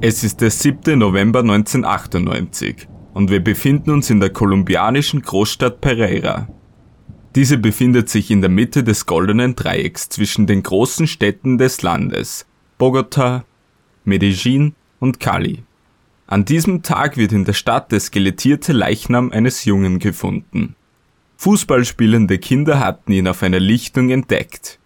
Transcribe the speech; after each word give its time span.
Es 0.00 0.22
ist 0.22 0.40
der 0.42 0.52
7. 0.52 0.96
November 0.96 1.40
1998 1.40 2.86
und 3.14 3.32
wir 3.32 3.42
befinden 3.42 3.90
uns 3.90 4.10
in 4.10 4.20
der 4.20 4.30
kolumbianischen 4.30 5.22
Großstadt 5.22 5.80
Pereira. 5.80 6.46
Diese 7.34 7.58
befindet 7.58 8.08
sich 8.08 8.30
in 8.30 8.40
der 8.40 8.48
Mitte 8.48 8.84
des 8.84 9.06
goldenen 9.06 9.56
Dreiecks 9.56 10.08
zwischen 10.08 10.46
den 10.46 10.62
großen 10.62 11.08
Städten 11.08 11.58
des 11.58 11.82
Landes, 11.82 12.46
Bogota, 12.78 13.44
Medellin 14.04 14.76
und 15.00 15.18
Cali. 15.18 15.64
An 16.28 16.44
diesem 16.44 16.84
Tag 16.84 17.16
wird 17.16 17.32
in 17.32 17.44
der 17.44 17.54
Stadt 17.54 17.90
der 17.90 17.98
skelettierte 17.98 18.72
Leichnam 18.72 19.32
eines 19.32 19.64
Jungen 19.64 19.98
gefunden. 19.98 20.76
Fußballspielende 21.38 22.38
Kinder 22.38 22.78
hatten 22.78 23.10
ihn 23.10 23.26
auf 23.26 23.42
einer 23.42 23.58
Lichtung 23.58 24.10
entdeckt. 24.10 24.78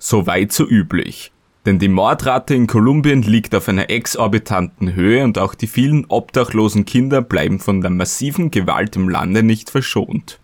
So 0.00 0.26
weit 0.26 0.52
so 0.52 0.68
üblich. 0.68 1.30
Denn 1.66 1.78
die 1.78 1.88
Mordrate 1.88 2.54
in 2.54 2.66
Kolumbien 2.66 3.22
liegt 3.22 3.54
auf 3.54 3.68
einer 3.68 3.90
exorbitanten 3.90 4.94
Höhe 4.94 5.22
und 5.24 5.38
auch 5.38 5.54
die 5.54 5.66
vielen 5.66 6.06
obdachlosen 6.06 6.86
Kinder 6.86 7.20
bleiben 7.20 7.58
von 7.58 7.82
der 7.82 7.90
massiven 7.90 8.50
Gewalt 8.50 8.96
im 8.96 9.08
Lande 9.08 9.42
nicht 9.42 9.68
verschont. 9.68 10.40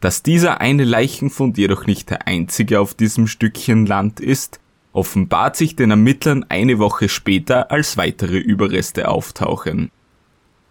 Dass 0.00 0.22
dieser 0.22 0.60
eine 0.60 0.84
Leichenfund 0.84 1.58
jedoch 1.58 1.86
nicht 1.86 2.10
der 2.10 2.26
einzige 2.26 2.80
auf 2.80 2.94
diesem 2.94 3.26
Stückchen 3.26 3.86
Land 3.86 4.20
ist, 4.20 4.60
offenbart 4.94 5.56
sich 5.56 5.76
den 5.76 5.90
Ermittlern 5.90 6.44
eine 6.48 6.78
Woche 6.78 7.08
später, 7.08 7.70
als 7.70 7.96
weitere 7.96 8.38
Überreste 8.38 9.08
auftauchen. 9.08 9.90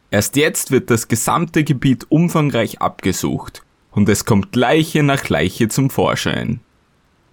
Erst 0.09 0.35
jetzt 0.35 0.71
wird 0.71 0.89
das 0.89 1.07
gesamte 1.07 1.63
Gebiet 1.63 2.05
umfangreich 2.09 2.81
abgesucht 2.81 3.63
und 3.91 4.09
es 4.09 4.25
kommt 4.25 4.55
Leiche 4.55 5.03
nach 5.03 5.29
Leiche 5.29 5.67
zum 5.67 5.89
Vorschein. 5.89 6.59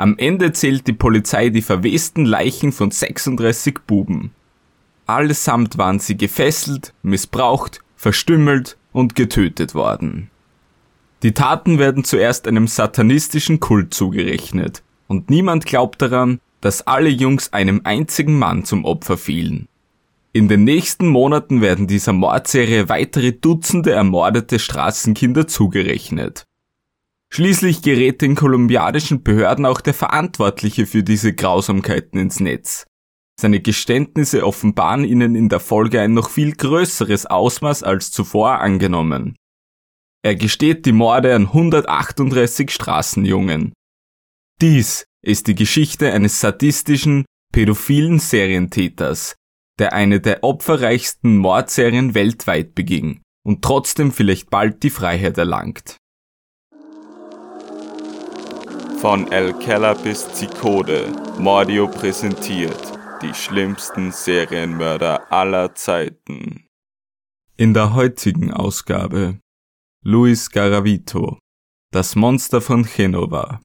Am 0.01 0.17
Ende 0.17 0.53
zählt 0.53 0.87
die 0.87 0.95
Polizei 0.95 1.51
die 1.51 1.61
verwesten 1.61 2.25
Leichen 2.25 2.73
von 2.73 2.91
36 2.91 3.81
Buben. 3.87 4.31
Allesamt 5.05 5.77
waren 5.77 5.99
sie 5.99 6.17
gefesselt, 6.17 6.95
missbraucht, 7.03 7.81
verstümmelt 7.97 8.79
und 8.93 9.15
getötet 9.15 9.75
worden. 9.75 10.31
Die 11.23 11.33
Taten 11.33 11.79
werden 11.79 12.03
zuerst 12.03 12.49
einem 12.49 12.67
satanistischen 12.67 13.61
Kult 13.61 13.93
zugerechnet, 13.93 14.83
und 15.07 15.29
niemand 15.29 15.67
glaubt 15.67 16.01
daran, 16.01 16.41
dass 16.63 16.87
alle 16.87 17.11
Jungs 17.11 17.53
einem 17.53 17.83
einzigen 17.85 18.39
Mann 18.39 18.65
zum 18.65 18.87
Opfer 18.87 19.19
fielen. 19.19 19.69
In 20.33 20.49
den 20.49 20.65
nächsten 20.65 21.09
Monaten 21.09 21.61
werden 21.61 21.87
dieser 21.87 22.15
Mordserie 22.15 22.89
weitere 22.89 23.33
Dutzende 23.33 23.91
ermordete 23.91 24.61
Straßenkinder 24.61 25.47
zugerechnet. 25.47 26.47
Schließlich 27.33 27.83
gerät 27.83 28.23
den 28.23 28.35
kolumbianischen 28.35 29.23
Behörden 29.23 29.65
auch 29.65 29.81
der 29.81 29.95
Verantwortliche 29.95 30.87
für 30.87 31.05
diese 31.05 31.33
Grausamkeiten 31.33 32.19
ins 32.19 32.41
Netz. 32.41 32.87
Seine 33.41 33.61
Geständnisse 33.61 34.45
offenbaren 34.45 35.05
ihnen 35.05 35.35
in 35.37 35.49
der 35.49 35.61
Folge 35.61 36.01
ein 36.01 36.13
noch 36.13 36.29
viel 36.29 36.53
größeres 36.53 37.27
Ausmaß 37.27 37.85
als 37.85 38.11
zuvor 38.11 38.61
angenommen. 38.61 39.37
Er 40.23 40.35
gesteht 40.35 40.85
die 40.85 40.93
Morde 40.93 41.35
an 41.35 41.47
138 41.47 42.71
Straßenjungen. 42.71 43.73
Dies 44.61 45.05
ist 45.25 45.47
die 45.47 45.55
Geschichte 45.55 46.13
eines 46.13 46.41
sadistischen, 46.41 47.25
pädophilen 47.53 48.19
Serientäters, 48.19 49.37
der 49.79 49.95
eine 49.95 50.21
der 50.21 50.45
opferreichsten 50.45 51.39
Mordserien 51.39 52.15
weltweit 52.15 52.75
beging 52.75 53.23
und 53.47 53.63
trotzdem 53.63 54.13
vielleicht 54.13 54.51
bald 54.51 54.83
die 54.83 54.91
Freiheit 54.91 55.39
erlangt. 55.39 55.97
Von 59.01 59.33
El 59.33 59.55
Keller 59.55 59.95
bis 59.95 60.31
Zikode, 60.35 61.11
Mordio 61.39 61.89
präsentiert 61.89 62.93
die 63.23 63.33
schlimmsten 63.33 64.13
Serienmörder 64.13 65.33
aller 65.33 65.75
Zeiten. 65.75 66.67
In 67.57 67.73
der 67.73 67.95
heutigen 67.95 68.53
Ausgabe 68.53 69.39
Luis 70.05 70.51
Garavito, 70.51 71.39
das 71.91 72.15
Monster 72.15 72.61
von 72.61 72.85
Genova. 72.85 73.63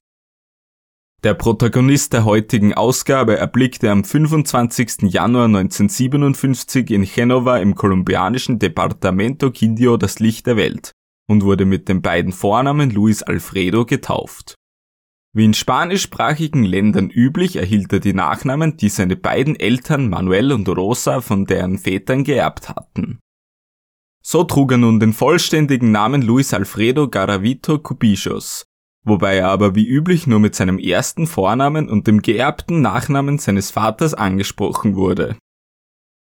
Der 1.22 1.34
Protagonist 1.34 2.14
der 2.14 2.24
heutigen 2.24 2.72
Ausgabe 2.72 3.36
erblickte 3.36 3.90
am 3.90 4.04
25. 4.04 5.02
Januar 5.02 5.44
1957 5.44 6.90
in 6.90 7.04
Genova 7.04 7.58
im 7.58 7.74
kolumbianischen 7.74 8.58
Departamento 8.58 9.50
Quindio 9.50 9.98
das 9.98 10.18
Licht 10.18 10.46
der 10.46 10.56
Welt 10.56 10.92
und 11.28 11.44
wurde 11.44 11.66
mit 11.66 11.90
den 11.90 12.00
beiden 12.00 12.32
Vornamen 12.32 12.90
Luis 12.90 13.22
Alfredo 13.22 13.84
getauft. 13.84 14.56
Wie 15.36 15.44
in 15.44 15.52
spanischsprachigen 15.52 16.64
Ländern 16.64 17.10
üblich 17.10 17.56
erhielt 17.56 17.92
er 17.92 18.00
die 18.00 18.14
Nachnamen, 18.14 18.78
die 18.78 18.88
seine 18.88 19.16
beiden 19.16 19.54
Eltern 19.54 20.08
Manuel 20.08 20.50
und 20.50 20.66
Rosa 20.66 21.20
von 21.20 21.44
deren 21.44 21.76
Vätern 21.76 22.24
geerbt 22.24 22.70
hatten. 22.70 23.18
So 24.22 24.44
trug 24.44 24.72
er 24.72 24.78
nun 24.78 24.98
den 24.98 25.12
vollständigen 25.12 25.92
Namen 25.92 26.22
Luis 26.22 26.54
Alfredo 26.54 27.10
Garavito 27.10 27.78
Cubichos, 27.78 28.64
wobei 29.04 29.36
er 29.36 29.50
aber 29.50 29.74
wie 29.74 29.86
üblich 29.86 30.26
nur 30.26 30.40
mit 30.40 30.54
seinem 30.54 30.78
ersten 30.78 31.26
Vornamen 31.26 31.90
und 31.90 32.06
dem 32.06 32.22
geerbten 32.22 32.80
Nachnamen 32.80 33.36
seines 33.36 33.70
Vaters 33.70 34.14
angesprochen 34.14 34.96
wurde. 34.96 35.36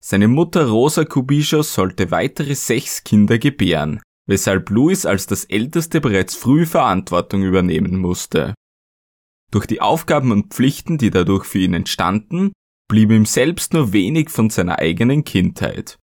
Seine 0.03 0.27
Mutter 0.27 0.67
Rosa 0.67 1.05
Cubichos 1.05 1.75
sollte 1.75 2.09
weitere 2.09 2.55
sechs 2.55 3.03
Kinder 3.03 3.37
gebären, 3.37 4.01
weshalb 4.25 4.71
Luis 4.71 5.05
als 5.05 5.27
das 5.27 5.45
älteste 5.45 6.01
bereits 6.01 6.35
früh 6.35 6.65
Verantwortung 6.65 7.43
übernehmen 7.43 7.97
musste. 7.97 8.55
Durch 9.51 9.65
die 9.65 9.81
Aufgaben 9.81 10.31
und 10.31 10.53
Pflichten, 10.53 10.97
die 10.97 11.11
dadurch 11.11 11.45
für 11.45 11.59
ihn 11.59 11.73
entstanden, 11.73 12.51
blieb 12.89 13.11
ihm 13.11 13.25
selbst 13.25 13.73
nur 13.73 13.93
wenig 13.93 14.29
von 14.29 14.49
seiner 14.49 14.79
eigenen 14.79 15.23
Kindheit. 15.23 15.97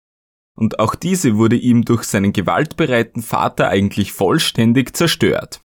Und 0.57 0.79
auch 0.79 0.95
diese 0.95 1.37
wurde 1.37 1.57
ihm 1.57 1.85
durch 1.85 2.05
seinen 2.05 2.33
gewaltbereiten 2.33 3.23
Vater 3.23 3.69
eigentlich 3.69 4.13
vollständig 4.13 4.95
zerstört. 4.97 5.61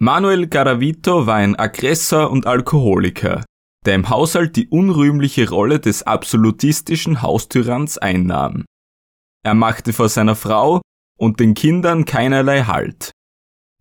Manuel 0.00 0.46
Garavito 0.46 1.26
war 1.26 1.36
ein 1.36 1.56
Aggressor 1.56 2.30
und 2.30 2.46
Alkoholiker, 2.46 3.44
der 3.84 3.94
im 3.94 4.08
Haushalt 4.08 4.56
die 4.56 4.68
unrühmliche 4.68 5.48
Rolle 5.48 5.78
des 5.78 6.02
absolutistischen 6.02 7.22
Haustyranns 7.22 7.98
einnahm. 7.98 8.64
Er 9.44 9.54
machte 9.54 9.92
vor 9.92 10.08
seiner 10.08 10.36
Frau 10.36 10.80
und 11.18 11.40
den 11.40 11.54
Kindern 11.54 12.04
keinerlei 12.04 12.62
Halt. 12.62 13.12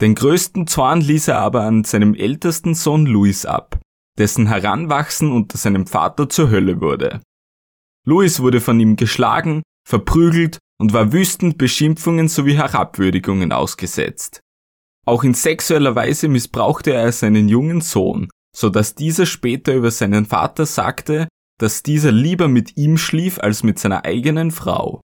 Den 0.01 0.15
größten 0.15 0.67
Zorn 0.67 1.01
ließ 1.01 1.27
er 1.27 1.39
aber 1.39 1.63
an 1.63 1.83
seinem 1.83 2.13
ältesten 2.13 2.73
Sohn 2.73 3.05
Luis 3.05 3.45
ab, 3.45 3.79
dessen 4.17 4.47
Heranwachsen 4.47 5.31
unter 5.31 5.57
seinem 5.57 5.87
Vater 5.87 6.29
zur 6.29 6.49
Hölle 6.49 6.79
wurde. 6.79 7.21
Luis 8.07 8.39
wurde 8.39 8.61
von 8.61 8.79
ihm 8.79 8.95
geschlagen, 8.95 9.61
verprügelt 9.87 10.57
und 10.79 10.93
war 10.93 11.11
wüstend 11.11 11.57
Beschimpfungen 11.57 12.29
sowie 12.29 12.55
Herabwürdigungen 12.55 13.51
ausgesetzt. 13.51 14.39
Auch 15.05 15.23
in 15.23 15.33
sexueller 15.33 15.95
Weise 15.95 16.29
missbrauchte 16.29 16.93
er 16.93 17.11
seinen 17.11 17.49
jungen 17.49 17.81
Sohn, 17.81 18.29
so 18.55 18.69
dass 18.69 18.95
dieser 18.95 19.25
später 19.25 19.73
über 19.73 19.91
seinen 19.91 20.25
Vater 20.25 20.65
sagte, 20.65 21.27
dass 21.59 21.83
dieser 21.83 22.11
lieber 22.11 22.47
mit 22.47 22.77
ihm 22.77 22.97
schlief 22.97 23.39
als 23.39 23.63
mit 23.63 23.79
seiner 23.79 24.05
eigenen 24.05 24.51
Frau. 24.51 25.01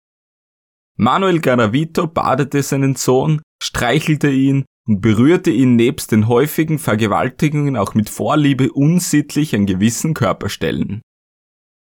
Manuel 0.97 1.39
Garavito 1.39 2.07
badete 2.07 2.61
seinen 2.61 2.95
Sohn, 2.95 3.41
streichelte 3.63 4.29
ihn 4.29 4.65
und 4.91 4.99
berührte 4.99 5.51
ihn 5.51 5.77
nebst 5.77 6.11
den 6.11 6.27
häufigen 6.27 6.77
Vergewaltigungen 6.77 7.77
auch 7.77 7.93
mit 7.93 8.09
Vorliebe 8.09 8.73
unsittlich 8.73 9.55
an 9.55 9.65
gewissen 9.65 10.13
Körperstellen. 10.13 11.01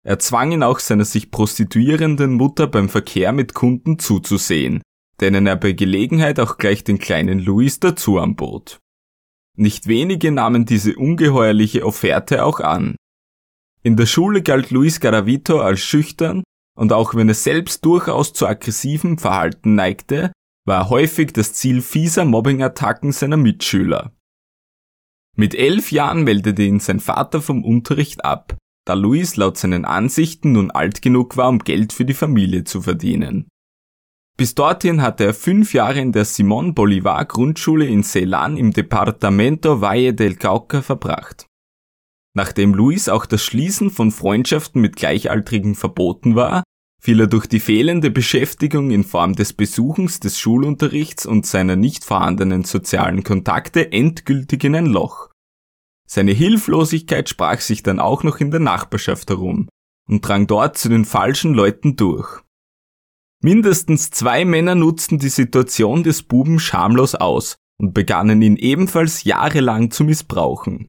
Er 0.02 0.18
zwang 0.18 0.52
ihn 0.52 0.62
auch 0.62 0.78
seiner 0.78 1.04
sich 1.04 1.30
prostituierenden 1.30 2.32
Mutter 2.32 2.66
beim 2.66 2.88
Verkehr 2.88 3.32
mit 3.32 3.52
Kunden 3.52 3.98
zuzusehen, 3.98 4.80
denen 5.20 5.46
er 5.46 5.56
bei 5.56 5.72
Gelegenheit 5.72 6.40
auch 6.40 6.56
gleich 6.56 6.84
den 6.84 6.96
kleinen 6.98 7.38
Louis 7.38 7.80
dazu 7.80 8.18
anbot. 8.18 8.78
Nicht 9.58 9.88
wenige 9.88 10.32
nahmen 10.32 10.64
diese 10.64 10.96
ungeheuerliche 10.96 11.84
Offerte 11.84 12.46
auch 12.46 12.60
an. 12.60 12.96
In 13.82 13.96
der 13.96 14.06
Schule 14.06 14.40
galt 14.40 14.70
Luis 14.70 15.00
Garavito 15.00 15.60
als 15.60 15.80
schüchtern 15.80 16.44
und 16.74 16.94
auch 16.94 17.14
wenn 17.14 17.28
er 17.28 17.34
selbst 17.34 17.84
durchaus 17.84 18.32
zu 18.32 18.46
aggressivem 18.46 19.18
Verhalten 19.18 19.74
neigte, 19.74 20.32
war 20.66 20.90
häufig 20.90 21.32
das 21.32 21.54
Ziel 21.54 21.80
fieser 21.80 22.24
Mobbingattacken 22.24 23.12
seiner 23.12 23.36
Mitschüler. 23.36 24.12
Mit 25.36 25.54
elf 25.54 25.92
Jahren 25.92 26.24
meldete 26.24 26.62
ihn 26.62 26.80
sein 26.80 27.00
Vater 27.00 27.40
vom 27.40 27.64
Unterricht 27.64 28.24
ab, 28.24 28.56
da 28.84 28.94
Luis 28.94 29.36
laut 29.36 29.56
seinen 29.56 29.84
Ansichten 29.84 30.52
nun 30.52 30.70
alt 30.70 31.02
genug 31.02 31.36
war, 31.36 31.48
um 31.48 31.60
Geld 31.60 31.92
für 31.92 32.04
die 32.04 32.14
Familie 32.14 32.64
zu 32.64 32.82
verdienen. 32.82 33.48
Bis 34.36 34.54
dorthin 34.54 35.00
hatte 35.00 35.24
er 35.24 35.34
fünf 35.34 35.72
Jahre 35.72 36.00
in 36.00 36.12
der 36.12 36.24
Simon 36.24 36.74
Bolivar 36.74 37.24
Grundschule 37.24 37.86
in 37.86 38.02
Celan 38.02 38.56
im 38.56 38.72
Departamento 38.72 39.80
Valle 39.80 40.14
del 40.14 40.36
Cauca 40.36 40.82
verbracht. 40.82 41.46
Nachdem 42.34 42.74
Luis 42.74 43.08
auch 43.08 43.24
das 43.24 43.42
Schließen 43.42 43.90
von 43.90 44.10
Freundschaften 44.10 44.82
mit 44.82 44.96
Gleichaltrigen 44.96 45.74
verboten 45.74 46.34
war, 46.34 46.64
fiel 47.06 47.20
er 47.20 47.28
durch 47.28 47.46
die 47.46 47.60
fehlende 47.60 48.10
Beschäftigung 48.10 48.90
in 48.90 49.04
Form 49.04 49.36
des 49.36 49.52
Besuchens 49.52 50.18
des 50.18 50.40
Schulunterrichts 50.40 51.24
und 51.24 51.46
seiner 51.46 51.76
nicht 51.76 52.04
vorhandenen 52.04 52.64
sozialen 52.64 53.22
Kontakte 53.22 53.92
endgültig 53.92 54.64
in 54.64 54.74
ein 54.74 54.86
Loch. 54.86 55.30
Seine 56.08 56.32
Hilflosigkeit 56.32 57.28
sprach 57.28 57.60
sich 57.60 57.84
dann 57.84 58.00
auch 58.00 58.24
noch 58.24 58.40
in 58.40 58.50
der 58.50 58.58
Nachbarschaft 58.58 59.30
herum, 59.30 59.68
und 60.08 60.26
drang 60.26 60.48
dort 60.48 60.78
zu 60.78 60.88
den 60.88 61.04
falschen 61.04 61.54
Leuten 61.54 61.94
durch. 61.94 62.40
Mindestens 63.40 64.10
zwei 64.10 64.44
Männer 64.44 64.74
nutzten 64.74 65.20
die 65.20 65.28
Situation 65.28 66.02
des 66.02 66.24
Buben 66.24 66.58
schamlos 66.58 67.14
aus 67.14 67.54
und 67.78 67.94
begannen 67.94 68.42
ihn 68.42 68.56
ebenfalls 68.56 69.22
jahrelang 69.22 69.92
zu 69.92 70.02
missbrauchen. 70.02 70.88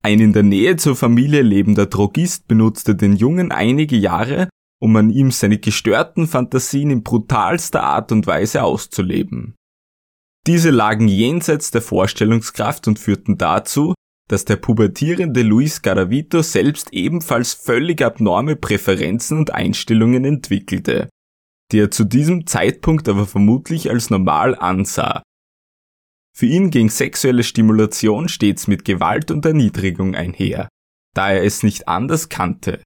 Ein 0.00 0.20
in 0.20 0.32
der 0.32 0.44
Nähe 0.44 0.76
zur 0.76 0.94
Familie 0.94 1.42
lebender 1.42 1.86
Drogist 1.86 2.46
benutzte 2.46 2.94
den 2.94 3.16
Jungen 3.16 3.50
einige 3.50 3.96
Jahre, 3.96 4.48
um 4.80 4.96
an 4.96 5.10
ihm 5.10 5.30
seine 5.30 5.58
gestörten 5.58 6.26
Fantasien 6.26 6.90
in 6.90 7.02
brutalster 7.02 7.82
Art 7.82 8.12
und 8.12 8.26
Weise 8.26 8.62
auszuleben. 8.62 9.54
Diese 10.46 10.70
lagen 10.70 11.06
jenseits 11.06 11.70
der 11.70 11.82
Vorstellungskraft 11.82 12.88
und 12.88 12.98
führten 12.98 13.36
dazu, 13.36 13.94
dass 14.28 14.44
der 14.44 14.56
pubertierende 14.56 15.42
Luis 15.42 15.82
Garavito 15.82 16.42
selbst 16.42 16.92
ebenfalls 16.92 17.52
völlig 17.52 18.00
abnorme 18.02 18.56
Präferenzen 18.56 19.38
und 19.38 19.52
Einstellungen 19.52 20.24
entwickelte, 20.24 21.10
die 21.72 21.80
er 21.80 21.90
zu 21.90 22.04
diesem 22.04 22.46
Zeitpunkt 22.46 23.08
aber 23.08 23.26
vermutlich 23.26 23.90
als 23.90 24.08
normal 24.08 24.54
ansah. 24.54 25.22
Für 26.34 26.46
ihn 26.46 26.70
ging 26.70 26.88
sexuelle 26.88 27.42
Stimulation 27.42 28.28
stets 28.28 28.66
mit 28.66 28.84
Gewalt 28.84 29.30
und 29.30 29.44
Erniedrigung 29.44 30.14
einher, 30.14 30.68
da 31.14 31.32
er 31.32 31.44
es 31.44 31.62
nicht 31.62 31.88
anders 31.88 32.28
kannte. 32.28 32.82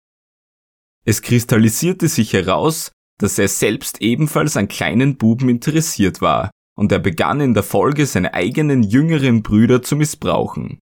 Es 1.05 1.21
kristallisierte 1.23 2.09
sich 2.09 2.33
heraus, 2.33 2.93
dass 3.19 3.39
er 3.39 3.49
selbst 3.49 4.01
ebenfalls 4.01 4.57
an 4.57 4.69
kleinen 4.69 5.17
Buben 5.17 5.49
interessiert 5.49 6.21
war, 6.21 6.51
und 6.77 6.91
er 6.91 6.99
begann 6.99 7.41
in 7.41 7.55
der 7.55 7.63
Folge 7.63 8.07
seine 8.07 8.35
eigenen 8.35 8.83
jüngeren 8.83 9.43
Brüder 9.43 9.83
zu 9.83 9.97
missbrauchen. 9.97 10.79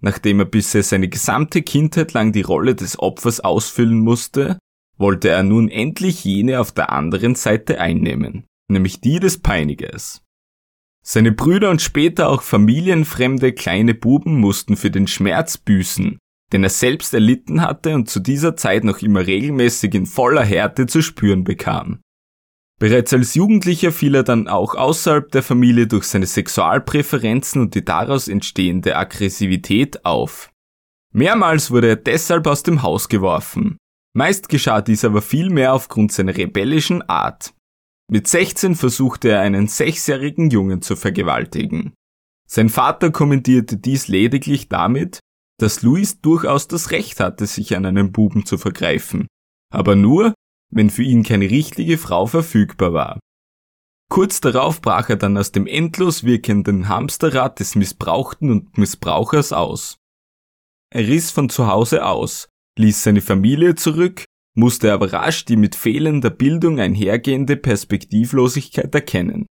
Nachdem 0.00 0.40
er 0.40 0.46
bisher 0.46 0.82
seine 0.82 1.08
gesamte 1.08 1.62
Kindheit 1.62 2.12
lang 2.12 2.32
die 2.32 2.42
Rolle 2.42 2.74
des 2.74 2.98
Opfers 2.98 3.40
ausfüllen 3.40 4.00
musste, 4.00 4.58
wollte 4.98 5.28
er 5.28 5.42
nun 5.42 5.68
endlich 5.68 6.24
jene 6.24 6.60
auf 6.60 6.72
der 6.72 6.90
anderen 6.90 7.34
Seite 7.34 7.80
einnehmen, 7.80 8.44
nämlich 8.68 9.00
die 9.00 9.18
des 9.18 9.38
Peinigers. 9.38 10.22
Seine 11.04 11.32
Brüder 11.32 11.70
und 11.70 11.82
später 11.82 12.28
auch 12.28 12.42
familienfremde 12.42 13.52
kleine 13.52 13.94
Buben 13.94 14.38
mussten 14.38 14.76
für 14.76 14.90
den 14.90 15.08
Schmerz 15.08 15.58
büßen, 15.58 16.18
den 16.52 16.64
er 16.64 16.70
selbst 16.70 17.14
erlitten 17.14 17.62
hatte 17.62 17.94
und 17.94 18.08
zu 18.08 18.20
dieser 18.20 18.56
Zeit 18.56 18.84
noch 18.84 18.98
immer 18.98 19.26
regelmäßig 19.26 19.94
in 19.94 20.06
voller 20.06 20.44
Härte 20.44 20.86
zu 20.86 21.02
spüren 21.02 21.44
bekam. 21.44 22.00
Bereits 22.78 23.12
als 23.12 23.34
Jugendlicher 23.34 23.92
fiel 23.92 24.14
er 24.14 24.24
dann 24.24 24.48
auch 24.48 24.74
außerhalb 24.74 25.30
der 25.30 25.42
Familie 25.42 25.86
durch 25.86 26.04
seine 26.04 26.26
Sexualpräferenzen 26.26 27.60
und 27.60 27.74
die 27.74 27.84
daraus 27.84 28.28
entstehende 28.28 28.96
Aggressivität 28.96 30.04
auf. 30.04 30.50
Mehrmals 31.14 31.70
wurde 31.70 31.88
er 31.88 31.96
deshalb 31.96 32.46
aus 32.46 32.62
dem 32.62 32.82
Haus 32.82 33.08
geworfen, 33.08 33.76
Meist 34.14 34.50
geschah 34.50 34.82
dies 34.82 35.04
aber 35.04 35.22
vielmehr 35.22 35.72
aufgrund 35.72 36.12
seiner 36.12 36.36
rebellischen 36.36 37.02
Art. 37.08 37.54
Mit 38.10 38.28
16 38.28 38.74
versuchte 38.74 39.30
er 39.30 39.40
einen 39.40 39.68
sechsjährigen 39.68 40.50
Jungen 40.50 40.82
zu 40.82 40.96
vergewaltigen. 40.96 41.94
Sein 42.46 42.68
Vater 42.68 43.10
kommentierte 43.10 43.78
dies 43.78 44.08
lediglich 44.08 44.68
damit, 44.68 45.20
dass 45.58 45.82
Luis 45.82 46.20
durchaus 46.20 46.68
das 46.68 46.90
Recht 46.90 47.20
hatte, 47.20 47.46
sich 47.46 47.76
an 47.76 47.86
einen 47.86 48.12
Buben 48.12 48.46
zu 48.46 48.58
vergreifen, 48.58 49.26
aber 49.72 49.96
nur, 49.96 50.34
wenn 50.72 50.90
für 50.90 51.02
ihn 51.02 51.22
keine 51.22 51.50
richtige 51.50 51.98
Frau 51.98 52.26
verfügbar 52.26 52.92
war. 52.92 53.20
Kurz 54.10 54.40
darauf 54.40 54.82
brach 54.82 55.08
er 55.08 55.16
dann 55.16 55.38
aus 55.38 55.52
dem 55.52 55.66
endlos 55.66 56.24
wirkenden 56.24 56.88
Hamsterrad 56.88 57.60
des 57.60 57.76
Missbrauchten 57.76 58.50
und 58.50 58.76
Missbrauchers 58.76 59.52
aus. 59.52 59.96
Er 60.92 61.06
riss 61.06 61.30
von 61.30 61.48
zu 61.48 61.66
Hause 61.66 62.04
aus, 62.04 62.48
ließ 62.78 63.02
seine 63.02 63.22
Familie 63.22 63.74
zurück, 63.74 64.24
musste 64.54 64.92
aber 64.92 65.12
rasch 65.12 65.46
die 65.46 65.56
mit 65.56 65.74
fehlender 65.74 66.28
Bildung 66.28 66.78
einhergehende 66.78 67.56
Perspektivlosigkeit 67.56 68.94
erkennen. 68.94 69.46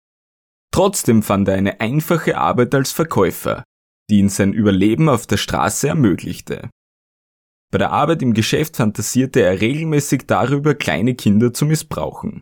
Trotzdem 0.72 1.22
fand 1.22 1.48
er 1.48 1.54
eine 1.54 1.80
einfache 1.80 2.36
Arbeit 2.36 2.74
als 2.74 2.90
Verkäufer, 2.90 3.62
die 4.10 4.18
ihn 4.18 4.28
sein 4.28 4.52
Überleben 4.52 5.08
auf 5.08 5.26
der 5.26 5.36
Straße 5.36 5.88
ermöglichte. 5.88 6.70
Bei 7.70 7.78
der 7.78 7.92
Arbeit 7.92 8.22
im 8.22 8.32
Geschäft 8.32 8.76
fantasierte 8.76 9.40
er 9.40 9.60
regelmäßig 9.60 10.22
darüber, 10.26 10.74
kleine 10.74 11.14
Kinder 11.14 11.52
zu 11.52 11.66
missbrauchen. 11.66 12.40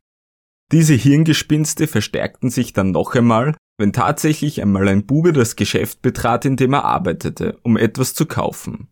Diese 0.72 0.94
Hirngespinste 0.94 1.86
verstärkten 1.86 2.50
sich 2.50 2.72
dann 2.72 2.92
noch 2.92 3.14
einmal, 3.14 3.56
wenn 3.78 3.92
tatsächlich 3.92 4.62
einmal 4.62 4.88
ein 4.88 5.06
Bube 5.06 5.32
das 5.32 5.56
Geschäft 5.56 6.02
betrat, 6.02 6.44
in 6.44 6.56
dem 6.56 6.72
er 6.72 6.84
arbeitete, 6.84 7.58
um 7.62 7.76
etwas 7.76 8.14
zu 8.14 8.26
kaufen. 8.26 8.88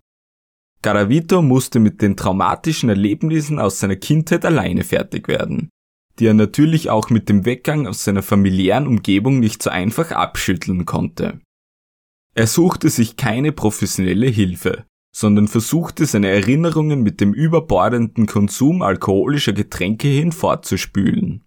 Garavito 0.82 1.41
musste 1.41 1.81
mit 1.81 2.03
den 2.03 2.17
traumatischen 2.17 2.91
Erlebnissen 2.91 3.59
aus 3.59 3.79
seiner 3.79 3.97
Kindheit 3.97 4.44
alleine 4.44 4.85
fertig 4.85 5.29
werden, 5.29 5.71
die 6.19 6.26
er 6.26 6.35
natürlich 6.35 6.91
auch 6.91 7.11
mit 7.11 7.29
dem 7.29 7.44
Weggang 7.47 7.87
aus 7.87 8.05
seiner 8.05 8.23
familiären 8.23 8.87
Umgebung 8.87 9.41
nicht 9.41 9.62
so 9.62 9.71
einfach 9.71 10.11
abschütteln 10.11 10.85
konnte. 10.85 11.41
Er 12.35 12.47
suchte 12.47 12.91
sich 12.91 13.17
keine 13.17 13.53
professionelle 13.53 14.27
Hilfe, 14.27 14.85
sondern 15.15 15.47
versuchte 15.47 16.05
seine 16.07 16.29
Erinnerungen 16.29 17.03
mit 17.03 17.21
dem 17.21 17.33
überbordenden 17.33 18.27
Konsum 18.27 18.83
alkoholischer 18.83 19.53
Getränke 19.53 20.09
hinfortzuspülen. 20.09 21.45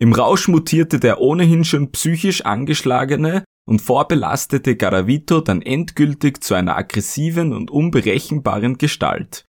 Im 0.00 0.12
Rausch 0.12 0.48
mutierte 0.48 0.98
der 0.98 1.20
ohnehin 1.20 1.64
schon 1.64 1.92
psychisch 1.92 2.44
angeschlagene 2.44 3.44
und 3.66 3.80
vorbelastete 3.80 4.76
Garavito 4.76 5.40
dann 5.40 5.62
endgültig 5.62 6.42
zu 6.42 6.54
einer 6.54 6.76
aggressiven 6.76 7.52
und 7.52 7.70
unberechenbaren 7.70 8.76
Gestalt. 8.76 9.44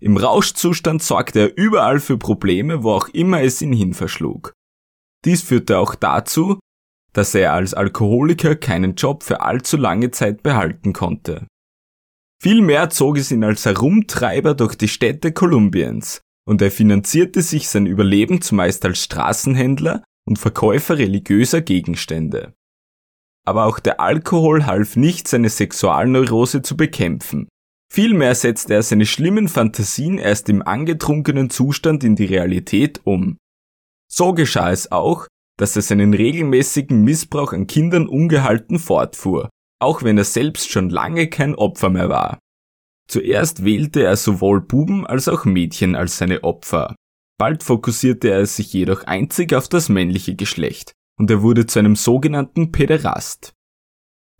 Im 0.00 0.16
Rauschzustand 0.16 1.02
sorgte 1.02 1.40
er 1.40 1.56
überall 1.58 2.00
für 2.00 2.16
Probleme, 2.16 2.84
wo 2.84 2.92
auch 2.92 3.08
immer 3.08 3.42
es 3.42 3.60
ihn 3.60 3.72
hinverschlug. 3.72 4.54
Dies 5.24 5.42
führte 5.42 5.78
auch 5.78 5.94
dazu, 5.94 6.58
dass 7.12 7.34
er 7.34 7.52
als 7.52 7.74
Alkoholiker 7.74 8.56
keinen 8.56 8.94
Job 8.94 9.22
für 9.22 9.40
allzu 9.40 9.76
lange 9.76 10.10
Zeit 10.10 10.42
behalten 10.42 10.92
konnte. 10.92 11.46
Vielmehr 12.42 12.90
zog 12.90 13.18
es 13.18 13.30
ihn 13.30 13.44
als 13.44 13.64
Herumtreiber 13.66 14.54
durch 14.54 14.76
die 14.76 14.88
Städte 14.88 15.32
Kolumbiens 15.32 16.20
und 16.48 16.62
er 16.62 16.70
finanzierte 16.70 17.42
sich 17.42 17.68
sein 17.68 17.86
Überleben 17.86 18.40
zumeist 18.40 18.84
als 18.84 19.04
Straßenhändler 19.04 20.02
und 20.26 20.38
Verkäufer 20.38 20.98
religiöser 20.98 21.60
Gegenstände 21.60 22.54
aber 23.44 23.64
auch 23.64 23.80
der 23.80 24.00
Alkohol 24.00 24.66
half 24.66 24.96
nicht, 24.96 25.28
seine 25.28 25.48
Sexualneurose 25.48 26.62
zu 26.62 26.76
bekämpfen. 26.76 27.48
Vielmehr 27.92 28.34
setzte 28.34 28.74
er 28.74 28.82
seine 28.82 29.06
schlimmen 29.06 29.48
Fantasien 29.48 30.18
erst 30.18 30.48
im 30.48 30.62
angetrunkenen 30.62 31.50
Zustand 31.50 32.04
in 32.04 32.14
die 32.14 32.26
Realität 32.26 33.00
um. 33.04 33.38
So 34.08 34.32
geschah 34.34 34.70
es 34.70 34.92
auch, 34.92 35.26
dass 35.60 35.76
er 35.76 35.82
seinen 35.82 36.14
regelmäßigen 36.14 37.02
Missbrauch 37.04 37.52
an 37.52 37.66
Kindern 37.66 38.08
ungehalten 38.08 38.78
fortfuhr, 38.78 39.50
auch 39.78 40.02
wenn 40.02 40.16
er 40.16 40.24
selbst 40.24 40.70
schon 40.70 40.88
lange 40.88 41.28
kein 41.28 41.54
Opfer 41.54 41.90
mehr 41.90 42.08
war. 42.08 42.38
Zuerst 43.10 43.62
wählte 43.62 44.02
er 44.02 44.16
sowohl 44.16 44.62
Buben 44.62 45.06
als 45.06 45.28
auch 45.28 45.44
Mädchen 45.44 45.96
als 45.96 46.16
seine 46.16 46.44
Opfer. 46.44 46.94
Bald 47.38 47.62
fokussierte 47.62 48.30
er 48.30 48.46
sich 48.46 48.72
jedoch 48.72 49.04
einzig 49.04 49.52
auf 49.52 49.68
das 49.68 49.90
männliche 49.90 50.34
Geschlecht 50.34 50.92
und 51.18 51.30
er 51.30 51.42
wurde 51.42 51.66
zu 51.66 51.78
einem 51.78 51.96
sogenannten 51.96 52.72
Päderast. 52.72 53.52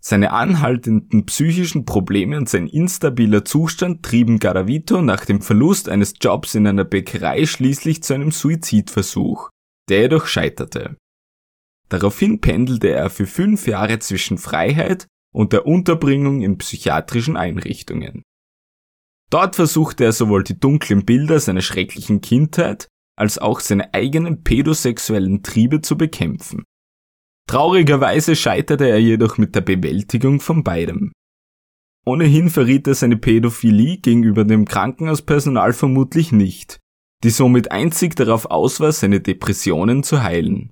Seine 0.03 0.33
anhaltenden 0.33 1.27
psychischen 1.27 1.85
Probleme 1.85 2.39
und 2.39 2.49
sein 2.49 2.67
instabiler 2.67 3.45
Zustand 3.45 4.03
trieben 4.03 4.39
Garavito 4.39 5.03
nach 5.03 5.27
dem 5.27 5.43
Verlust 5.43 5.91
eines 5.91 6.15
Jobs 6.19 6.55
in 6.55 6.67
einer 6.67 6.85
Bäckerei 6.85 7.45
schließlich 7.45 8.03
zu 8.03 8.15
einem 8.15 8.31
Suizidversuch, 8.31 9.51
der 9.91 10.03
jedoch 10.03 10.27
scheiterte. 10.27 10.97
Daraufhin 11.91 12.41
pendelte 12.41 12.89
er 12.89 13.11
für 13.11 13.27
fünf 13.27 13.67
Jahre 13.67 13.99
zwischen 13.99 14.39
Freiheit 14.39 15.07
und 15.35 15.53
der 15.53 15.67
Unterbringung 15.67 16.41
in 16.41 16.57
psychiatrischen 16.57 17.37
Einrichtungen. 17.37 18.23
Dort 19.29 19.57
versuchte 19.57 20.05
er 20.05 20.13
sowohl 20.13 20.43
die 20.43 20.59
dunklen 20.59 21.05
Bilder 21.05 21.39
seiner 21.39 21.61
schrecklichen 21.61 22.21
Kindheit 22.21 22.89
als 23.17 23.39
auch 23.39 23.61
seine 23.61 23.93
eigenen 23.93 24.43
pädosexuellen 24.43 25.43
Triebe 25.43 25.83
zu 25.83 25.97
bekämpfen. 25.97 26.65
Traurigerweise 27.49 28.37
scheiterte 28.37 28.89
er 28.89 29.01
jedoch 29.01 29.37
mit 29.37 29.55
der 29.55 29.61
Bewältigung 29.61 30.41
von 30.41 30.65
beidem. 30.65 31.13
Ohnehin 32.07 32.49
verriet 32.49 32.87
er 32.87 32.95
seine 32.95 33.17
Pädophilie 33.17 33.99
gegenüber 33.99 34.45
dem 34.45 34.65
Krankenhauspersonal 34.65 35.73
vermutlich 35.73 36.33
nicht, 36.33 36.79
die 37.25 37.31
somit 37.31 37.73
einzig 37.73 38.17
darauf 38.17 38.47
aus 38.47 38.81
war, 38.81 38.93
seine 38.93 39.21
Depressionen 39.21 40.03
zu 40.03 40.23
heilen. 40.23 40.71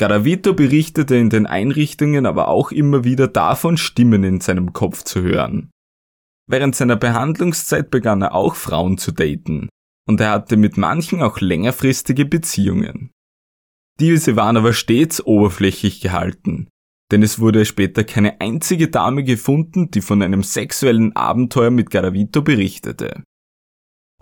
Garavito 0.00 0.54
berichtete 0.54 1.14
in 1.16 1.28
den 1.28 1.44
Einrichtungen 1.44 2.24
aber 2.24 2.48
auch 2.48 2.72
immer 2.72 3.04
wieder 3.04 3.28
davon, 3.28 3.76
Stimmen 3.76 4.24
in 4.24 4.40
seinem 4.40 4.72
Kopf 4.72 5.02
zu 5.02 5.20
hören. 5.20 5.70
Während 6.50 6.74
seiner 6.74 6.96
Behandlungszeit 6.96 7.90
begann 7.90 8.22
er 8.22 8.34
auch 8.34 8.54
Frauen 8.54 8.96
zu 8.96 9.12
daten, 9.12 9.68
und 10.08 10.18
er 10.22 10.30
hatte 10.30 10.56
mit 10.56 10.78
manchen 10.78 11.20
auch 11.20 11.42
längerfristige 11.42 12.24
Beziehungen. 12.24 13.10
Diese 14.00 14.36
waren 14.36 14.56
aber 14.56 14.72
stets 14.72 15.22
oberflächlich 15.22 16.00
gehalten, 16.00 16.68
denn 17.12 17.22
es 17.22 17.38
wurde 17.38 17.66
später 17.66 18.02
keine 18.02 18.40
einzige 18.40 18.88
Dame 18.88 19.22
gefunden, 19.22 19.90
die 19.90 20.00
von 20.00 20.22
einem 20.22 20.44
sexuellen 20.44 21.14
Abenteuer 21.14 21.70
mit 21.70 21.90
Garavito 21.90 22.40
berichtete. 22.40 23.22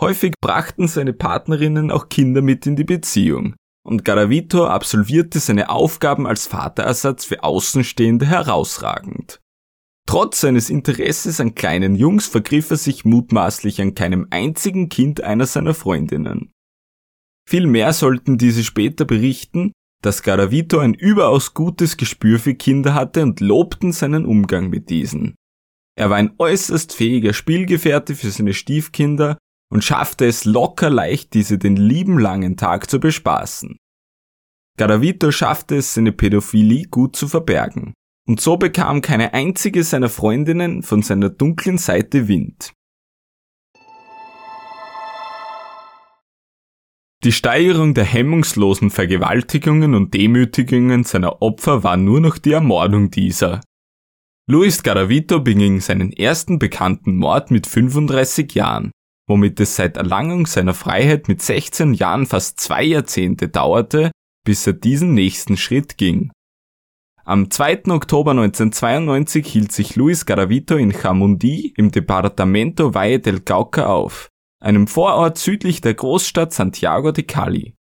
Häufig 0.00 0.34
brachten 0.40 0.88
seine 0.88 1.12
Partnerinnen 1.12 1.92
auch 1.92 2.08
Kinder 2.08 2.42
mit 2.42 2.66
in 2.66 2.74
die 2.74 2.82
Beziehung, 2.82 3.54
und 3.88 4.04
Garavito 4.04 4.66
absolvierte 4.66 5.40
seine 5.40 5.70
Aufgaben 5.70 6.26
als 6.26 6.46
Vaterersatz 6.46 7.24
für 7.24 7.42
Außenstehende 7.42 8.26
herausragend. 8.26 9.40
Trotz 10.06 10.42
seines 10.42 10.68
Interesses 10.68 11.40
an 11.40 11.54
kleinen 11.54 11.94
Jungs 11.94 12.26
vergriff 12.26 12.70
er 12.70 12.76
sich 12.76 13.06
mutmaßlich 13.06 13.80
an 13.80 13.94
keinem 13.94 14.26
einzigen 14.28 14.90
Kind 14.90 15.22
einer 15.22 15.46
seiner 15.46 15.72
Freundinnen. 15.72 16.52
Vielmehr 17.48 17.94
sollten 17.94 18.36
diese 18.36 18.62
später 18.62 19.06
berichten, 19.06 19.72
dass 20.02 20.22
Garavito 20.22 20.80
ein 20.80 20.92
überaus 20.92 21.54
gutes 21.54 21.96
Gespür 21.96 22.38
für 22.38 22.54
Kinder 22.54 22.92
hatte 22.92 23.22
und 23.22 23.40
lobten 23.40 23.92
seinen 23.92 24.26
Umgang 24.26 24.68
mit 24.68 24.90
diesen. 24.90 25.34
Er 25.96 26.10
war 26.10 26.18
ein 26.18 26.34
äußerst 26.36 26.94
fähiger 26.94 27.32
Spielgefährte 27.32 28.14
für 28.14 28.30
seine 28.30 28.52
Stiefkinder 28.52 29.38
und 29.70 29.84
schaffte 29.84 30.26
es 30.26 30.44
locker 30.44 30.90
leicht, 30.90 31.34
diese 31.34 31.58
den 31.58 31.76
lieben 31.76 32.18
langen 32.18 32.56
Tag 32.56 32.90
zu 32.90 33.00
bespaßen. 33.00 33.76
Garavito 34.78 35.30
schaffte 35.30 35.76
es, 35.76 35.94
seine 35.94 36.12
Pädophilie 36.12 36.84
gut 36.84 37.16
zu 37.16 37.28
verbergen, 37.28 37.94
und 38.26 38.40
so 38.40 38.56
bekam 38.56 39.02
keine 39.02 39.34
einzige 39.34 39.82
seiner 39.84 40.08
Freundinnen 40.08 40.82
von 40.82 41.02
seiner 41.02 41.30
dunklen 41.30 41.78
Seite 41.78 42.28
Wind. 42.28 42.72
Die 47.24 47.32
Steigerung 47.32 47.94
der 47.94 48.04
hemmungslosen 48.04 48.90
Vergewaltigungen 48.90 49.96
und 49.96 50.14
Demütigungen 50.14 51.02
seiner 51.02 51.42
Opfer 51.42 51.82
war 51.82 51.96
nur 51.96 52.20
noch 52.20 52.38
die 52.38 52.52
Ermordung 52.52 53.10
dieser. 53.10 53.60
Luis 54.48 54.84
Garavito 54.84 55.40
beging 55.40 55.80
seinen 55.80 56.12
ersten 56.12 56.60
bekannten 56.60 57.16
Mord 57.16 57.50
mit 57.50 57.66
35 57.66 58.54
Jahren 58.54 58.92
womit 59.28 59.60
es 59.60 59.76
seit 59.76 59.96
Erlangung 59.96 60.46
seiner 60.46 60.74
Freiheit 60.74 61.28
mit 61.28 61.42
16 61.42 61.94
Jahren 61.94 62.26
fast 62.26 62.58
zwei 62.58 62.82
Jahrzehnte 62.82 63.48
dauerte, 63.48 64.10
bis 64.44 64.66
er 64.66 64.72
diesen 64.72 65.14
nächsten 65.14 65.56
Schritt 65.56 65.98
ging. 65.98 66.32
Am 67.24 67.50
2. 67.50 67.88
Oktober 67.88 68.30
1992 68.30 69.46
hielt 69.46 69.70
sich 69.70 69.96
Luis 69.96 70.24
Garavito 70.24 70.76
in 70.76 70.94
Chamundi 70.94 71.74
im 71.76 71.90
Departamento 71.90 72.94
Valle 72.94 73.20
del 73.20 73.40
Cauca 73.40 73.84
auf, 73.84 74.28
einem 74.60 74.86
Vorort 74.86 75.36
südlich 75.36 75.82
der 75.82 75.92
Großstadt 75.92 76.54
Santiago 76.54 77.12
de 77.12 77.24
Cali. 77.24 77.74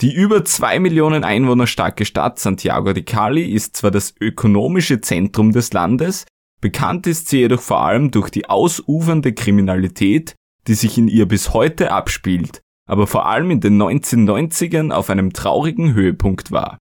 Die 0.00 0.14
über 0.14 0.44
zwei 0.44 0.78
Millionen 0.78 1.24
Einwohner 1.24 1.66
starke 1.66 2.04
Stadt 2.04 2.38
Santiago 2.38 2.92
de 2.92 3.02
Cali 3.02 3.50
ist 3.50 3.76
zwar 3.76 3.90
das 3.90 4.14
ökonomische 4.20 5.00
Zentrum 5.00 5.50
des 5.50 5.72
Landes, 5.72 6.24
bekannt 6.60 7.08
ist 7.08 7.28
sie 7.28 7.40
jedoch 7.40 7.60
vor 7.60 7.80
allem 7.80 8.12
durch 8.12 8.30
die 8.30 8.48
ausufernde 8.48 9.32
Kriminalität, 9.32 10.36
die 10.66 10.74
sich 10.74 10.98
in 10.98 11.08
ihr 11.08 11.26
bis 11.26 11.52
heute 11.52 11.92
abspielt, 11.92 12.60
aber 12.86 13.06
vor 13.06 13.26
allem 13.26 13.50
in 13.50 13.60
den 13.60 13.80
1990ern 13.80 14.92
auf 14.92 15.10
einem 15.10 15.32
traurigen 15.32 15.94
Höhepunkt 15.94 16.50
war. 16.50 16.78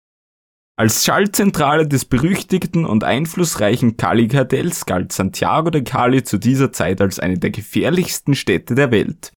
Als 0.77 1.05
Schallzentrale 1.05 1.87
des 1.87 2.07
berüchtigten 2.07 2.87
und 2.87 3.05
einflussreichen 3.05 3.97
Cali-Kartells 3.99 4.87
galt 4.87 5.13
Santiago 5.13 5.71
de 5.71 5.83
Cali 5.83 6.25
zu 6.25 6.39
dieser 6.39 6.73
Zeit 6.73 7.01
als 7.01 7.21
eine 7.21 7.39
der 7.39 7.51
gefährlichsten 7.51 8.35
Städte 8.35 8.75
der 8.75 8.91
Welt. 8.91 9.33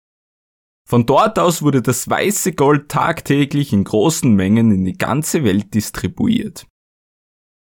Von 0.88 1.04
dort 1.04 1.38
aus 1.38 1.62
wurde 1.62 1.82
das 1.82 2.08
weiße 2.08 2.52
Gold 2.52 2.88
tagtäglich 2.88 3.72
in 3.72 3.84
großen 3.84 4.32
Mengen 4.34 4.70
in 4.70 4.84
die 4.84 4.96
ganze 4.96 5.44
Welt 5.44 5.74
distribuiert. 5.74 6.66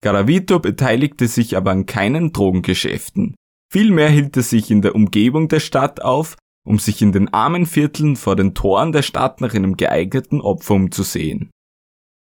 Garavito 0.01 0.59
beteiligte 0.59 1.27
sich 1.27 1.55
aber 1.57 1.71
an 1.71 1.85
keinen 1.85 2.33
Drogengeschäften. 2.33 3.35
Vielmehr 3.71 4.09
hielt 4.09 4.35
er 4.37 4.43
sich 4.43 4.69
in 4.69 4.81
der 4.81 4.93
Umgebung 4.93 5.47
der 5.47 5.61
Stadt 5.61 6.01
auf 6.01 6.35
um 6.65 6.79
sich 6.79 7.01
in 7.01 7.11
den 7.11 7.33
armen 7.33 7.65
Vierteln 7.65 8.15
vor 8.15 8.35
den 8.35 8.53
Toren 8.53 8.91
der 8.91 9.01
Stadt 9.01 9.41
nach 9.41 9.53
einem 9.53 9.77
geeigneten 9.77 10.41
Opfer 10.41 10.75
umzusehen. 10.75 11.51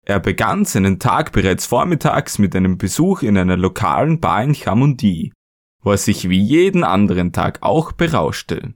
Er 0.06 0.20
begann 0.20 0.64
seinen 0.64 0.98
Tag 0.98 1.32
bereits 1.32 1.66
vormittags 1.66 2.38
mit 2.38 2.54
einem 2.54 2.76
Besuch 2.76 3.22
in 3.22 3.38
einer 3.38 3.56
lokalen 3.56 4.20
Bar 4.20 4.42
in 4.42 4.54
Chamundi, 4.54 5.32
wo 5.82 5.92
er 5.92 5.98
sich 5.98 6.28
wie 6.28 6.40
jeden 6.40 6.84
anderen 6.84 7.32
Tag 7.32 7.58
auch 7.62 7.92
berauschte. 7.92 8.74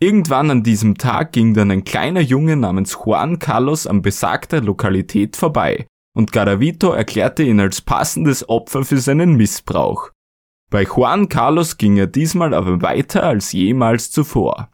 Irgendwann 0.00 0.50
an 0.50 0.62
diesem 0.62 0.96
Tag 0.96 1.32
ging 1.32 1.54
dann 1.54 1.70
ein 1.70 1.84
kleiner 1.84 2.20
Junge 2.20 2.56
namens 2.56 2.98
Juan 3.04 3.38
Carlos 3.38 3.86
an 3.86 4.02
besagter 4.02 4.60
Lokalität 4.60 5.36
vorbei 5.36 5.86
und 6.16 6.32
Garavito 6.32 6.90
erklärte 6.90 7.42
ihn 7.42 7.60
als 7.60 7.80
passendes 7.80 8.48
Opfer 8.48 8.84
für 8.84 8.98
seinen 8.98 9.36
Missbrauch. 9.36 10.10
Bei 10.70 10.82
Juan 10.82 11.28
Carlos 11.28 11.78
ging 11.78 11.96
er 11.96 12.06
diesmal 12.06 12.54
aber 12.54 12.82
weiter 12.82 13.22
als 13.22 13.52
jemals 13.52 14.10
zuvor. 14.10 14.70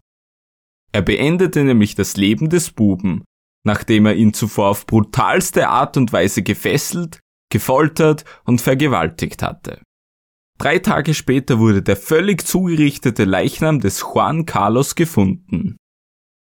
Er 0.95 1.03
beendete 1.03 1.65
nämlich 1.65 1.97
das 1.97 2.17
Leben 2.17 2.51
des 2.51 2.71
Buben, 2.71 3.25
nachdem 3.67 4.07
er 4.07 4.15
ihn 4.15 4.33
zuvor 4.33 4.69
auf 4.69 4.87
brutalste 4.87 5.69
Art 5.69 5.97
und 5.97 6.13
Weise 6.13 6.45
gefesselt, 6.45 7.19
gefoltert 7.51 8.25
und 8.45 8.61
vergewaltigt 8.61 9.43
hatte. 9.43 9.83
Drei 10.57 10.79
Tage 10.79 11.15
später 11.15 11.59
wurde 11.59 11.83
der 11.83 11.97
völlig 11.97 12.47
zugerichtete 12.47 13.25
Leichnam 13.25 13.81
des 13.81 14.03
Juan 14.03 14.47
Carlos 14.47 14.95
gefunden. 14.95 15.77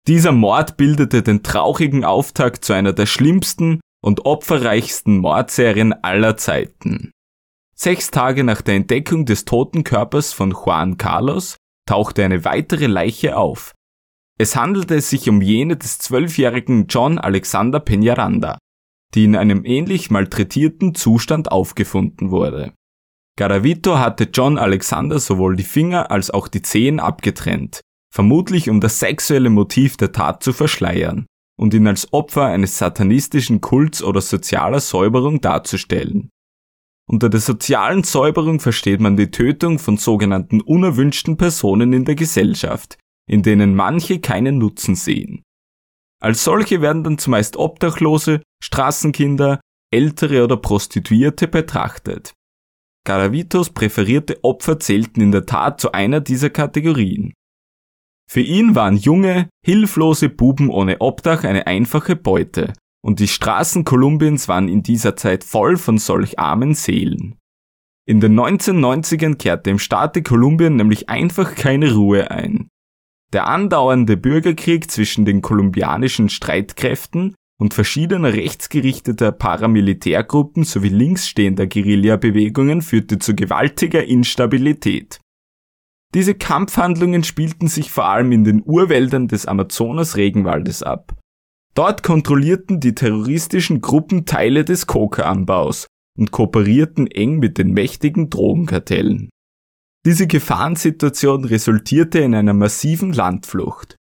Dieser 0.08 0.32
Mord 0.32 0.78
bildete 0.78 1.22
den 1.22 1.42
traurigen 1.42 2.06
Auftakt 2.06 2.64
zu 2.64 2.72
einer 2.72 2.94
der 2.94 3.04
schlimmsten 3.04 3.80
und 4.02 4.24
opferreichsten 4.24 5.18
Mordserien 5.18 5.92
aller 6.02 6.38
Zeiten. 6.38 7.10
Sechs 7.76 8.10
Tage 8.10 8.42
nach 8.42 8.62
der 8.62 8.76
Entdeckung 8.76 9.26
des 9.26 9.44
toten 9.44 9.84
Körpers 9.84 10.32
von 10.32 10.52
Juan 10.52 10.96
Carlos 10.96 11.58
tauchte 11.86 12.24
eine 12.24 12.46
weitere 12.46 12.86
Leiche 12.86 13.36
auf, 13.36 13.74
es 14.40 14.56
handelte 14.56 14.98
sich 15.02 15.28
um 15.28 15.42
jene 15.42 15.76
des 15.76 15.98
zwölfjährigen 15.98 16.86
John 16.86 17.18
Alexander 17.18 17.78
Peñaranda, 17.78 18.56
die 19.14 19.24
in 19.24 19.36
einem 19.36 19.66
ähnlich 19.66 20.10
malträtierten 20.10 20.94
Zustand 20.94 21.52
aufgefunden 21.52 22.30
wurde. 22.30 22.72
Garavito 23.36 23.98
hatte 23.98 24.30
John 24.32 24.56
Alexander 24.56 25.18
sowohl 25.18 25.56
die 25.56 25.62
Finger 25.62 26.10
als 26.10 26.30
auch 26.30 26.48
die 26.48 26.62
Zehen 26.62 27.00
abgetrennt, 27.00 27.82
vermutlich 28.10 28.70
um 28.70 28.80
das 28.80 28.98
sexuelle 28.98 29.50
Motiv 29.50 29.98
der 29.98 30.12
Tat 30.12 30.42
zu 30.42 30.54
verschleiern 30.54 31.26
und 31.58 31.74
ihn 31.74 31.86
als 31.86 32.10
Opfer 32.14 32.46
eines 32.46 32.78
satanistischen 32.78 33.60
Kults 33.60 34.02
oder 34.02 34.22
sozialer 34.22 34.80
Säuberung 34.80 35.42
darzustellen. 35.42 36.30
Unter 37.06 37.28
der 37.28 37.40
sozialen 37.40 38.04
Säuberung 38.04 38.58
versteht 38.58 39.00
man 39.00 39.18
die 39.18 39.30
Tötung 39.30 39.78
von 39.78 39.98
sogenannten 39.98 40.62
unerwünschten 40.62 41.36
Personen 41.36 41.92
in 41.92 42.06
der 42.06 42.14
Gesellschaft, 42.14 42.96
in 43.30 43.42
denen 43.42 43.76
manche 43.76 44.18
keinen 44.18 44.58
Nutzen 44.58 44.96
sehen. 44.96 45.42
Als 46.20 46.42
solche 46.42 46.82
werden 46.82 47.04
dann 47.04 47.16
zumeist 47.16 47.56
Obdachlose, 47.56 48.42
Straßenkinder, 48.62 49.60
Ältere 49.92 50.42
oder 50.42 50.56
Prostituierte 50.56 51.46
betrachtet. 51.46 52.34
Garavitos 53.06 53.70
präferierte 53.70 54.42
Opfer 54.42 54.80
zählten 54.80 55.20
in 55.20 55.32
der 55.32 55.46
Tat 55.46 55.80
zu 55.80 55.92
einer 55.92 56.20
dieser 56.20 56.50
Kategorien. 56.50 57.32
Für 58.28 58.40
ihn 58.40 58.74
waren 58.74 58.96
junge, 58.96 59.48
hilflose 59.64 60.28
Buben 60.28 60.68
ohne 60.68 61.00
Obdach 61.00 61.44
eine 61.44 61.66
einfache 61.66 62.16
Beute, 62.16 62.72
und 63.02 63.20
die 63.20 63.28
Straßen 63.28 63.84
Kolumbiens 63.84 64.48
waren 64.48 64.68
in 64.68 64.82
dieser 64.82 65.16
Zeit 65.16 65.44
voll 65.44 65.76
von 65.76 65.98
solch 65.98 66.38
armen 66.38 66.74
Seelen. 66.74 67.38
In 68.06 68.20
den 68.20 68.38
1990ern 68.38 69.36
kehrte 69.36 69.70
im 69.70 69.78
Staate 69.78 70.22
Kolumbien 70.22 70.76
nämlich 70.76 71.08
einfach 71.08 71.54
keine 71.54 71.94
Ruhe 71.94 72.30
ein. 72.30 72.68
Der 73.32 73.46
andauernde 73.46 74.16
Bürgerkrieg 74.16 74.90
zwischen 74.90 75.24
den 75.24 75.40
kolumbianischen 75.40 76.28
Streitkräften 76.28 77.34
und 77.60 77.74
verschiedener 77.74 78.32
rechtsgerichteter 78.32 79.30
Paramilitärgruppen 79.32 80.64
sowie 80.64 80.88
linksstehender 80.88 81.66
Guerillabewegungen 81.66 82.82
führte 82.82 83.18
zu 83.18 83.36
gewaltiger 83.36 84.04
Instabilität. 84.04 85.20
Diese 86.14 86.34
Kampfhandlungen 86.34 87.22
spielten 87.22 87.68
sich 87.68 87.92
vor 87.92 88.06
allem 88.06 88.32
in 88.32 88.42
den 88.42 88.62
Urwäldern 88.64 89.28
des 89.28 89.46
Amazonas-Regenwaldes 89.46 90.82
ab. 90.82 91.14
Dort 91.74 92.02
kontrollierten 92.02 92.80
die 92.80 92.96
terroristischen 92.96 93.80
Gruppen 93.80 94.26
Teile 94.26 94.64
des 94.64 94.88
Coca-Anbaus 94.88 95.86
und 96.18 96.32
kooperierten 96.32 97.06
eng 97.06 97.38
mit 97.38 97.58
den 97.58 97.72
mächtigen 97.72 98.28
Drogenkartellen. 98.28 99.30
Diese 100.06 100.26
Gefahrensituation 100.26 101.44
resultierte 101.44 102.20
in 102.20 102.34
einer 102.34 102.54
massiven 102.54 103.12
Landflucht. 103.12 103.96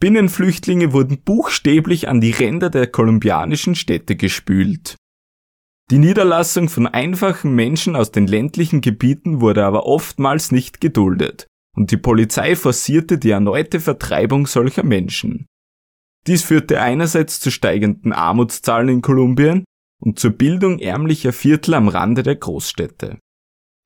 Binnenflüchtlinge 0.00 0.94
wurden 0.94 1.20
buchstäblich 1.22 2.08
an 2.08 2.22
die 2.22 2.30
Ränder 2.30 2.70
der 2.70 2.86
kolumbianischen 2.86 3.74
Städte 3.74 4.16
gespült. 4.16 4.96
Die 5.90 5.98
Niederlassung 5.98 6.70
von 6.70 6.86
einfachen 6.86 7.54
Menschen 7.54 7.96
aus 7.96 8.12
den 8.12 8.26
ländlichen 8.26 8.80
Gebieten 8.80 9.42
wurde 9.42 9.66
aber 9.66 9.84
oftmals 9.86 10.52
nicht 10.52 10.80
geduldet 10.80 11.46
und 11.76 11.90
die 11.90 11.96
Polizei 11.96 12.56
forcierte 12.56 13.18
die 13.18 13.30
erneute 13.30 13.80
Vertreibung 13.80 14.46
solcher 14.46 14.84
Menschen. 14.84 15.46
Dies 16.26 16.44
führte 16.44 16.80
einerseits 16.80 17.40
zu 17.40 17.50
steigenden 17.50 18.12
Armutszahlen 18.12 18.88
in 18.88 19.02
Kolumbien 19.02 19.64
und 20.00 20.18
zur 20.18 20.30
Bildung 20.30 20.78
ärmlicher 20.78 21.32
Viertel 21.32 21.74
am 21.74 21.88
Rande 21.88 22.22
der 22.22 22.36
Großstädte. 22.36 23.18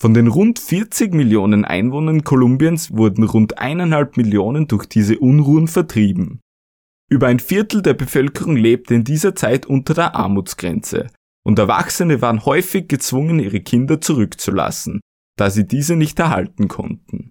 Von 0.00 0.14
den 0.14 0.26
rund 0.26 0.58
40 0.58 1.14
Millionen 1.14 1.64
Einwohnern 1.64 2.24
Kolumbiens 2.24 2.90
wurden 2.92 3.24
rund 3.24 3.58
eineinhalb 3.58 4.16
Millionen 4.16 4.66
durch 4.68 4.86
diese 4.86 5.18
Unruhen 5.18 5.68
vertrieben. 5.68 6.40
Über 7.10 7.28
ein 7.28 7.38
Viertel 7.38 7.82
der 7.82 7.94
Bevölkerung 7.94 8.56
lebte 8.56 8.94
in 8.94 9.04
dieser 9.04 9.34
Zeit 9.34 9.66
unter 9.66 9.94
der 9.94 10.14
Armutsgrenze, 10.14 11.08
und 11.46 11.58
Erwachsene 11.58 12.22
waren 12.22 12.44
häufig 12.44 12.88
gezwungen, 12.88 13.38
ihre 13.38 13.60
Kinder 13.60 14.00
zurückzulassen, 14.00 15.00
da 15.36 15.50
sie 15.50 15.66
diese 15.66 15.96
nicht 15.96 16.18
erhalten 16.18 16.68
konnten. 16.68 17.30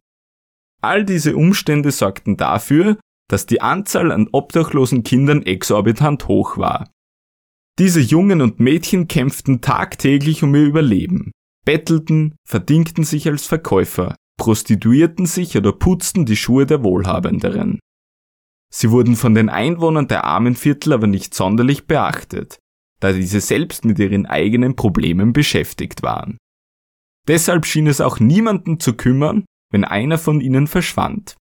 All 0.82 1.05
diese 1.05 1.36
Umstände 1.36 1.91
sorgten 1.91 2.38
dafür, 2.38 2.98
dass 3.29 3.46
die 3.46 3.62
Anzahl 3.62 4.12
an 4.12 4.27
obdachlosen 4.32 5.03
Kindern 5.03 5.41
exorbitant 5.43 6.27
hoch 6.27 6.58
war. 6.58 6.91
Diese 7.79 8.01
Jungen 8.01 8.41
und 8.41 8.60
Mädchen 8.60 9.08
kämpften 9.08 9.62
tagtäglich 9.62 10.43
um 10.43 10.53
ihr 10.53 10.65
Überleben, 10.65 11.32
bettelten, 11.65 12.36
verdingten 12.48 13.03
sich 13.03 13.27
als 13.27 13.46
Verkäufer, 13.46 14.15
prostituierten 14.38 15.25
sich 15.25 15.58
oder 15.58 15.72
putzten 15.72 16.25
die 16.25 16.36
Schuhe 16.36 16.65
der 16.65 16.84
Wohlhabenderen. 16.84 17.79
Sie 18.74 18.89
wurden 18.89 19.15
von 19.15 19.36
den 19.36 19.50
Einwohnern 19.50 20.08
der 20.08 20.24
armen 20.24 20.55
Viertel 20.55 20.93
aber 20.93 21.08
nicht 21.08 21.34
sonderlich 21.34 21.86
beachtet, 21.86 22.58
da 23.00 23.12
diese 23.12 23.39
selbst 23.39 23.86
mit 23.86 24.00
ihren 24.00 24.25
eigenen 24.25 24.75
Problemen 24.75 25.32
beschäftigt 25.32 26.01
waren. 26.01 26.38
Deshalb 27.27 27.65
schien 27.65 27.88
es 27.88 28.01
auch 28.01 28.20
niemanden 28.20 28.79
zu 28.79 28.96
kümmern, 28.96 29.46
wenn 29.72 29.86
einer 29.86 30.17
von 30.17 30.41
ihnen 30.41 30.67
verschwand. 30.67 31.36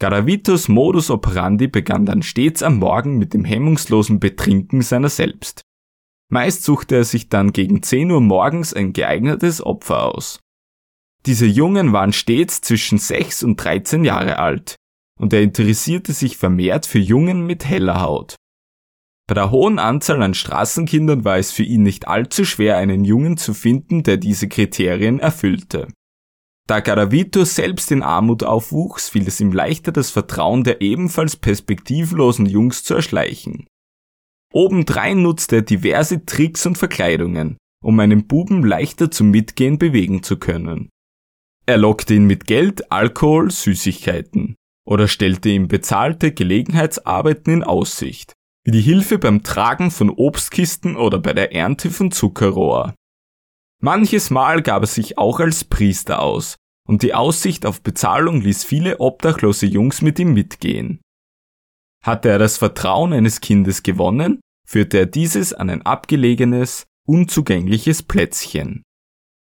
Garavitos 0.00 0.68
Modus 0.68 1.10
operandi 1.10 1.68
begann 1.68 2.06
dann 2.06 2.22
stets 2.22 2.62
am 2.62 2.78
Morgen 2.78 3.18
mit 3.18 3.34
dem 3.34 3.44
hemmungslosen 3.44 4.20
Betrinken 4.20 4.82
seiner 4.82 5.08
selbst. 5.08 5.62
Meist 6.32 6.64
suchte 6.64 6.96
er 6.96 7.04
sich 7.04 7.28
dann 7.28 7.52
gegen 7.52 7.82
10 7.82 8.10
Uhr 8.10 8.22
morgens 8.22 8.72
ein 8.72 8.94
geeignetes 8.94 9.62
Opfer 9.62 10.14
aus. 10.14 10.40
Diese 11.26 11.44
Jungen 11.44 11.92
waren 11.92 12.14
stets 12.14 12.62
zwischen 12.62 12.96
6 12.96 13.42
und 13.42 13.56
13 13.62 14.02
Jahre 14.02 14.38
alt, 14.38 14.76
und 15.20 15.34
er 15.34 15.42
interessierte 15.42 16.14
sich 16.14 16.38
vermehrt 16.38 16.86
für 16.86 17.00
Jungen 17.00 17.46
mit 17.46 17.66
heller 17.66 18.00
Haut. 18.00 18.36
Bei 19.28 19.34
der 19.34 19.50
hohen 19.50 19.78
Anzahl 19.78 20.22
an 20.22 20.32
Straßenkindern 20.32 21.26
war 21.26 21.36
es 21.36 21.52
für 21.52 21.64
ihn 21.64 21.82
nicht 21.82 22.08
allzu 22.08 22.46
schwer, 22.46 22.78
einen 22.78 23.04
Jungen 23.04 23.36
zu 23.36 23.52
finden, 23.52 24.02
der 24.02 24.16
diese 24.16 24.48
Kriterien 24.48 25.20
erfüllte. 25.20 25.88
Da 26.66 26.80
Garavito 26.80 27.44
selbst 27.44 27.92
in 27.92 28.02
Armut 28.02 28.42
aufwuchs, 28.42 29.10
fiel 29.10 29.28
es 29.28 29.38
ihm 29.38 29.52
leichter, 29.52 29.92
das 29.92 30.08
Vertrauen 30.08 30.64
der 30.64 30.80
ebenfalls 30.80 31.36
perspektivlosen 31.36 32.46
Jungs 32.46 32.84
zu 32.84 32.94
erschleichen. 32.94 33.66
Obendrein 34.52 35.22
nutzte 35.22 35.56
er 35.56 35.62
diverse 35.62 36.24
Tricks 36.26 36.66
und 36.66 36.76
Verkleidungen, 36.76 37.56
um 37.82 37.98
einen 38.00 38.26
Buben 38.26 38.64
leichter 38.64 39.10
zum 39.10 39.30
Mitgehen 39.30 39.78
bewegen 39.78 40.22
zu 40.22 40.38
können. 40.38 40.90
Er 41.66 41.78
lockte 41.78 42.14
ihn 42.14 42.26
mit 42.26 42.46
Geld, 42.46 42.90
Alkohol, 42.90 43.50
Süßigkeiten 43.50 44.56
oder 44.84 45.08
stellte 45.08 45.48
ihm 45.48 45.68
bezahlte 45.68 46.32
Gelegenheitsarbeiten 46.32 47.52
in 47.52 47.62
Aussicht, 47.62 48.34
wie 48.64 48.72
die 48.72 48.80
Hilfe 48.80 49.18
beim 49.18 49.42
Tragen 49.42 49.90
von 49.90 50.10
Obstkisten 50.10 50.96
oder 50.96 51.18
bei 51.18 51.32
der 51.32 51.54
Ernte 51.54 51.90
von 51.90 52.10
Zuckerrohr. 52.10 52.94
Manches 53.80 54.30
Mal 54.30 54.62
gab 54.62 54.82
er 54.82 54.88
sich 54.88 55.18
auch 55.18 55.40
als 55.40 55.64
Priester 55.64 56.20
aus, 56.20 56.56
und 56.88 57.02
die 57.02 57.14
Aussicht 57.14 57.64
auf 57.64 57.80
Bezahlung 57.80 58.40
ließ 58.40 58.64
viele 58.64 59.00
obdachlose 59.00 59.66
Jungs 59.66 60.02
mit 60.02 60.18
ihm 60.18 60.34
mitgehen. 60.34 61.00
Hatte 62.02 62.28
er 62.28 62.38
das 62.38 62.58
Vertrauen 62.58 63.12
eines 63.12 63.40
Kindes 63.40 63.82
gewonnen, 63.82 64.40
führte 64.66 64.98
er 64.98 65.06
dieses 65.06 65.52
an 65.52 65.70
ein 65.70 65.82
abgelegenes, 65.82 66.84
unzugängliches 67.06 68.02
Plätzchen. 68.02 68.82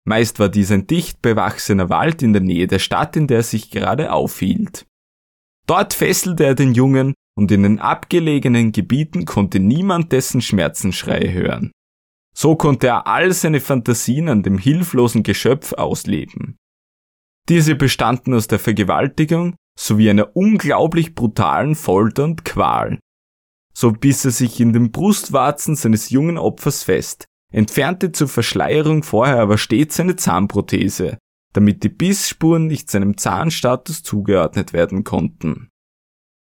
Meist 0.06 0.40
war 0.40 0.50
dies 0.50 0.72
ein 0.72 0.86
dicht 0.86 1.22
bewachsener 1.22 1.90
Wald 1.90 2.22
in 2.22 2.34
der 2.34 2.42
Nähe 2.42 2.68
der 2.68 2.80
Stadt, 2.80 3.16
in 3.16 3.28
der 3.28 3.38
er 3.38 3.44
sich 3.44 3.72
gerade 3.72 4.12
aufhielt. 4.12 4.86
Dort 5.66 5.94
fesselte 5.94 6.44
er 6.44 6.56
den 6.56 6.74
Jungen 6.74 7.14
und 7.36 7.52
in 7.52 7.64
den 7.64 7.80
abgelegenen 7.80 8.72
Gebieten 8.74 9.26
konnte 9.26 9.60
niemand 9.60 10.12
dessen 10.12 10.42
Schmerzensschreie 10.42 11.32
hören. 11.32 11.72
So 12.36 12.56
konnte 12.56 12.88
er 12.88 13.08
all 13.08 13.32
seine 13.32 13.62
Fantasien 13.62 14.28
an 14.28 14.44
dem 14.44 14.58
hilflosen 14.58 15.24
Geschöpf 15.24 15.74
ausleben. 15.74 16.58
Diese 17.50 17.76
bestanden 17.76 18.34
aus 18.34 18.48
der 18.48 18.60
Vergewaltigung 18.60 19.56
sowie 19.78 20.10
einer 20.10 20.36
unglaublich 20.36 21.16
brutalen 21.16 21.76
Folter 21.76 22.26
und 22.26 22.46
Qual. 22.46 23.00
So 23.74 23.92
biss 23.92 24.24
er 24.26 24.32
sich 24.32 24.60
in 24.60 24.74
den 24.74 24.92
Brustwarzen 24.92 25.76
seines 25.76 26.10
jungen 26.10 26.38
Opfers 26.38 26.84
fest, 26.84 27.26
entfernte 27.52 28.12
zur 28.12 28.28
Verschleierung 28.28 29.04
vorher 29.04 29.40
aber 29.40 29.58
stets 29.58 29.96
seine 29.96 30.16
Zahnprothese, 30.16 31.18
damit 31.54 31.84
die 31.84 31.90
Bissspuren 31.90 32.68
nicht 32.68 32.90
seinem 32.90 33.18
Zahnstatus 33.18 34.04
zugeordnet 34.04 34.74
werden 34.74 35.04
konnten. 35.04 35.70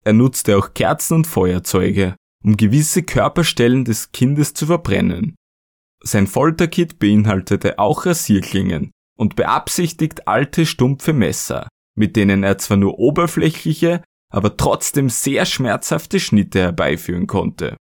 Er 0.03 0.13
nutzte 0.13 0.57
auch 0.57 0.73
Kerzen 0.73 1.15
und 1.15 1.27
Feuerzeuge, 1.27 2.15
um 2.43 2.57
gewisse 2.57 3.03
Körperstellen 3.03 3.85
des 3.85 4.11
Kindes 4.11 4.53
zu 4.53 4.65
verbrennen. 4.65 5.35
Sein 6.03 6.25
Folterkit 6.25 6.97
beinhaltete 6.97 7.77
auch 7.77 8.07
Rasierklingen 8.07 8.91
und 9.15 9.35
beabsichtigt 9.35 10.27
alte 10.27 10.65
stumpfe 10.65 11.13
Messer, 11.13 11.67
mit 11.95 12.15
denen 12.15 12.43
er 12.43 12.57
zwar 12.57 12.77
nur 12.77 12.99
oberflächliche, 12.99 14.03
aber 14.31 14.57
trotzdem 14.57 15.09
sehr 15.09 15.45
schmerzhafte 15.45 16.19
Schnitte 16.19 16.59
herbeiführen 16.59 17.27
konnte. 17.27 17.75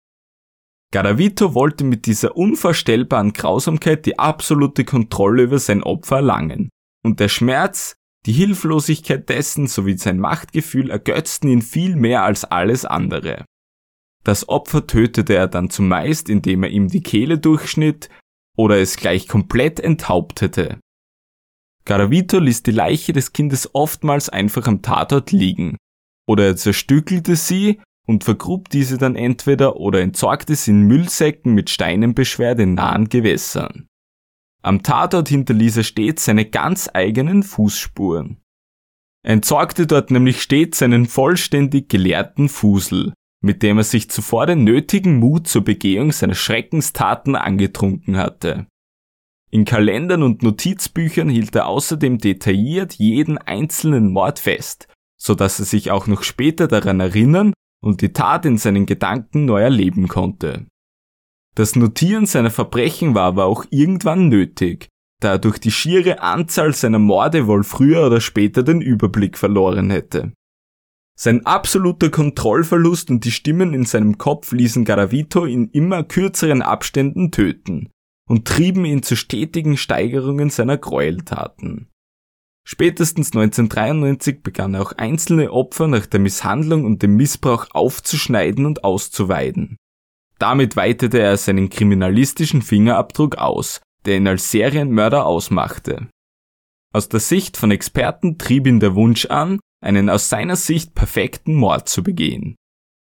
Garavito 0.91 1.55
wollte 1.55 1.85
mit 1.85 2.07
dieser 2.07 2.37
unvorstellbaren 2.37 3.35
Grausamkeit 3.35 4.07
die 4.07 4.19
absolute 4.19 4.85
Kontrolle 4.85 5.43
über 5.43 5.59
sein 5.59 5.83
Opfer 5.83 6.17
erlangen, 6.17 6.71
und 7.05 7.21
der 7.21 7.29
Schmerz, 7.29 7.95
die 8.27 8.33
Hilflosigkeit 8.33 9.29
dessen 9.29 9.67
sowie 9.67 9.99
sein 9.99 10.19
Machtgefühl 10.19 10.91
ergötzten 10.91 11.49
ihn 11.49 11.63
viel 11.63 11.97
mehr 11.97 12.23
als 12.25 12.45
alles 12.45 12.85
andere. 12.85 13.45
Das 14.25 14.49
Opfer 14.49 14.87
tötete 14.87 15.35
er 15.35 15.47
dann 15.47 15.71
zumeist, 15.71 16.29
indem 16.29 16.63
er 16.63 16.71
ihm 16.71 16.89
die 16.89 17.03
Kehle 17.03 17.39
durchschnitt 17.39 18.09
oder 18.57 18.79
es 18.79 18.97
gleich 18.97 19.29
komplett 19.29 19.79
enthauptete. 19.79 20.81
Garavito 21.89 22.39
ließ 22.39 22.65
die 22.65 22.71
Leiche 22.71 23.15
des 23.15 23.33
Kindes 23.33 23.75
oftmals 23.75 24.29
einfach 24.29 24.67
am 24.67 24.83
Tatort 24.83 25.33
liegen, 25.33 25.79
oder 26.29 26.49
er 26.49 26.57
zerstückelte 26.57 27.35
sie 27.35 27.81
und 28.07 28.25
vergrub 28.25 28.69
diese 28.69 28.99
dann 28.99 29.17
entweder 29.17 29.77
oder 29.77 30.03
entsorgte 30.03 30.55
sie 30.55 30.73
in 30.73 30.83
Müllsäcken 30.83 31.55
mit 31.55 31.71
Steinen 31.71 32.15
beschwert 32.15 32.61
in 32.61 32.75
nahen 32.75 33.09
Gewässern. 33.09 33.87
Am 34.61 34.83
Tatort 34.83 35.31
hinterließ 35.31 35.79
er 35.79 35.85
stets 35.85 36.27
seine 36.27 36.45
ganz 36.45 36.91
eigenen 36.93 37.43
Fußspuren. 37.43 38.43
Er 39.25 39.33
entsorgte 39.33 39.87
dort 39.87 40.11
nämlich 40.11 40.43
stets 40.43 40.81
seinen 40.81 41.07
vollständig 41.07 41.89
geleerten 41.89 42.51
Fusel, 42.51 43.15
mit 43.43 43.63
dem 43.63 43.79
er 43.79 43.85
sich 43.85 44.11
zuvor 44.11 44.45
den 44.45 44.63
nötigen 44.63 45.17
Mut 45.17 45.49
zur 45.49 45.65
Begehung 45.65 46.13
seiner 46.13 46.35
Schreckenstaten 46.35 47.35
angetrunken 47.35 48.19
hatte. 48.19 48.67
In 49.51 49.65
Kalendern 49.65 50.23
und 50.23 50.43
Notizbüchern 50.43 51.31
hielt 51.31 51.55
er 51.55 51.69
außerdem 51.69 52.19
detailliert 52.19 52.95
jeden 52.95 53.39
einzelnen 53.39 54.13
Mord 54.13 54.39
fest, 54.39 54.89
so 55.17 55.35
dass 55.35 55.59
er 55.59 55.65
sich 55.65 55.91
auch 55.91 56.07
noch 56.07 56.23
später 56.23 56.69
daran 56.69 57.01
erinnern 57.01 57.55
und 57.83 58.03
die 58.03 58.13
Tat 58.13 58.45
in 58.45 58.59
seinen 58.59 58.85
Gedanken 58.85 59.47
neu 59.47 59.63
erleben 59.63 60.09
konnte. 60.09 60.67
Das 61.55 61.77
Notieren 61.77 62.27
seiner 62.27 62.51
Verbrechen 62.51 63.15
war 63.15 63.25
aber 63.25 63.47
auch 63.47 63.65
irgendwann 63.71 64.29
nötig, 64.29 64.89
da 65.21 65.33
er 65.33 65.39
durch 65.39 65.59
die 65.59 65.71
schiere 65.71 66.21
Anzahl 66.21 66.75
seiner 66.75 66.99
Morde 66.99 67.47
wohl 67.47 67.65
früher 67.65 68.07
oder 68.07 68.21
später 68.21 68.63
den 68.63 68.83
Überblick 68.83 69.39
verloren 69.39 69.91
hätte. 69.91 70.33
Sein 71.19 71.47
absoluter 71.47 72.11
Kontrollverlust 72.11 73.11
und 73.11 73.25
die 73.25 73.33
Stimmen 73.33 73.75
in 73.75 73.87
seinem 73.87 74.19
Kopf 74.19 74.53
ließen 74.53 74.85
Garavito 74.85 75.47
in 75.47 75.69
immer 75.71 76.05
kürzeren 76.05 76.63
Abständen 76.63 77.33
töten 77.33 77.89
und 78.29 78.47
trieben 78.47 78.85
ihn 78.85 79.03
zu 79.03 79.17
stetigen 79.17 79.77
Steigerungen 79.77 80.51
seiner 80.51 80.77
Gräueltaten. 80.77 81.89
Spätestens 82.65 83.29
1993 83.29 84.43
begann 84.43 84.75
er 84.75 84.83
auch 84.83 84.93
einzelne 84.93 85.51
Opfer 85.53 85.89
nach 85.89 86.05
der 86.05 86.21
Misshandlung 86.21 86.85
und 86.85 87.03
dem 87.03 87.17
Missbrauch 87.17 87.69
aufzuschneiden 87.73 88.67
und 88.67 88.85
auszuweiden. 88.85 89.79
Damit 90.39 90.77
weitete 90.77 91.19
er 91.19 91.37
seinen 91.39 91.71
kriminalistischen 91.71 92.61
Fingerabdruck 92.61 93.37
aus, 93.37 93.81
der 94.05 94.19
ihn 94.19 94.29
als 94.29 94.51
Serienmörder 94.51 95.25
ausmachte. 95.25 96.09
Aus 96.93 97.09
der 97.09 97.21
Sicht 97.21 97.57
von 97.57 97.71
Experten 97.71 98.37
trieb 98.37 98.67
ihn 98.67 98.81
der 98.81 98.95
Wunsch 98.95 99.27
an, 99.27 99.61
einen 99.83 100.11
aus 100.11 100.29
seiner 100.29 100.57
Sicht 100.57 100.95
perfekten 100.95 101.55
Mord 101.55 101.89
zu 101.89 102.03
begehen. 102.03 102.57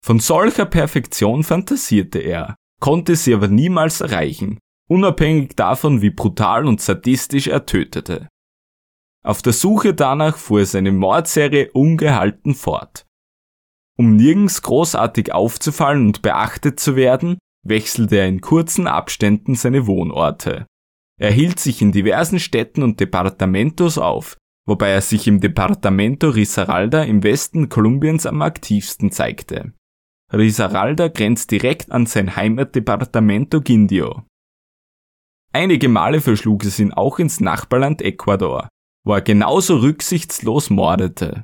Von 0.05 0.19
solcher 0.19 0.65
Perfektion 0.65 1.43
fantasierte 1.43 2.19
er, 2.19 2.55
konnte 2.79 3.15
sie 3.15 3.33
aber 3.33 3.47
niemals 3.47 4.01
erreichen, 4.01 4.59
unabhängig 4.87 5.55
davon, 5.55 6.01
wie 6.01 6.09
brutal 6.09 6.65
und 6.65 6.81
sadistisch 6.81 7.47
er 7.47 7.65
tötete. 7.65 8.27
Auf 9.23 9.41
der 9.41 9.53
Suche 9.53 9.93
danach 9.93 10.37
fuhr 10.37 10.61
er 10.61 10.65
seine 10.65 10.91
Mordserie 10.91 11.71
ungehalten 11.73 12.55
fort. 12.55 13.05
Um 13.97 14.15
nirgends 14.15 14.61
großartig 14.61 15.33
aufzufallen 15.33 16.05
und 16.07 16.21
beachtet 16.21 16.79
zu 16.79 16.95
werden, 16.95 17.37
wechselte 17.65 18.17
er 18.17 18.27
in 18.27 18.41
kurzen 18.41 18.87
Abständen 18.87 19.55
seine 19.55 19.87
Wohnorte. 19.87 20.65
Er 21.19 21.31
hielt 21.31 21.59
sich 21.59 21.81
in 21.81 21.91
diversen 21.91 22.39
Städten 22.39 22.83
und 22.83 22.99
Departamentos 22.99 23.97
auf, 23.97 24.37
wobei 24.67 24.89
er 24.89 25.01
sich 25.01 25.27
im 25.27 25.41
Departamento 25.41 26.29
Risaralda 26.29 27.03
im 27.03 27.23
Westen 27.23 27.69
Kolumbiens 27.69 28.25
am 28.25 28.41
aktivsten 28.41 29.11
zeigte. 29.11 29.73
Risaralda 30.31 31.07
grenzt 31.07 31.51
direkt 31.51 31.91
an 31.91 32.05
sein 32.05 32.35
Heimatdepartamento 32.35 33.61
Guindio. 33.61 34.23
Einige 35.53 35.89
Male 35.89 36.21
verschlug 36.21 36.65
es 36.65 36.79
ihn 36.79 36.93
auch 36.93 37.19
ins 37.19 37.39
Nachbarland 37.39 38.01
Ecuador, 38.01 38.69
wo 39.03 39.13
er 39.13 39.21
genauso 39.21 39.77
rücksichtslos 39.77 40.69
mordete. 40.69 41.43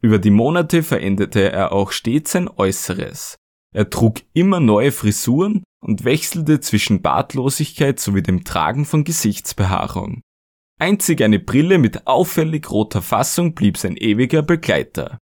Über 0.00 0.18
die 0.18 0.30
Monate 0.30 0.82
veränderte 0.82 1.50
er 1.52 1.72
auch 1.72 1.92
stets 1.92 2.32
sein 2.32 2.48
Äußeres. 2.48 3.36
Er 3.74 3.90
trug 3.90 4.22
immer 4.32 4.60
neue 4.60 4.92
Frisuren 4.92 5.62
und 5.84 6.04
wechselte 6.04 6.60
zwischen 6.60 7.02
Bartlosigkeit 7.02 8.00
sowie 8.00 8.22
dem 8.22 8.44
Tragen 8.44 8.84
von 8.84 9.04
Gesichtsbehaarung. 9.04 10.22
Einzig 10.80 11.22
eine 11.22 11.40
Brille 11.40 11.78
mit 11.78 12.06
auffällig 12.06 12.70
roter 12.70 13.02
Fassung 13.02 13.54
blieb 13.54 13.76
sein 13.76 13.96
ewiger 13.96 14.42
Begleiter. 14.42 15.18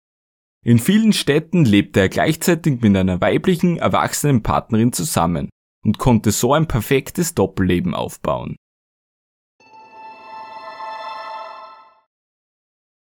In 0.66 0.80
vielen 0.80 1.12
Städten 1.14 1.66
lebte 1.66 2.00
er 2.00 2.10
gleichzeitig 2.10 2.82
mit 2.82 2.96
einer 2.96 3.20
weiblichen, 3.20 3.78
erwachsenen 3.78 4.44
Partnerin 4.44 4.94
zusammen 4.94 5.50
und 5.84 5.98
konnte 5.98 6.32
so 6.32 6.54
ein 6.54 6.68
perfektes 6.68 7.34
Doppelleben 7.34 7.94
aufbauen. 7.94 8.56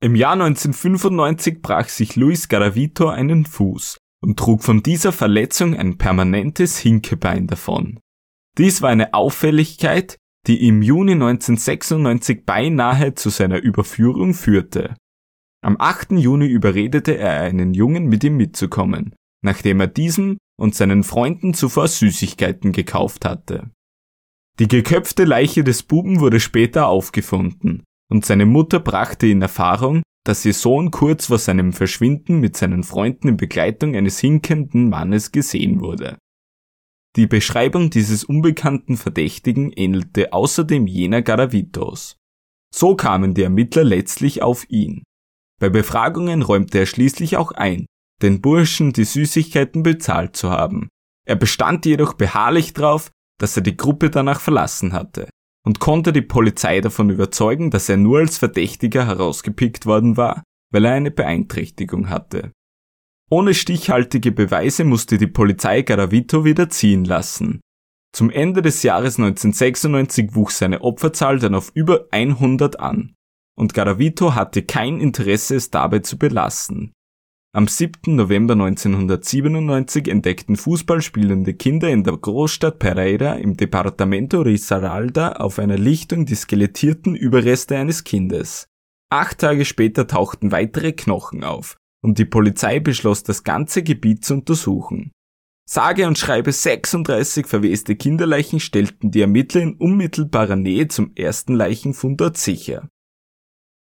Im 0.03 0.15
Jahr 0.15 0.33
1995 0.33 1.61
brach 1.61 1.89
sich 1.89 2.17
Luis 2.17 2.49
Garavito 2.49 3.09
einen 3.09 3.45
Fuß 3.45 3.99
und 4.23 4.39
trug 4.39 4.63
von 4.63 4.83
dieser 4.83 5.13
Verletzung 5.13 5.77
ein 5.77 5.99
permanentes 5.99 6.79
Hinkebein 6.79 7.47
davon. 7.47 8.01
Dies 8.57 8.81
war 8.81 8.91
eine 8.91 9.13
Auffälligkeit, 9.13 10.17
die 10.47 10.67
im 10.67 10.83
Juni 10.83 11.13
1996 11.13 12.47
beinahe 12.47 13.15
zu 13.15 13.29
seiner 13.29 13.59
Überführung 13.59 14.33
führte. 14.33 14.97
Am 15.63 15.77
8. 15.79 16.13
Juni 16.13 16.47
überredete 16.47 17.19
er 17.19 17.43
einen 17.43 17.75
Jungen 17.75 18.07
mit 18.07 18.25
ihm 18.25 18.39
mitzukommen, 18.39 19.15
nachdem 19.43 19.81
er 19.81 19.87
diesem 19.87 20.39
und 20.59 20.75
seinen 20.75 21.05
Freunden 21.05 21.55
zuvor 21.55 21.89
Süßigkeiten 21.89 22.73
gekauft 22.73 23.25
hatte. 23.25 23.71
Die 24.59 24.69
geköpfte 24.69 25.25
Leiche 25.25 25.65
des 25.65 25.83
Buben 25.83 26.21
wurde 26.21 26.41
später 26.41 26.89
aufgefunden, 26.89 27.83
und 28.11 28.27
seine 28.27 28.45
Mutter 28.45 28.81
brachte 28.81 29.27
in 29.27 29.41
Erfahrung, 29.41 30.03
dass 30.27 30.45
ihr 30.45 30.53
Sohn 30.53 30.91
kurz 30.91 31.27
vor 31.27 31.39
seinem 31.39 31.73
Verschwinden 31.73 32.41
mit 32.41 32.57
seinen 32.57 32.85
Freunden 32.85 33.29
in 33.29 33.37
Begleitung 33.37 33.97
eines 33.97 34.19
hinkenden 34.19 34.91
Mannes 34.91 35.33
gesehen 35.33 35.81
wurde. 35.81 36.19
Die 37.17 37.27
Beschreibung 37.27 37.91
dieses 37.91 38.23
unbekannten 38.23 38.97
Verdächtigen 38.97 39.73
ähnelte 39.73 40.33
außerdem 40.33 40.87
jener 40.87 41.23
Garavitos. 41.23 42.17
So 42.73 42.95
kamen 42.95 43.35
die 43.35 43.43
Ermittler 43.43 43.83
letztlich 43.83 44.43
auf 44.43 44.69
ihn. 44.69 45.03
Bei 45.59 45.69
Befragungen 45.71 46.43
räumte 46.43 46.79
er 46.79 46.87
schließlich 46.87 47.37
auch 47.37 47.53
ein, 47.53 47.87
den 48.23 48.41
Burschen 48.41 48.93
die 48.93 49.05
Süßigkeiten 49.05 49.83
bezahlt 49.83 50.37
zu 50.37 50.51
haben. 50.51 50.89
Er 51.27 51.37
bestand 51.37 51.87
jedoch 51.87 52.15
beharrlich 52.15 52.73
darauf, 52.73 53.11
dass 53.39 53.57
er 53.57 53.63
die 53.63 53.77
Gruppe 53.77 54.11
danach 54.11 54.41
verlassen 54.41 54.93
hatte 54.93 55.29
und 55.65 55.81
konnte 55.81 56.13
die 56.13 56.23
Polizei 56.23 56.81
davon 56.81 57.11
überzeugen, 57.11 57.71
dass 57.71 57.89
er 57.89 57.97
nur 57.97 58.19
als 58.19 58.39
Verdächtiger 58.39 59.07
herausgepickt 59.07 59.87
worden 59.87 60.17
war, 60.17 60.43
weil 60.73 60.85
er 60.85 60.93
eine 60.93 61.11
Beeinträchtigung 61.11 62.09
hatte. 62.09 62.53
Ohne 63.31 63.55
stichhaltige 63.55 64.33
Beweise 64.33 64.85
musste 64.85 65.17
die 65.17 65.27
Polizei 65.27 65.83
Garavito 65.83 66.45
wieder 66.45 66.69
ziehen 66.69 67.05
lassen. 67.05 67.61
Zum 68.13 68.29
Ende 68.31 68.61
des 68.61 68.83
Jahres 68.83 69.19
1996 69.19 70.35
wuchs 70.35 70.59
seine 70.59 70.81
Opferzahl 70.83 71.39
dann 71.39 71.55
auf 71.55 71.71
über 71.75 72.09
100 72.11 72.81
an, 72.81 73.15
und 73.57 73.73
Garavito 73.75 74.35
hatte 74.35 74.63
kein 74.63 75.01
Interesse, 75.01 75.55
es 75.55 75.71
dabei 75.71 76.01
zu 76.01 76.19
belassen. 76.19 76.93
Am 77.53 77.67
7. 77.67 78.15
November 78.15 78.53
1997 78.53 80.07
entdeckten 80.07 80.55
fußballspielende 80.55 81.55
Kinder 81.55 81.91
in 81.91 82.05
der 82.05 82.17
Großstadt 82.17 82.79
Pereira 82.79 83.33
im 83.33 83.57
Departamento 83.57 84.43
Risaralda 84.43 85.33
auf 85.33 85.59
einer 85.59 85.77
Lichtung 85.77 86.27
die 86.27 86.37
skelettierten 86.37 87.17
Überreste 87.17 87.77
eines 87.77 88.05
Kindes. 88.05 88.69
Acht 89.11 89.39
Tage 89.39 89.65
später 89.65 90.07
tauchten 90.07 90.53
weitere 90.53 90.93
Knochen 90.93 91.43
auf 91.43 91.77
und 92.05 92.19
die 92.19 92.25
Polizei 92.25 92.79
beschloss, 92.79 93.25
das 93.25 93.43
ganze 93.43 93.83
Gebiet 93.83 94.25
zu 94.25 94.35
untersuchen. 94.35 95.11
Sage 95.69 96.07
und 96.07 96.19
schreibe 96.19 96.53
36 96.53 97.49
verweste 97.49 97.97
Kinderleichen 97.97 98.61
stellten 98.61 99.11
die 99.11 99.23
Ermittler 99.23 99.63
in 99.63 99.75
unmittelbarer 99.75 100.55
Nähe 100.55 100.87
zum 100.87 101.17
ersten 101.17 101.55
Leichenfund 101.55 102.21
dort 102.21 102.37
sicher. 102.37 102.89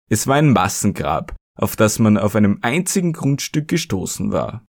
Es 0.08 0.28
war 0.28 0.36
ein 0.36 0.54
Massengrab, 0.54 1.36
auf 1.56 1.76
das 1.76 2.00
man 2.00 2.18
auf 2.18 2.36
einem 2.36 2.60
einzigen 2.62 3.13
Grundstück 3.13 3.68
gestoßen 3.68 4.32
war. 4.32 4.65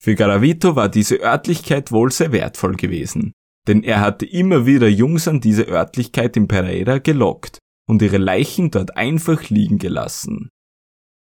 Für 0.00 0.14
Garavito 0.14 0.76
war 0.76 0.88
diese 0.88 1.16
Örtlichkeit 1.16 1.90
wohl 1.90 2.12
sehr 2.12 2.32
wertvoll 2.32 2.76
gewesen, 2.76 3.32
denn 3.66 3.82
er 3.82 4.00
hatte 4.00 4.24
immer 4.24 4.64
wieder 4.64 4.88
Jungs 4.88 5.26
an 5.26 5.40
diese 5.40 5.68
Örtlichkeit 5.68 6.36
in 6.36 6.46
Pereira 6.46 6.98
gelockt 6.98 7.58
und 7.88 8.00
ihre 8.02 8.18
Leichen 8.18 8.70
dort 8.70 8.96
einfach 8.96 9.50
liegen 9.50 9.78
gelassen. 9.78 10.50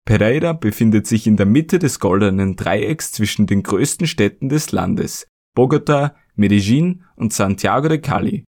Pereira 0.04 0.52
befindet 0.52 1.06
sich 1.06 1.26
in 1.26 1.36
der 1.36 1.46
Mitte 1.46 1.78
des 1.78 1.98
goldenen 1.98 2.56
Dreiecks 2.56 3.12
zwischen 3.12 3.46
den 3.46 3.62
größten 3.62 4.06
Städten 4.06 4.48
des 4.48 4.72
Landes, 4.72 5.26
Bogota, 5.54 6.14
Medellin 6.34 7.04
und 7.16 7.32
Santiago 7.32 7.88
de 7.88 7.98
Cali, 7.98 8.44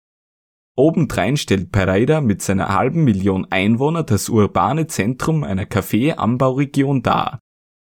Obendrein 0.76 1.36
stellt 1.36 1.70
Pereira 1.70 2.20
mit 2.20 2.42
seiner 2.42 2.74
halben 2.74 3.04
Million 3.04 3.46
Einwohner 3.50 4.02
das 4.02 4.28
urbane 4.28 4.88
Zentrum 4.88 5.44
einer 5.44 5.66
Kaffee-Anbauregion 5.66 7.02
dar. 7.02 7.38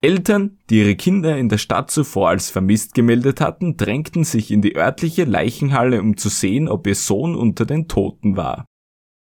Eltern, 0.03 0.57
die 0.69 0.79
ihre 0.79 0.95
Kinder 0.95 1.37
in 1.37 1.47
der 1.47 1.59
Stadt 1.59 1.91
zuvor 1.91 2.29
als 2.29 2.49
vermisst 2.49 2.95
gemeldet 2.95 3.39
hatten, 3.39 3.77
drängten 3.77 4.23
sich 4.23 4.49
in 4.49 4.63
die 4.63 4.75
örtliche 4.75 5.25
Leichenhalle, 5.25 6.01
um 6.01 6.17
zu 6.17 6.29
sehen, 6.29 6.67
ob 6.67 6.87
ihr 6.87 6.95
Sohn 6.95 7.35
unter 7.35 7.67
den 7.67 7.87
Toten 7.87 8.35
war. 8.35 8.65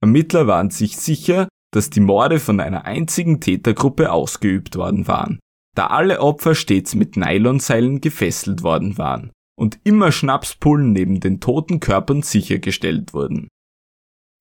Ermittler 0.03 0.47
waren 0.47 0.69
sich 0.69 0.99
sicher, 0.99 1.49
dass 1.73 1.89
die 1.89 2.01
Morde 2.01 2.41
von 2.41 2.61
einer 2.61 2.85
einzigen 2.85 3.41
Tätergruppe 3.41 4.13
ausgeübt 4.13 4.77
worden 4.77 5.09
waren, 5.09 5.39
da 5.75 5.87
alle 5.87 6.21
Opfer 6.21 6.55
stets 6.55 6.95
mit 6.95 7.17
Nylonseilen 7.17 8.03
gefesselt 8.03 8.63
worden 8.63 8.99
waren 8.99 9.33
und 9.59 9.81
immer 9.83 10.13
Schnapspullen 10.13 10.93
neben 10.93 11.19
den 11.19 11.41
toten 11.41 11.81
Körpern 11.81 12.23
sichergestellt 12.23 13.13
wurden. 13.13 13.49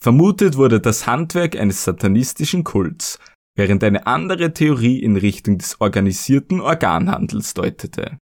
Vermutet 0.02 0.58
wurde 0.58 0.80
das 0.80 1.08
Handwerk 1.08 1.56
eines 1.56 1.84
satanistischen 1.84 2.64
Kults, 2.64 3.20
während 3.56 3.84
eine 3.84 4.06
andere 4.06 4.54
Theorie 4.54 5.00
in 5.00 5.18
Richtung 5.18 5.58
des 5.58 5.82
organisierten 5.82 6.62
Organhandels 6.62 7.56
deutete. 7.56 8.20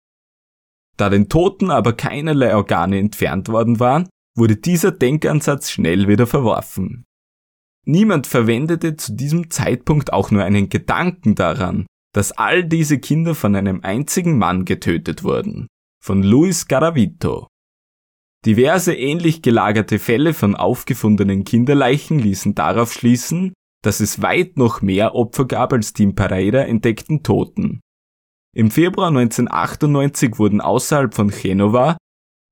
Da 0.97 1.11
den 1.11 1.29
Toten 1.29 1.73
aber 1.73 1.95
keinerlei 1.95 2.55
Organe 2.55 3.01
entfernt 3.01 3.49
worden 3.49 3.81
waren, 3.81 4.09
wurde 4.37 4.57
dieser 4.57 4.93
Denkansatz 4.93 5.71
schnell 5.71 6.07
wieder 6.07 6.29
verworfen. 6.29 7.05
Niemand 7.85 8.29
verwendete 8.29 8.97
zu 8.97 9.15
diesem 9.15 9.51
Zeitpunkt 9.51 10.13
auch 10.13 10.31
nur 10.31 10.45
einen 10.45 10.69
Gedanken 10.69 11.35
daran, 11.35 11.87
dass 12.15 12.31
all 12.31 12.65
diese 12.65 13.01
Kinder 13.01 13.35
von 13.35 13.57
einem 13.57 13.81
einzigen 13.83 14.39
Mann 14.39 14.65
getötet 14.65 15.25
wurden 15.25 15.67
von 16.05 16.23
Luis 16.23 16.69
Garavito. 16.69 17.47
Diverse 18.45 18.95
ähnlich 18.95 19.41
gelagerte 19.41 19.99
Fälle 19.99 20.35
von 20.35 20.55
aufgefundenen 20.55 21.45
Kinderleichen 21.45 22.19
ließen 22.19 22.55
darauf 22.55 22.93
schließen, 22.93 23.55
dass 23.83 24.01
es 24.01 24.21
weit 24.21 24.59
noch 24.59 24.83
mehr 24.83 25.15
Opfer 25.15 25.47
gab 25.47 25.73
als 25.73 25.95
die 25.95 26.03
in 26.03 26.15
Pereira 26.15 26.61
entdeckten 26.61 27.23
Toten. 27.23 27.81
Im 28.55 28.71
Februar 28.71 29.09
1998 29.09 30.39
wurden 30.39 30.61
außerhalb 30.61 31.15
von 31.15 31.31
Genova, 31.31 31.97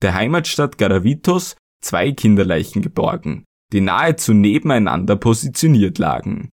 der 0.00 0.14
Heimatstadt 0.14 0.78
Garavitos, 0.78 1.54
zwei 1.84 2.10
Kinderleichen 2.12 2.80
geborgen, 2.80 3.44
die 3.74 3.82
nahezu 3.82 4.32
nebeneinander 4.32 5.16
positioniert 5.16 5.98
lagen. 5.98 6.48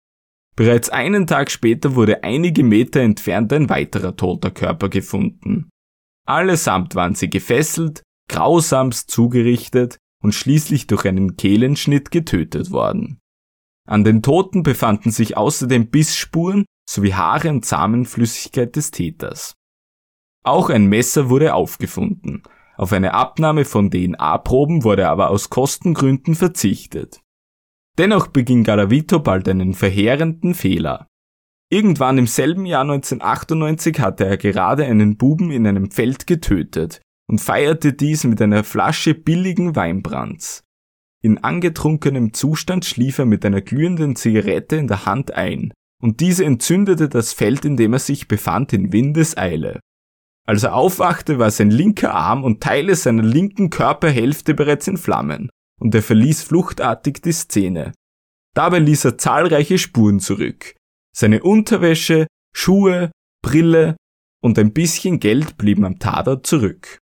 Bereits 0.57 0.89
einen 0.89 1.27
Tag 1.27 1.49
später 1.49 1.95
wurde 1.95 2.25
einige 2.25 2.65
Meter 2.65 2.99
entfernt 2.99 3.53
ein 3.53 3.69
weiterer 3.69 4.17
toter 4.17 4.51
Körper 4.51 4.89
gefunden. 4.89 5.69
Allesamt 6.25 6.95
waren 6.95 7.15
sie 7.15 7.29
gefesselt, 7.29 8.03
grausamst 8.29 9.09
zugerichtet 9.09 9.97
und 10.21 10.33
schließlich 10.33 10.87
durch 10.87 11.05
einen 11.05 11.37
Kehlenschnitt 11.37 12.11
getötet 12.11 12.71
worden. 12.71 13.19
An 13.87 14.03
den 14.03 14.21
Toten 14.21 14.63
befanden 14.63 15.11
sich 15.11 15.35
außerdem 15.35 15.89
Bissspuren 15.89 16.65
sowie 16.87 17.13
Haare 17.13 17.49
und 17.49 17.65
Samenflüssigkeit 17.65 18.75
des 18.75 18.91
Täters. 18.91 19.55
Auch 20.43 20.69
ein 20.69 20.85
Messer 20.85 21.29
wurde 21.29 21.53
aufgefunden. 21.53 22.43
Auf 22.77 22.93
eine 22.93 23.13
Abnahme 23.13 23.65
von 23.65 23.91
DNA-Proben 23.91 24.83
wurde 24.83 25.09
aber 25.09 25.31
aus 25.31 25.49
Kostengründen 25.49 26.35
verzichtet. 26.35 27.19
Dennoch 27.97 28.27
beging 28.27 28.63
Garavito 28.63 29.19
bald 29.19 29.49
einen 29.49 29.73
verheerenden 29.73 30.53
Fehler. 30.53 31.08
Irgendwann 31.71 32.17
im 32.17 32.25
selben 32.25 32.65
Jahr 32.65 32.81
1998 32.81 33.99
hatte 33.99 34.25
er 34.25 34.37
gerade 34.37 34.85
einen 34.85 35.17
Buben 35.17 35.51
in 35.51 35.67
einem 35.67 35.91
Feld 35.91 36.25
getötet 36.25 36.99
und 37.29 37.39
feierte 37.39 37.93
dies 37.93 38.23
mit 38.23 38.41
einer 38.41 38.63
Flasche 38.63 39.13
billigen 39.13 39.75
Weinbrands. 39.75 40.63
In 41.21 41.37
angetrunkenem 41.37 42.33
Zustand 42.33 42.85
schlief 42.85 43.19
er 43.19 43.25
mit 43.25 43.45
einer 43.45 43.61
glühenden 43.61 44.15
Zigarette 44.15 44.77
in 44.77 44.87
der 44.87 45.05
Hand 45.05 45.33
ein, 45.33 45.71
und 46.01 46.21
diese 46.21 46.45
entzündete 46.45 47.07
das 47.07 47.33
Feld, 47.33 47.65
in 47.65 47.77
dem 47.77 47.93
er 47.93 47.99
sich 47.99 48.27
befand, 48.27 48.73
in 48.73 48.91
Windeseile. 48.91 49.79
Als 50.47 50.63
er 50.63 50.73
aufwachte, 50.73 51.37
war 51.37 51.51
sein 51.51 51.69
linker 51.69 52.15
Arm 52.15 52.43
und 52.43 52.63
Teile 52.63 52.95
seiner 52.95 53.21
linken 53.21 53.69
Körperhälfte 53.69 54.55
bereits 54.55 54.87
in 54.87 54.97
Flammen, 54.97 55.49
und 55.79 55.93
er 55.93 56.01
verließ 56.01 56.41
fluchtartig 56.41 57.21
die 57.21 57.33
Szene. 57.33 57.91
Dabei 58.55 58.79
ließ 58.79 59.05
er 59.05 59.17
zahlreiche 59.19 59.77
Spuren 59.77 60.19
zurück. 60.19 60.73
Seine 61.19 61.43
Unterwäsche, 61.43 62.27
Schuhe, 62.55 63.11
Brille 63.43 63.97
und 64.41 64.57
ein 64.57 64.71
bisschen 64.71 65.19
Geld 65.19 65.57
blieben 65.57 65.83
am 65.83 65.99
Tatort 65.99 66.47
zurück. 66.47 66.99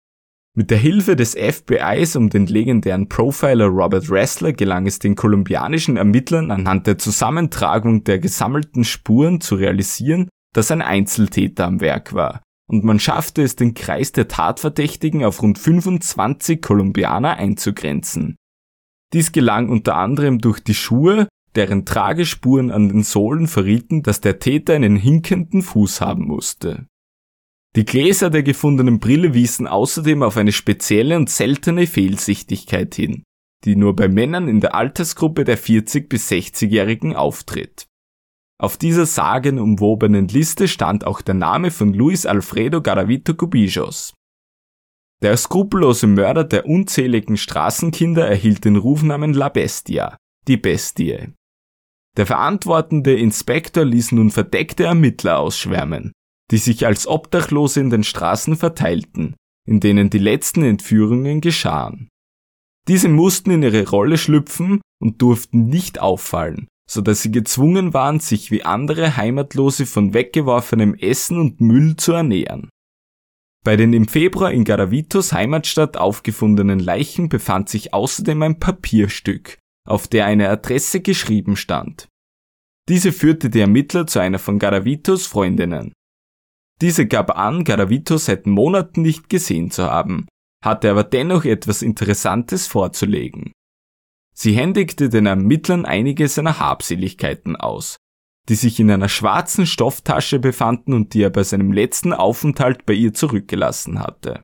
Mit 0.56 0.69
der 0.69 0.78
Hilfe 0.78 1.15
des 1.15 1.34
FBIs 1.34 2.15
um 2.15 2.30
den 2.30 2.45
legendären 2.45 3.10
Profiler 3.10 3.65
Robert 3.65 4.12
Ressler 4.12 4.54
gelang 4.54 4.86
es 4.86 4.99
den 4.99 5.15
kolumbianischen 5.15 5.97
Ermittlern 5.97 6.52
anhand 6.52 6.86
der 6.86 6.99
Zusammentragung 6.99 8.04
der 8.04 8.19
gesammelten 8.19 8.84
Spuren 8.84 9.41
zu 9.41 9.56
realisieren, 9.56 10.30
dass 10.54 10.69
ein 10.69 10.84
Einzeltäter 10.84 11.65
am 11.65 11.82
Werk 11.82 12.13
war, 12.13 12.43
und 12.69 12.84
man 12.84 12.99
schaffte 12.99 13.41
es, 13.41 13.56
den 13.56 13.73
Kreis 13.73 14.12
der 14.12 14.28
Tatverdächtigen 14.28 15.26
auf 15.26 15.41
rund 15.41 15.58
25 15.58 16.62
Kolumbianer 16.62 17.38
einzugrenzen. 17.38 18.36
Dies 19.12 19.32
gelang 19.32 19.69
unter 19.69 19.95
anderem 19.95 20.38
durch 20.38 20.60
die 20.60 20.76
Schuhe, 20.76 21.28
deren 21.56 21.86
Tragespuren 21.86 22.72
an 22.72 22.89
den 22.89 23.04
Sohlen 23.04 23.48
verrieten, 23.48 24.04
dass 24.04 24.22
der 24.22 24.39
Täter 24.39 24.74
einen 24.74 24.96
hinkenden 24.96 25.62
Fuß 25.62 26.02
haben 26.02 26.26
musste. 26.26 26.88
Die 27.76 27.86
Gläser 27.86 28.30
der 28.30 28.44
gefundenen 28.44 29.00
Brille 29.00 29.34
wiesen 29.34 29.68
außerdem 29.68 30.22
auf 30.22 30.38
eine 30.38 30.52
spezielle 30.52 31.16
und 31.18 31.30
seltene 31.30 31.88
Fehlsichtigkeit 31.88 32.94
hin, 32.94 33.24
die 33.63 33.76
nur 33.76 33.96
bei 33.96 34.08
Männern 34.08 34.48
in 34.48 34.60
der 34.60 34.76
Altersgruppe 34.76 35.44
der 35.44 35.58
40 35.58 36.08
bis 36.08 36.30
60-Jährigen 36.30 37.16
auftritt. 37.16 37.88
Auf 38.60 38.78
dieser 38.78 39.08
sagenumwobenen 39.08 40.28
Liste 40.28 40.68
stand 40.68 41.06
auch 41.06 41.22
der 41.22 41.34
Name 41.34 41.72
von 41.72 41.94
Luis 41.94 42.26
Alfredo 42.26 42.82
Garavito 42.82 43.34
Cubijos. 43.34 44.13
Der 45.24 45.36
skrupellose 45.36 46.06
Mörder 46.06 46.44
der 46.44 46.68
unzähligen 46.68 47.38
Straßenkinder 47.38 48.28
erhielt 48.28 48.66
den 48.66 48.76
Rufnamen 48.76 49.34
La 49.34 49.50
Bestia, 49.50 50.18
die 50.48 50.58
Bestie. 50.58 51.34
Der 52.15 52.26
verantwortende 52.28 53.15
Inspektor 53.15 53.86
ließ 53.86 54.12
nun 54.12 54.30
verdeckte 54.30 54.84
Ermittler 54.84 55.39
ausschwärmen, 55.39 56.12
die 56.52 56.58
sich 56.58 56.86
als 56.86 57.08
Obdachlose 57.08 57.80
in 57.80 57.89
den 57.89 58.04
Straßen 58.04 58.56
verteilten, 58.56 59.36
in 59.65 59.80
denen 59.80 60.10
die 60.10 60.19
letzten 60.19 60.63
Entführungen 60.63 61.41
geschahen. 61.41 62.10
Diese 62.88 63.08
mussten 63.08 63.49
in 63.52 63.63
ihre 63.63 63.88
Rolle 63.88 64.17
schlüpfen 64.17 64.82
und 65.02 65.21
durften 65.21 65.67
nicht 65.67 65.99
auffallen, 65.99 66.67
so 66.89 67.02
dass 67.02 67.21
sie 67.21 67.32
gezwungen 67.32 67.93
waren, 67.93 68.19
sich 68.19 68.52
wie 68.52 68.63
andere 68.63 69.17
Heimatlose 69.17 69.86
von 69.86 70.13
weggeworfenem 70.13 70.93
Essen 70.95 71.39
und 71.39 71.62
Müll 71.62 71.95
zu 71.95 72.12
ernähren. 72.12 72.69
Bei 73.63 73.78
den 73.78 73.93
im 73.93 74.10
Februar 74.10 74.52
in 74.52 74.65
Garavitos 74.65 75.32
Heimatstadt 75.32 75.95
aufgefundenen 75.95 76.80
Leichen 76.80 77.30
befand 77.30 77.69
sich 77.69 77.93
außerdem 77.93 78.41
ein 78.43 78.60
Papierstück, 78.60 79.58
auf 79.88 80.08
der 80.08 80.26
eine 80.26 80.50
Adresse 80.50 81.02
geschrieben 81.02 81.56
stand. 81.56 82.08
Diese 82.89 83.12
führte 83.12 83.50
die 83.50 83.62
Ermittler 83.62 84.08
zu 84.08 84.19
einer 84.19 84.39
von 84.39 84.60
Garavitos 84.60 85.26
Freundinnen. 85.26 85.93
Diese 86.82 87.08
gab 87.08 87.38
an, 87.38 87.63
Garavito 87.63 88.17
seit 88.17 88.46
Monaten 88.46 89.02
nicht 89.04 89.30
gesehen 89.30 89.72
zu 89.72 89.84
haben, 89.84 90.28
hatte 90.63 90.91
aber 90.91 91.04
dennoch 91.04 91.46
etwas 91.46 91.82
Interessantes 91.82 92.67
vorzulegen. 92.67 93.54
Sie 94.36 94.54
händigte 94.54 95.10
den 95.10 95.26
Ermittlern 95.28 95.86
einige 95.86 96.28
seiner 96.28 96.60
Habseligkeiten 96.60 97.56
aus, 97.56 97.98
die 98.50 98.56
sich 98.56 98.80
in 98.80 98.91
einer 98.91 99.10
schwarzen 99.10 99.65
Stofftasche 99.65 100.39
befanden 100.39 100.93
und 100.93 101.13
die 101.13 101.22
er 101.22 101.30
bei 101.30 101.43
seinem 101.43 101.72
letzten 101.72 102.12
Aufenthalt 102.12 102.86
bei 102.86 102.93
ihr 102.93 103.13
zurückgelassen 103.13 104.00
hatte. 104.00 104.41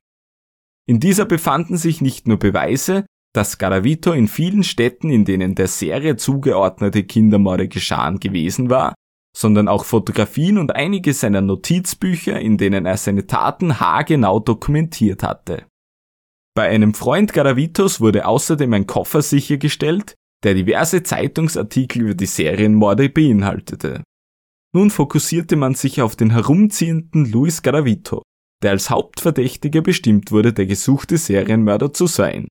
In 0.86 1.00
dieser 1.00 1.24
befanden 1.24 1.76
sich 1.76 2.00
nicht 2.00 2.26
nur 2.26 2.38
Beweise, 2.38 3.04
dass 3.32 3.58
Garavito 3.58 4.12
in 4.12 4.28
vielen 4.28 4.64
Städten, 4.64 5.10
in 5.10 5.24
denen 5.24 5.54
der 5.54 5.68
Serie 5.68 6.16
zugeordnete 6.16 7.04
Kindermorde 7.04 7.68
geschahen 7.68 8.18
gewesen 8.18 8.70
war, 8.70 8.94
sondern 9.36 9.68
auch 9.68 9.84
Fotografien 9.84 10.58
und 10.58 10.74
einige 10.74 11.14
seiner 11.14 11.40
Notizbücher, 11.40 12.40
in 12.40 12.58
denen 12.58 12.86
er 12.86 12.96
seine 12.96 13.26
Taten 13.26 13.78
haargenau 13.78 14.40
dokumentiert 14.40 15.22
hatte. 15.22 15.66
Bei 16.56 16.68
einem 16.68 16.94
Freund 16.94 17.32
Garavitos 17.32 18.00
wurde 18.00 18.26
außerdem 18.26 18.72
ein 18.74 18.86
Koffer 18.86 19.22
sichergestellt, 19.22 20.14
der 20.42 20.54
diverse 20.54 21.02
Zeitungsartikel 21.02 22.02
über 22.02 22.14
die 22.14 22.26
Serienmorde 22.26 23.08
beinhaltete. 23.08 24.02
Nun 24.74 24.90
fokussierte 24.90 25.56
man 25.56 25.74
sich 25.74 26.02
auf 26.02 26.16
den 26.16 26.30
herumziehenden 26.30 27.30
Luis 27.30 27.62
Garavito, 27.62 28.22
der 28.62 28.72
als 28.72 28.90
Hauptverdächtiger 28.90 29.80
bestimmt 29.80 30.32
wurde, 30.32 30.52
der 30.52 30.66
gesuchte 30.66 31.18
Serienmörder 31.18 31.92
zu 31.92 32.06
sein. 32.06 32.48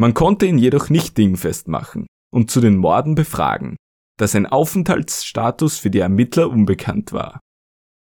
Man 0.00 0.14
konnte 0.14 0.46
ihn 0.46 0.58
jedoch 0.58 0.90
nicht 0.90 1.18
dingfest 1.18 1.66
machen 1.66 2.06
und 2.32 2.52
zu 2.52 2.60
den 2.60 2.76
Morden 2.76 3.16
befragen, 3.16 3.76
da 4.16 4.28
sein 4.28 4.46
Aufenthaltsstatus 4.46 5.78
für 5.78 5.90
die 5.90 5.98
Ermittler 5.98 6.48
unbekannt 6.48 7.12
war. 7.12 7.40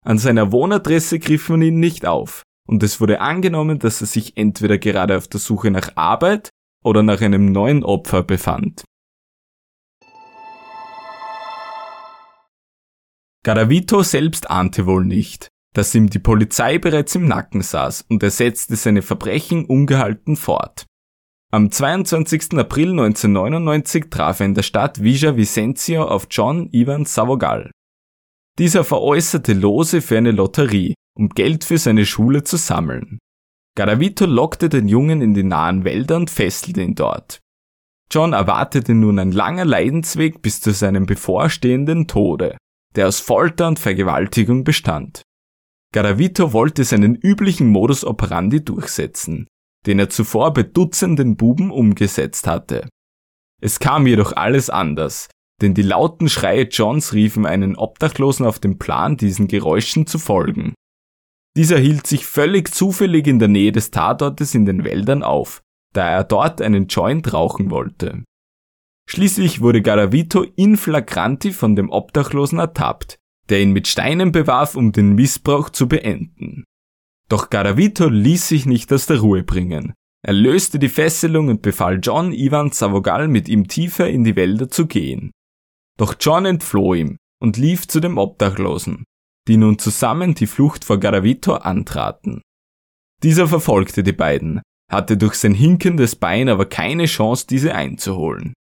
An 0.05 0.19
seiner 0.19 0.51
Wohnadresse 0.51 1.17
griff 1.17 1.49
man 1.49 1.63
ihn 1.63 1.79
nicht 1.79 2.05
auf, 2.05 2.43
und 2.67 2.83
es 2.83 3.01
wurde 3.01 3.21
angenommen, 3.21 3.79
dass 3.79 4.01
er 4.01 4.07
sich 4.07 4.37
entweder 4.37 4.77
gerade 4.77 5.17
auf 5.17 5.27
der 5.27 5.39
Suche 5.39 5.71
nach 5.71 5.95
Arbeit 5.95 6.51
oder 6.83 7.01
nach 7.01 7.21
einem 7.21 7.51
neuen 7.51 7.83
Opfer 7.83 8.21
befand. 8.21 8.83
Garavito 13.43 14.03
selbst 14.03 14.51
ahnte 14.51 14.85
wohl 14.85 15.05
nicht, 15.05 15.47
dass 15.73 15.95
ihm 15.95 16.07
die 16.07 16.19
Polizei 16.19 16.77
bereits 16.77 17.15
im 17.15 17.27
Nacken 17.27 17.63
saß 17.63 18.05
und 18.09 18.21
er 18.21 18.29
setzte 18.29 18.75
seine 18.75 19.01
Verbrechen 19.01 19.65
ungehalten 19.65 20.35
fort. 20.35 20.85
Am 21.51 21.71
22. 21.71 22.59
April 22.59 22.91
1999 22.91 24.11
traf 24.11 24.39
er 24.39 24.45
in 24.45 24.53
der 24.53 24.61
Stadt 24.61 25.01
Villa 25.01 25.35
Vicencio 25.35 26.03
auf 26.03 26.27
John 26.29 26.69
Ivan 26.71 27.05
Savogal. 27.05 27.71
Dieser 28.59 28.83
veräußerte 28.83 29.53
Lose 29.53 30.01
für 30.01 30.19
eine 30.19 30.29
Lotterie, 30.29 30.93
um 31.17 31.29
Geld 31.29 31.63
für 31.63 31.79
seine 31.79 32.05
Schule 32.05 32.43
zu 32.43 32.57
sammeln. 32.57 33.17
Garavito 33.75 34.27
lockte 34.27 34.69
den 34.69 34.87
Jungen 34.87 35.21
in 35.21 35.33
die 35.33 35.41
nahen 35.41 35.85
Wälder 35.85 36.17
und 36.17 36.29
fesselte 36.29 36.83
ihn 36.83 36.93
dort. 36.93 37.39
John 38.11 38.33
erwartete 38.33 38.93
nun 38.93 39.17
ein 39.17 39.31
langer 39.31 39.65
Leidensweg 39.65 40.43
bis 40.43 40.61
zu 40.61 40.71
seinem 40.71 41.07
bevorstehenden 41.07 42.05
Tode, 42.07 42.57
der 42.95 43.07
aus 43.07 43.21
Folter 43.21 43.67
und 43.69 43.79
Vergewaltigung 43.79 44.63
bestand. 44.63 45.23
Garavito 45.95 46.53
wollte 46.53 46.83
seinen 46.83 47.15
üblichen 47.15 47.69
Modus 47.69 48.05
operandi 48.05 48.63
durchsetzen, 48.63 49.47
den 49.85 49.99
er 49.99 50.09
zuvor 50.09 50.53
bei 50.53 50.63
Dutzenden 50.63 51.35
Buben 51.35 51.71
umgesetzt 51.71 52.47
hatte. 52.47 52.89
Es 53.61 53.79
kam 53.79 54.07
jedoch 54.07 54.33
alles 54.33 54.69
anders, 54.69 55.29
denn 55.61 55.73
die 55.73 55.81
lauten 55.81 56.29
Schreie 56.29 56.63
Johns 56.63 57.13
riefen 57.13 57.45
einen 57.45 57.75
Obdachlosen 57.75 58.45
auf 58.45 58.59
den 58.59 58.77
Plan, 58.77 59.17
diesen 59.17 59.47
Geräuschen 59.47 60.07
zu 60.07 60.19
folgen. 60.19 60.73
Dieser 61.57 61.77
hielt 61.77 62.07
sich 62.07 62.25
völlig 62.25 62.73
zufällig 62.73 63.27
in 63.27 63.39
der 63.39 63.47
Nähe 63.47 63.71
des 63.71 63.91
Tatortes 63.91 64.55
in 64.55 64.65
den 64.65 64.83
Wäldern 64.83 65.23
auf, 65.23 65.61
da 65.93 66.09
er 66.09 66.23
dort 66.23 66.61
einen 66.61 66.87
Joint 66.87 67.33
rauchen 67.33 67.71
wollte. 67.71 68.23
Schließlich 69.09 69.59
wurde 69.59 69.81
Garavito 69.81 70.43
in 70.55 70.77
flagranti 70.77 71.51
von 71.51 71.75
dem 71.75 71.89
Obdachlosen 71.89 72.59
ertappt, 72.59 73.17
der 73.49 73.61
ihn 73.61 73.71
mit 73.71 73.87
Steinen 73.87 74.31
bewarf, 74.31 74.75
um 74.75 74.91
den 74.91 75.15
Missbrauch 75.15 75.69
zu 75.71 75.87
beenden. 75.87 76.63
Doch 77.29 77.49
Garavito 77.49 78.09
ließ 78.09 78.47
sich 78.47 78.65
nicht 78.65 78.91
aus 78.91 79.05
der 79.05 79.19
Ruhe 79.19 79.43
bringen. 79.43 79.93
Er 80.25 80.33
löste 80.33 80.79
die 80.79 80.89
Fesselung 80.89 81.47
und 81.47 81.61
befahl 81.61 81.99
John 82.01 82.33
Ivan 82.33 82.71
Savogal 82.71 83.27
mit 83.27 83.47
ihm 83.47 83.67
tiefer 83.67 84.09
in 84.09 84.23
die 84.23 84.35
Wälder 84.35 84.69
zu 84.69 84.87
gehen. 84.87 85.31
Doch 85.97 86.15
John 86.19 86.45
entfloh 86.45 86.95
ihm 86.95 87.17
und 87.41 87.57
lief 87.57 87.87
zu 87.87 87.99
dem 87.99 88.17
Obdachlosen, 88.17 89.05
die 89.47 89.57
nun 89.57 89.79
zusammen 89.79 90.33
die 90.33 90.47
Flucht 90.47 90.83
vor 90.83 90.99
Garavito 90.99 91.53
antraten. 91.53 92.41
Dieser 93.23 93.47
verfolgte 93.47 94.03
die 94.03 94.13
beiden, 94.13 94.61
hatte 94.91 95.15
durch 95.15 95.35
sein 95.35 95.53
hinkendes 95.53 96.15
Bein 96.15 96.49
aber 96.49 96.65
keine 96.65 97.05
Chance, 97.05 97.45
diese 97.47 97.75
einzuholen. 97.75 98.53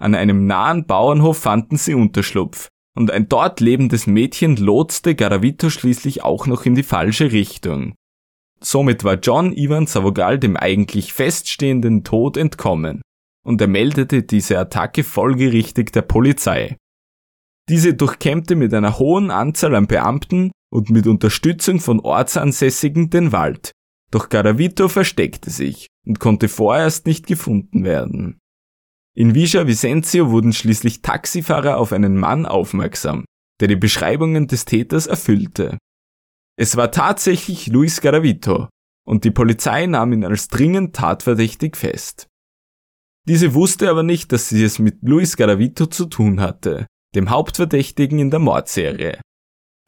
An 0.00 0.14
einem 0.14 0.46
nahen 0.46 0.86
Bauernhof 0.86 1.38
fanden 1.38 1.76
sie 1.76 1.94
Unterschlupf, 1.94 2.68
und 2.96 3.10
ein 3.10 3.28
dort 3.28 3.60
lebendes 3.60 4.06
Mädchen 4.06 4.56
lotste 4.56 5.14
Garavito 5.14 5.70
schließlich 5.70 6.22
auch 6.22 6.46
noch 6.46 6.66
in 6.66 6.74
die 6.74 6.82
falsche 6.82 7.32
Richtung. 7.32 7.94
Somit 8.62 9.04
war 9.04 9.14
John 9.14 9.52
Ivan 9.52 9.86
Savogal 9.86 10.38
dem 10.38 10.56
eigentlich 10.56 11.12
feststehenden 11.12 12.04
Tod 12.04 12.36
entkommen 12.36 13.02
und 13.44 13.60
er 13.60 13.68
meldete 13.68 14.22
diese 14.22 14.58
Attacke 14.58 15.02
folgerichtig 15.04 15.92
der 15.92 16.02
Polizei. 16.02 16.76
Diese 17.68 17.94
durchkämmte 17.94 18.54
mit 18.56 18.72
einer 18.74 18.98
hohen 18.98 19.30
Anzahl 19.30 19.74
an 19.74 19.86
Beamten 19.86 20.52
und 20.72 20.90
mit 20.90 21.06
Unterstützung 21.06 21.80
von 21.80 22.00
Ortsansässigen 22.00 23.10
den 23.10 23.32
Wald, 23.32 23.72
doch 24.10 24.28
Garavito 24.28 24.88
versteckte 24.88 25.50
sich 25.50 25.88
und 26.06 26.20
konnte 26.20 26.48
vorerst 26.48 27.06
nicht 27.06 27.26
gefunden 27.26 27.84
werden. 27.84 28.38
In 29.14 29.34
Villa 29.34 29.66
Vicencio 29.66 30.30
wurden 30.30 30.52
schließlich 30.52 31.02
Taxifahrer 31.02 31.76
auf 31.76 31.92
einen 31.92 32.16
Mann 32.16 32.46
aufmerksam, 32.46 33.24
der 33.60 33.68
die 33.68 33.76
Beschreibungen 33.76 34.46
des 34.46 34.64
Täters 34.64 35.06
erfüllte. 35.06 35.78
Es 36.62 36.76
war 36.76 36.92
tatsächlich 36.92 37.66
Luis 37.66 38.00
Garavito, 38.00 38.68
und 39.04 39.24
die 39.24 39.32
Polizei 39.32 39.86
nahm 39.86 40.12
ihn 40.12 40.24
als 40.24 40.46
dringend 40.46 40.94
tatverdächtig 40.94 41.76
fest. 41.76 42.28
Diese 43.26 43.54
wusste 43.54 43.90
aber 43.90 44.04
nicht, 44.04 44.30
dass 44.30 44.48
sie 44.48 44.62
es 44.62 44.78
mit 44.78 44.98
Luis 45.02 45.36
Garavito 45.36 45.86
zu 45.86 46.06
tun 46.06 46.40
hatte, 46.40 46.86
dem 47.16 47.30
Hauptverdächtigen 47.30 48.20
in 48.20 48.30
der 48.30 48.38
Mordserie. 48.38 49.20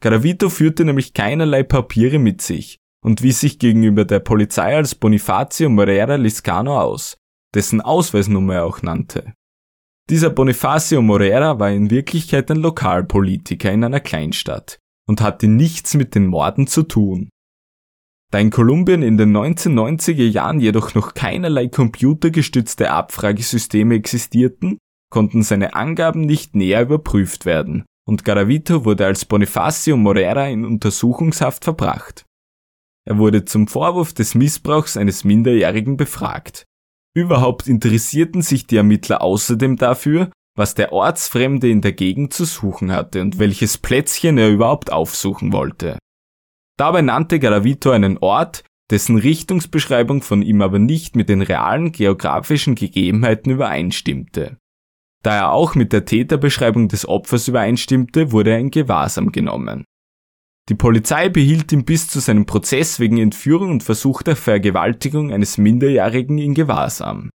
Garavito 0.03 0.49
führte 0.49 0.83
nämlich 0.83 1.13
keinerlei 1.13 1.63
Papiere 1.63 2.19
mit 2.19 2.41
sich 2.41 2.75
und 3.01 3.21
wies 3.21 3.39
sich 3.39 3.57
gegenüber 3.57 4.03
der 4.03 4.19
Polizei 4.19 4.75
als 4.75 4.95
Bonifacio 4.95 5.69
Morera 5.69 6.15
Liscano 6.15 6.77
aus, 6.77 7.15
dessen 7.53 7.79
Ausweisnummer 7.79 8.55
er 8.55 8.65
auch 8.65 8.81
nannte. 8.81 9.33
Dieser 10.09 10.29
Bonifacio 10.29 11.01
Morera 11.01 11.57
war 11.57 11.71
in 11.71 11.89
Wirklichkeit 11.89 12.51
ein 12.51 12.57
Lokalpolitiker 12.57 13.71
in 13.71 13.85
einer 13.85 14.01
Kleinstadt 14.01 14.81
und 15.07 15.21
hatte 15.21 15.47
nichts 15.47 15.93
mit 15.93 16.15
den 16.15 16.27
Morden 16.27 16.67
zu 16.67 16.83
tun. 16.83 17.29
Da 18.31 18.39
in 18.39 18.49
Kolumbien 18.49 19.01
in 19.03 19.17
den 19.17 19.35
1990er 19.35 20.27
Jahren 20.27 20.59
jedoch 20.59 20.95
noch 20.95 21.13
keinerlei 21.13 21.67
computergestützte 21.67 22.91
Abfragesysteme 22.91 23.95
existierten, 23.95 24.77
konnten 25.11 25.43
seine 25.43 25.75
Angaben 25.75 26.21
nicht 26.21 26.55
näher 26.55 26.81
überprüft 26.81 27.45
werden 27.45 27.85
und 28.07 28.23
Garavito 28.23 28.85
wurde 28.85 29.05
als 29.05 29.25
Bonifacio 29.25 29.97
Morera 29.97 30.47
in 30.47 30.65
Untersuchungshaft 30.65 31.63
verbracht. 31.63 32.25
Er 33.07 33.17
wurde 33.17 33.45
zum 33.45 33.67
Vorwurf 33.67 34.13
des 34.13 34.35
Missbrauchs 34.35 34.97
eines 34.97 35.23
Minderjährigen 35.23 35.97
befragt. 35.97 36.65
Überhaupt 37.15 37.67
interessierten 37.67 38.41
sich 38.41 38.67
die 38.67 38.77
Ermittler 38.77 39.21
außerdem 39.21 39.77
dafür, 39.77 40.31
was 40.55 40.73
der 40.73 40.93
Ortsfremde 40.93 41.69
in 41.69 41.81
der 41.81 41.93
Gegend 41.93 42.33
zu 42.33 42.45
suchen 42.45 42.91
hatte 42.91 43.21
und 43.21 43.39
welches 43.39 43.77
Plätzchen 43.77 44.37
er 44.37 44.49
überhaupt 44.49 44.91
aufsuchen 44.91 45.51
wollte. 45.51 45.99
Dabei 46.77 47.01
nannte 47.01 47.39
Garavito 47.39 47.91
einen 47.91 48.17
Ort, 48.17 48.63
dessen 48.89 49.17
Richtungsbeschreibung 49.17 50.21
von 50.21 50.41
ihm 50.41 50.61
aber 50.61 50.79
nicht 50.79 51.15
mit 51.15 51.29
den 51.29 51.41
realen 51.41 51.91
geografischen 51.91 52.75
Gegebenheiten 52.75 53.51
übereinstimmte. 53.51 54.57
Da 55.23 55.35
er 55.35 55.51
auch 55.51 55.73
mit 55.73 55.91
der 55.91 56.05
Täterbeschreibung 56.05 56.87
des 56.87 57.07
Opfers 57.07 57.47
übereinstimmte, 57.47 58.31
wurde 58.31 58.51
er 58.51 58.59
in 58.59 58.69
Gewahrsam 58.69 59.31
genommen. 59.31 59.85
Die 60.69 60.75
Polizei 60.75 61.29
behielt 61.29 61.71
ihn 61.71 61.85
bis 61.85 62.07
zu 62.07 62.19
seinem 62.19 62.45
Prozess 62.45 62.99
wegen 62.99 63.17
Entführung 63.17 63.71
und 63.71 63.83
versuchter 63.83 64.35
Vergewaltigung 64.35 65.31
eines 65.31 65.57
Minderjährigen 65.57 66.37
in 66.37 66.53
Gewahrsam. 66.53 67.29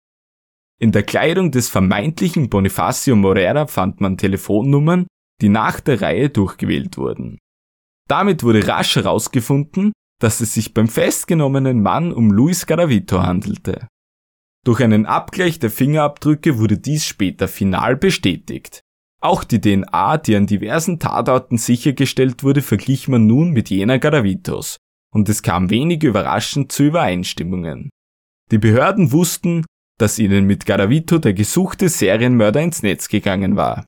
In 0.80 0.92
der 0.92 1.02
Kleidung 1.02 1.50
des 1.50 1.68
vermeintlichen 1.68 2.48
Bonifacio 2.48 3.16
Morera 3.16 3.66
fand 3.66 4.00
man 4.00 4.16
Telefonnummern, 4.16 5.06
die 5.40 5.48
nach 5.48 5.80
der 5.80 6.00
Reihe 6.00 6.30
durchgewählt 6.30 6.96
wurden. 6.96 7.38
Damit 8.08 8.42
wurde 8.42 8.66
rasch 8.66 8.96
herausgefunden, 8.96 9.92
dass 10.20 10.40
es 10.40 10.54
sich 10.54 10.74
beim 10.74 10.88
festgenommenen 10.88 11.82
Mann 11.82 12.12
um 12.12 12.30
Luis 12.30 12.66
Garavito 12.66 13.22
handelte. 13.22 13.88
Durch 14.64 14.82
einen 14.82 15.06
Abgleich 15.06 15.58
der 15.58 15.70
Fingerabdrücke 15.70 16.58
wurde 16.58 16.78
dies 16.78 17.04
später 17.04 17.48
final 17.48 17.96
bestätigt. 17.96 18.82
Auch 19.20 19.42
die 19.44 19.60
DNA, 19.60 20.18
die 20.18 20.36
an 20.36 20.46
diversen 20.46 21.00
Tatorten 21.00 21.58
sichergestellt 21.58 22.44
wurde, 22.44 22.62
verglich 22.62 23.08
man 23.08 23.26
nun 23.26 23.50
mit 23.50 23.68
jener 23.68 23.98
Garavitos, 23.98 24.76
und 25.12 25.28
es 25.28 25.42
kam 25.42 25.70
wenig 25.70 26.04
überraschend 26.04 26.70
zu 26.70 26.84
Übereinstimmungen. 26.84 27.90
Die 28.50 28.58
Behörden 28.58 29.10
wussten, 29.10 29.64
dass 29.98 30.18
ihnen 30.18 30.46
mit 30.46 30.64
Garavito 30.64 31.18
der 31.18 31.34
gesuchte 31.34 31.88
Serienmörder 31.88 32.62
ins 32.62 32.82
Netz 32.82 33.08
gegangen 33.08 33.56
war. 33.56 33.84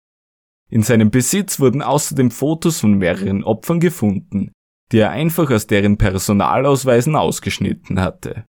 In 0.70 0.82
seinem 0.82 1.10
Besitz 1.10 1.58
wurden 1.58 1.82
außerdem 1.82 2.30
Fotos 2.30 2.80
von 2.80 2.98
mehreren 2.98 3.42
Opfern 3.42 3.80
gefunden, 3.80 4.52
die 4.92 4.98
er 4.98 5.10
einfach 5.10 5.50
aus 5.50 5.66
deren 5.66 5.98
Personalausweisen 5.98 7.16
ausgeschnitten 7.16 8.00
hatte. 8.00 8.44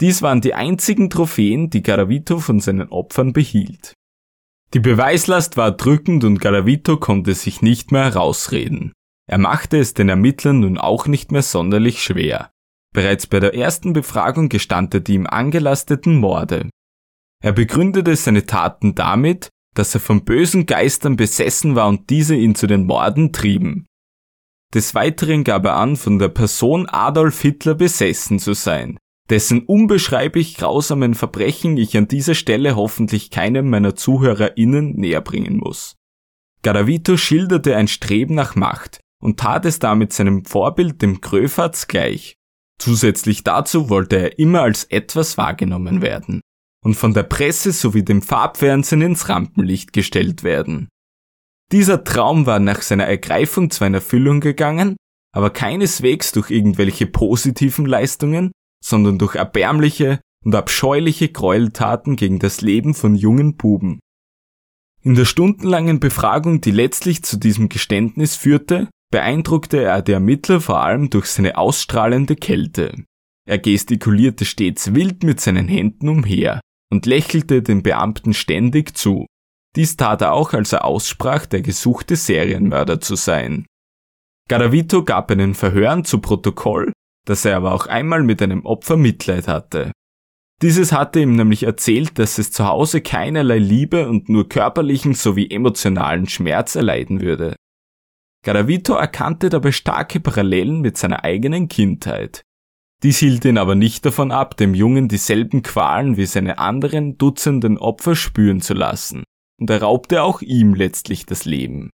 Dies 0.00 0.22
waren 0.22 0.40
die 0.40 0.54
einzigen 0.54 1.10
Trophäen, 1.10 1.70
die 1.70 1.82
Garavito 1.82 2.38
von 2.38 2.60
seinen 2.60 2.88
Opfern 2.88 3.32
behielt. 3.32 3.94
Die 4.74 4.80
Beweislast 4.80 5.56
war 5.56 5.70
drückend 5.70 6.24
und 6.24 6.40
Garavito 6.40 6.96
konnte 6.96 7.34
sich 7.34 7.62
nicht 7.62 7.92
mehr 7.92 8.04
herausreden. 8.04 8.92
Er 9.28 9.38
machte 9.38 9.78
es 9.78 9.94
den 9.94 10.08
Ermittlern 10.08 10.60
nun 10.60 10.78
auch 10.78 11.06
nicht 11.06 11.30
mehr 11.30 11.42
sonderlich 11.42 12.02
schwer. 12.02 12.50
Bereits 12.92 13.26
bei 13.26 13.40
der 13.40 13.54
ersten 13.54 13.92
Befragung 13.92 14.48
gestand 14.48 14.94
er 14.94 15.00
die 15.00 15.14
ihm 15.14 15.26
angelasteten 15.26 16.16
Morde. 16.16 16.68
Er 17.42 17.52
begründete 17.52 18.14
seine 18.16 18.46
Taten 18.46 18.94
damit, 18.94 19.48
dass 19.74 19.94
er 19.94 20.00
von 20.00 20.24
bösen 20.24 20.66
Geistern 20.66 21.16
besessen 21.16 21.74
war 21.74 21.88
und 21.88 22.10
diese 22.10 22.36
ihn 22.36 22.54
zu 22.54 22.66
den 22.66 22.84
Morden 22.84 23.32
trieben. 23.32 23.86
Des 24.74 24.94
Weiteren 24.94 25.44
gab 25.44 25.64
er 25.64 25.76
an, 25.76 25.96
von 25.96 26.18
der 26.18 26.28
Person 26.28 26.88
Adolf 26.88 27.40
Hitler 27.40 27.74
besessen 27.74 28.38
zu 28.38 28.54
sein, 28.54 28.98
dessen 29.28 29.64
unbeschreiblich 29.64 30.56
grausamen 30.56 31.14
Verbrechen 31.14 31.76
ich 31.76 31.96
an 31.96 32.08
dieser 32.08 32.34
Stelle 32.34 32.76
hoffentlich 32.76 33.30
keinem 33.30 33.70
meiner 33.70 33.94
ZuhörerInnen 33.94 34.94
näher 34.94 35.20
bringen 35.20 35.58
muss. 35.58 35.96
Garavito 36.62 37.16
schilderte 37.16 37.76
ein 37.76 37.88
Streben 37.88 38.34
nach 38.34 38.54
Macht 38.54 39.00
und 39.20 39.40
tat 39.40 39.64
es 39.66 39.78
damit 39.78 40.12
seinem 40.12 40.44
Vorbild 40.44 41.02
dem 41.02 41.20
Gröfatz 41.20 41.88
gleich. 41.88 42.36
Zusätzlich 42.78 43.44
dazu 43.44 43.88
wollte 43.88 44.16
er 44.16 44.38
immer 44.38 44.62
als 44.62 44.84
etwas 44.84 45.38
wahrgenommen 45.38 46.02
werden 46.02 46.40
und 46.84 46.94
von 46.94 47.14
der 47.14 47.22
Presse 47.22 47.72
sowie 47.72 48.02
dem 48.02 48.22
Farbfernsehen 48.22 49.02
ins 49.02 49.28
Rampenlicht 49.28 49.92
gestellt 49.92 50.42
werden. 50.42 50.88
Dieser 51.70 52.04
Traum 52.04 52.44
war 52.44 52.58
nach 52.58 52.82
seiner 52.82 53.06
Ergreifung 53.06 53.70
zwar 53.70 53.86
in 53.86 53.94
Erfüllung 53.94 54.40
gegangen, 54.40 54.96
aber 55.34 55.50
keineswegs 55.50 56.32
durch 56.32 56.50
irgendwelche 56.50 57.06
positiven 57.06 57.86
Leistungen, 57.86 58.52
sondern 58.84 59.18
durch 59.18 59.36
erbärmliche 59.36 60.20
und 60.44 60.54
abscheuliche 60.54 61.28
Gräueltaten 61.30 62.16
gegen 62.16 62.38
das 62.40 62.60
Leben 62.60 62.94
von 62.94 63.14
jungen 63.14 63.56
Buben. 63.56 64.00
In 65.00 65.14
der 65.14 65.24
stundenlangen 65.24 65.98
Befragung, 65.98 66.60
die 66.60 66.70
letztlich 66.70 67.24
zu 67.24 67.38
diesem 67.38 67.68
Geständnis 67.68 68.36
führte, 68.36 68.88
beeindruckte 69.12 69.80
er 69.84 70.02
die 70.02 70.12
Ermittler 70.12 70.60
vor 70.60 70.82
allem 70.82 71.08
durch 71.08 71.26
seine 71.26 71.56
ausstrahlende 71.56 72.34
Kälte. 72.34 73.04
Er 73.48 73.58
gestikulierte 73.58 74.44
stets 74.44 74.94
wild 74.94 75.22
mit 75.22 75.40
seinen 75.40 75.68
Händen 75.68 76.08
umher, 76.08 76.60
und 76.92 77.06
lächelte 77.06 77.62
den 77.62 77.82
Beamten 77.82 78.34
ständig 78.34 78.94
zu. 78.96 79.26
Dies 79.74 79.96
tat 79.96 80.20
er 80.20 80.34
auch, 80.34 80.52
als 80.52 80.74
er 80.74 80.84
aussprach, 80.84 81.46
der 81.46 81.62
gesuchte 81.62 82.16
Serienmörder 82.16 83.00
zu 83.00 83.16
sein. 83.16 83.64
Garavito 84.48 85.02
gab 85.02 85.30
einen 85.30 85.54
Verhören 85.54 86.04
zu 86.04 86.18
Protokoll, 86.18 86.92
dass 87.26 87.46
er 87.46 87.56
aber 87.56 87.72
auch 87.72 87.86
einmal 87.86 88.22
mit 88.22 88.42
einem 88.42 88.66
Opfer 88.66 88.98
Mitleid 88.98 89.48
hatte. 89.48 89.92
Dieses 90.60 90.92
hatte 90.92 91.20
ihm 91.20 91.34
nämlich 91.34 91.62
erzählt, 91.62 92.18
dass 92.18 92.36
es 92.36 92.52
zu 92.52 92.66
Hause 92.66 93.00
keinerlei 93.00 93.58
Liebe 93.58 94.06
und 94.06 94.28
nur 94.28 94.50
körperlichen 94.50 95.14
sowie 95.14 95.50
emotionalen 95.50 96.28
Schmerz 96.28 96.76
erleiden 96.76 97.22
würde. 97.22 97.56
Garavito 98.44 98.94
erkannte 98.94 99.50
dabei 99.50 99.70
starke 99.70 100.18
Parallelen 100.18 100.80
mit 100.80 100.98
seiner 100.98 101.24
eigenen 101.24 101.68
Kindheit. 101.68 102.42
Dies 103.02 103.18
hielt 103.18 103.44
ihn 103.44 103.58
aber 103.58 103.74
nicht 103.74 104.04
davon 104.04 104.30
ab, 104.30 104.56
dem 104.56 104.74
Jungen 104.74 105.08
dieselben 105.08 105.62
Qualen 105.62 106.16
wie 106.16 106.26
seine 106.26 106.58
anderen 106.58 107.18
Dutzenden 107.18 107.78
Opfer 107.78 108.14
spüren 108.14 108.60
zu 108.60 108.74
lassen, 108.74 109.24
und 109.60 109.70
er 109.70 109.82
raubte 109.82 110.22
auch 110.22 110.40
ihm 110.40 110.74
letztlich 110.74 111.26
das 111.26 111.44
Leben. 111.44 111.90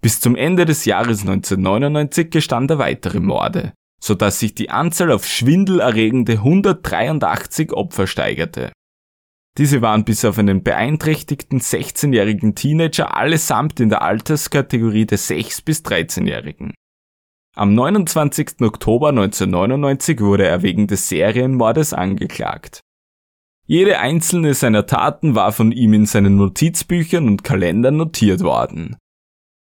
Bis 0.00 0.20
zum 0.20 0.34
Ende 0.34 0.64
des 0.64 0.84
Jahres 0.84 1.20
1999 1.20 2.30
gestand 2.30 2.70
er 2.70 2.78
weitere 2.78 3.20
Morde, 3.20 3.72
so 4.02 4.14
dass 4.14 4.40
sich 4.40 4.54
die 4.54 4.70
Anzahl 4.70 5.12
auf 5.12 5.26
schwindelerregende 5.26 6.34
183 6.34 7.72
Opfer 7.72 8.08
steigerte. 8.08 8.72
Diese 9.58 9.82
waren 9.82 10.04
bis 10.04 10.24
auf 10.24 10.38
einen 10.38 10.62
beeinträchtigten 10.62 11.60
16-jährigen 11.60 12.54
Teenager 12.54 13.16
allesamt 13.16 13.80
in 13.80 13.90
der 13.90 14.02
Alterskategorie 14.02 15.04
der 15.04 15.18
6- 15.18 15.64
bis 15.64 15.80
13-Jährigen. 15.80 16.72
Am 17.54 17.74
29. 17.74 18.62
Oktober 18.62 19.10
1999 19.10 20.20
wurde 20.20 20.46
er 20.46 20.62
wegen 20.62 20.86
des 20.86 21.10
Serienmordes 21.10 21.92
angeklagt. 21.92 22.80
Jede 23.66 23.98
einzelne 23.98 24.54
seiner 24.54 24.86
Taten 24.86 25.34
war 25.34 25.52
von 25.52 25.70
ihm 25.70 25.92
in 25.92 26.06
seinen 26.06 26.36
Notizbüchern 26.36 27.28
und 27.28 27.44
Kalendern 27.44 27.98
notiert 27.98 28.40
worden. 28.40 28.96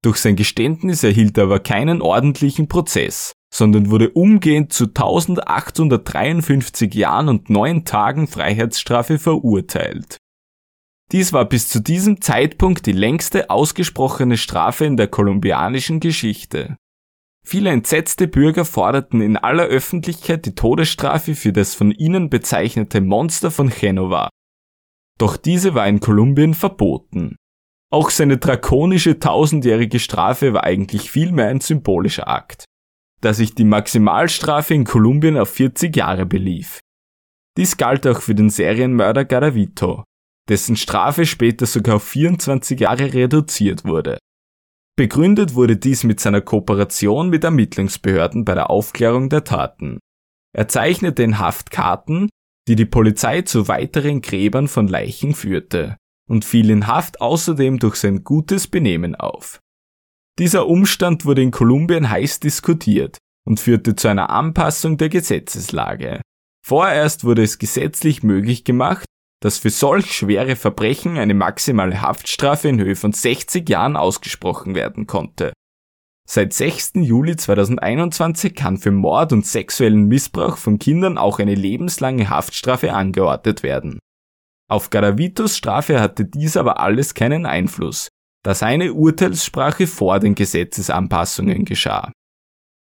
Durch 0.02 0.18
sein 0.18 0.36
Geständnis 0.36 1.02
erhielt 1.02 1.38
er 1.38 1.44
aber 1.44 1.60
keinen 1.60 2.02
ordentlichen 2.02 2.68
Prozess, 2.68 3.32
sondern 3.52 3.90
wurde 3.90 4.10
umgehend 4.10 4.72
zu 4.72 4.84
1853 4.84 6.94
Jahren 6.94 7.28
und 7.28 7.50
neun 7.50 7.84
Tagen 7.84 8.26
Freiheitsstrafe 8.26 9.18
verurteilt. 9.18 10.18
Dies 11.10 11.32
war 11.32 11.46
bis 11.46 11.68
zu 11.68 11.80
diesem 11.80 12.20
Zeitpunkt 12.20 12.84
die 12.84 12.92
längste 12.92 13.48
ausgesprochene 13.48 14.36
Strafe 14.36 14.84
in 14.84 14.98
der 14.98 15.08
kolumbianischen 15.08 16.00
Geschichte. 16.00 16.76
Viele 17.46 17.70
entsetzte 17.70 18.28
Bürger 18.28 18.66
forderten 18.66 19.22
in 19.22 19.38
aller 19.38 19.64
Öffentlichkeit 19.64 20.44
die 20.44 20.54
Todesstrafe 20.54 21.34
für 21.34 21.54
das 21.54 21.74
von 21.74 21.92
ihnen 21.92 22.28
bezeichnete 22.28 23.00
Monster 23.00 23.50
von 23.50 23.70
Genova. 23.70 24.28
Doch 25.16 25.38
diese 25.38 25.74
war 25.74 25.88
in 25.88 26.00
Kolumbien 26.00 26.52
verboten. 26.52 27.36
Auch 27.90 28.10
seine 28.10 28.36
drakonische 28.36 29.18
tausendjährige 29.18 29.98
Strafe 29.98 30.52
war 30.52 30.64
eigentlich 30.64 31.10
vielmehr 31.10 31.48
ein 31.48 31.60
symbolischer 31.60 32.28
Akt, 32.28 32.66
da 33.20 33.34
sich 33.34 33.54
die 33.54 33.64
Maximalstrafe 33.64 34.74
in 34.74 34.84
Kolumbien 34.84 35.36
auf 35.36 35.50
40 35.50 35.94
Jahre 35.96 36.26
belief. 36.26 36.80
Dies 37.56 37.76
galt 37.76 38.06
auch 38.06 38.20
für 38.20 38.34
den 38.34 38.50
Serienmörder 38.50 39.24
Garavito, 39.24 40.04
dessen 40.48 40.76
Strafe 40.76 41.26
später 41.26 41.66
sogar 41.66 41.96
auf 41.96 42.04
24 42.04 42.78
Jahre 42.80 43.12
reduziert 43.12 43.84
wurde. 43.84 44.18
Begründet 44.96 45.54
wurde 45.54 45.76
dies 45.76 46.04
mit 46.04 46.20
seiner 46.20 46.40
Kooperation 46.40 47.30
mit 47.30 47.44
Ermittlungsbehörden 47.44 48.44
bei 48.44 48.54
der 48.54 48.70
Aufklärung 48.70 49.28
der 49.28 49.44
Taten. 49.44 49.98
Er 50.56 50.68
zeichnete 50.68 51.22
in 51.22 51.38
Haft 51.38 51.70
Karten, 51.70 52.28
die 52.66 52.76
die 52.76 52.84
Polizei 52.84 53.42
zu 53.42 53.68
weiteren 53.68 54.22
Gräbern 54.22 54.68
von 54.68 54.88
Leichen 54.88 55.34
führte 55.34 55.96
und 56.28 56.44
fiel 56.44 56.70
in 56.70 56.86
Haft 56.86 57.20
außerdem 57.20 57.78
durch 57.78 57.96
sein 57.96 58.24
gutes 58.24 58.66
Benehmen 58.66 59.14
auf. 59.14 59.60
Dieser 60.38 60.68
Umstand 60.68 61.24
wurde 61.24 61.42
in 61.42 61.50
Kolumbien 61.50 62.10
heiß 62.10 62.38
diskutiert 62.38 63.18
und 63.44 63.58
führte 63.58 63.96
zu 63.96 64.06
einer 64.06 64.30
Anpassung 64.30 64.96
der 64.96 65.08
Gesetzeslage. 65.08 66.22
Vorerst 66.64 67.24
wurde 67.24 67.42
es 67.42 67.58
gesetzlich 67.58 68.22
möglich 68.22 68.62
gemacht, 68.62 69.04
dass 69.40 69.58
für 69.58 69.70
solch 69.70 70.12
schwere 70.14 70.54
Verbrechen 70.54 71.16
eine 71.16 71.34
maximale 71.34 72.02
Haftstrafe 72.02 72.68
in 72.68 72.80
Höhe 72.80 72.94
von 72.94 73.12
60 73.12 73.68
Jahren 73.68 73.96
ausgesprochen 73.96 74.74
werden 74.74 75.06
konnte. 75.06 75.52
Seit 76.28 76.52
6. 76.52 76.92
Juli 76.96 77.36
2021 77.36 78.54
kann 78.54 78.76
für 78.76 78.90
Mord 78.90 79.32
und 79.32 79.46
sexuellen 79.46 80.06
Missbrauch 80.06 80.56
von 80.58 80.78
Kindern 80.78 81.18
auch 81.18 81.38
eine 81.38 81.54
lebenslange 81.54 82.28
Haftstrafe 82.28 82.92
angeordnet 82.92 83.62
werden. 83.62 83.98
Auf 84.70 84.90
Garavitos 84.90 85.56
Strafe 85.56 86.00
hatte 86.00 86.26
dies 86.26 86.58
aber 86.58 86.80
alles 86.80 87.14
keinen 87.14 87.46
Einfluss, 87.46 88.08
da 88.42 88.54
seine 88.54 88.94
Urteilssprache 88.94 89.86
vor 89.86 90.20
den 90.20 90.34
Gesetzesanpassungen 90.34 91.64
geschah. 91.64 92.12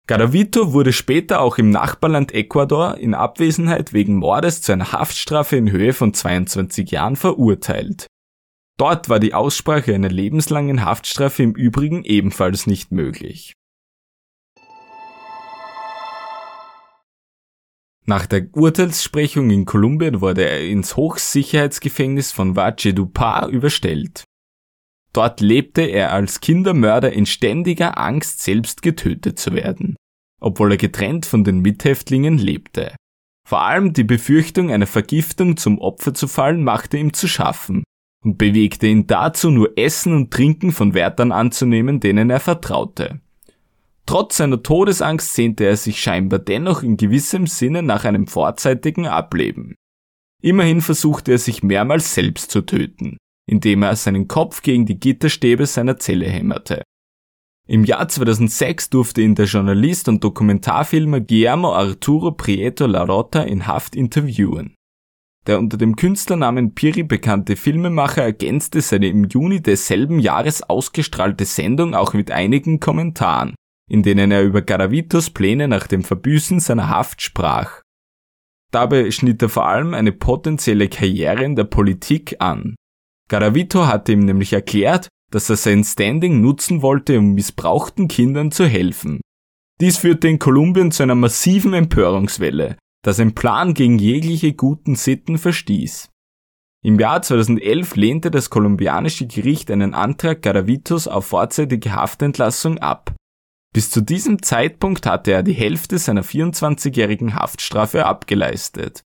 Garavito 0.07 0.73
wurde 0.73 0.91
später 0.91 1.39
auch 1.39 1.59
im 1.59 1.69
Nachbarland 1.69 2.33
Ecuador 2.33 2.97
in 2.97 3.13
Abwesenheit 3.13 3.93
wegen 3.93 4.15
Mordes 4.15 4.61
zu 4.61 4.71
einer 4.71 4.91
Haftstrafe 4.91 5.55
in 5.55 5.71
Höhe 5.71 5.93
von 5.93 6.13
22 6.13 6.89
Jahren 6.89 7.15
verurteilt. 7.15 8.07
Dort 8.79 9.09
war 9.09 9.19
die 9.19 9.33
Aussprache 9.33 9.93
einer 9.93 10.09
lebenslangen 10.09 10.83
Haftstrafe 10.83 11.43
im 11.43 11.53
Übrigen 11.53 12.03
ebenfalls 12.05 12.65
nicht 12.65 12.91
möglich. 12.91 13.53
Nach 18.05 18.25
der 18.25 18.47
Urteilssprechung 18.53 19.51
in 19.51 19.65
Kolumbien 19.65 20.21
wurde 20.21 20.43
er 20.43 20.67
ins 20.67 20.95
Hochsicherheitsgefängnis 20.95 22.31
von 22.31 22.55
Valledupar 22.55 23.49
überstellt. 23.49 24.23
Dort 25.13 25.41
lebte 25.41 25.81
er 25.81 26.13
als 26.13 26.39
Kindermörder 26.39 27.11
in 27.11 27.25
ständiger 27.25 27.97
Angst, 27.97 28.41
selbst 28.41 28.81
getötet 28.81 29.39
zu 29.39 29.53
werden, 29.53 29.95
obwohl 30.39 30.71
er 30.71 30.77
getrennt 30.77 31.25
von 31.25 31.43
den 31.43 31.59
Mithäftlingen 31.59 32.37
lebte. 32.37 32.95
Vor 33.47 33.61
allem 33.61 33.93
die 33.93 34.03
Befürchtung 34.03 34.69
einer 34.69 34.85
Vergiftung 34.85 35.57
zum 35.57 35.79
Opfer 35.79 36.13
zu 36.13 36.27
fallen 36.27 36.63
machte 36.63 36.97
ihm 36.97 37.13
zu 37.13 37.27
schaffen 37.27 37.83
und 38.23 38.37
bewegte 38.37 38.85
ihn 38.85 39.07
dazu, 39.07 39.49
nur 39.49 39.75
Essen 39.75 40.13
und 40.13 40.31
Trinken 40.31 40.71
von 40.71 40.93
Wärtern 40.93 41.31
anzunehmen, 41.31 41.99
denen 41.99 42.29
er 42.29 42.39
vertraute. 42.39 43.21
Trotz 44.05 44.37
seiner 44.37 44.61
Todesangst 44.61 45.33
sehnte 45.33 45.65
er 45.65 45.77
sich 45.77 45.99
scheinbar 45.99 46.39
dennoch 46.39 46.83
in 46.83 46.97
gewissem 46.97 47.47
Sinne 47.47 47.81
nach 47.81 48.05
einem 48.05 48.27
vorzeitigen 48.27 49.07
Ableben. 49.07 49.75
Immerhin 50.41 50.81
versuchte 50.81 51.31
er 51.31 51.37
sich 51.37 51.63
mehrmals 51.63 52.13
selbst 52.13 52.51
zu 52.51 52.61
töten, 52.61 53.17
indem 53.49 53.81
er 53.81 53.95
seinen 53.95 54.27
Kopf 54.27 54.61
gegen 54.61 54.85
die 54.85 54.99
Gitterstäbe 54.99 55.65
seiner 55.65 55.97
Zelle 55.97 56.27
hämmerte. 56.27 56.83
Im 57.67 57.83
Jahr 57.83 58.07
2006 58.07 58.89
durfte 58.89 59.21
ihn 59.21 59.35
der 59.35 59.45
Journalist 59.45 60.07
und 60.07 60.23
Dokumentarfilmer 60.23 61.19
Guillermo 61.19 61.73
Arturo 61.73 62.31
Prieto 62.31 62.85
La 62.85 63.03
Rota 63.03 63.41
in 63.41 63.65
Haft 63.65 63.95
interviewen. 63.95 64.75
Der 65.47 65.57
unter 65.57 65.77
dem 65.77 65.95
Künstlernamen 65.95 66.75
Piri 66.75 67.03
bekannte 67.03 67.55
Filmemacher 67.55 68.21
ergänzte 68.21 68.81
seine 68.81 69.07
im 69.07 69.25
Juni 69.25 69.61
desselben 69.61 70.19
Jahres 70.19 70.61
ausgestrahlte 70.63 71.45
Sendung 71.45 71.95
auch 71.95 72.13
mit 72.13 72.29
einigen 72.29 72.79
Kommentaren, 72.79 73.55
in 73.89 74.03
denen 74.03 74.31
er 74.31 74.43
über 74.43 74.61
Garavitos 74.61 75.31
Pläne 75.31 75.67
nach 75.67 75.87
dem 75.87 76.03
Verbüßen 76.03 76.59
seiner 76.59 76.89
Haft 76.89 77.21
sprach. 77.23 77.81
Dabei 78.71 79.09
schnitt 79.09 79.41
er 79.41 79.49
vor 79.49 79.67
allem 79.67 79.95
eine 79.95 80.11
potenzielle 80.11 80.87
Karriere 80.87 81.43
in 81.43 81.55
der 81.55 81.63
Politik 81.63 82.35
an, 82.39 82.75
Garavito 83.29 83.87
hatte 83.87 84.11
ihm 84.11 84.25
nämlich 84.25 84.51
erklärt, 84.53 85.07
dass 85.31 85.49
er 85.49 85.55
sein 85.55 85.83
Standing 85.83 86.41
nutzen 86.41 86.81
wollte, 86.81 87.17
um 87.19 87.33
missbrauchten 87.33 88.07
Kindern 88.07 88.51
zu 88.51 88.65
helfen. 88.65 89.21
Dies 89.79 89.97
führte 89.97 90.27
in 90.27 90.39
Kolumbien 90.39 90.91
zu 90.91 91.03
einer 91.03 91.15
massiven 91.15 91.73
Empörungswelle, 91.73 92.75
das 93.03 93.17
sein 93.17 93.33
Plan 93.35 93.73
gegen 93.73 93.97
jegliche 93.97 94.53
guten 94.53 94.95
Sitten 94.95 95.37
verstieß. 95.37 96.09
Im 96.83 96.99
Jahr 96.99 97.21
2011 97.21 97.95
lehnte 97.95 98.31
das 98.31 98.49
kolumbianische 98.49 99.27
Gericht 99.27 99.69
einen 99.69 99.93
Antrag 99.93 100.41
Garavitos 100.41 101.07
auf 101.07 101.27
vorzeitige 101.27 101.93
Haftentlassung 101.93 102.77
ab. 102.79 103.13
Bis 103.73 103.91
zu 103.91 104.01
diesem 104.01 104.41
Zeitpunkt 104.41 105.05
hatte 105.05 105.31
er 105.31 105.43
die 105.43 105.53
Hälfte 105.53 105.97
seiner 105.97 106.23
24-jährigen 106.23 107.35
Haftstrafe 107.35 108.05
abgeleistet. 108.05 109.01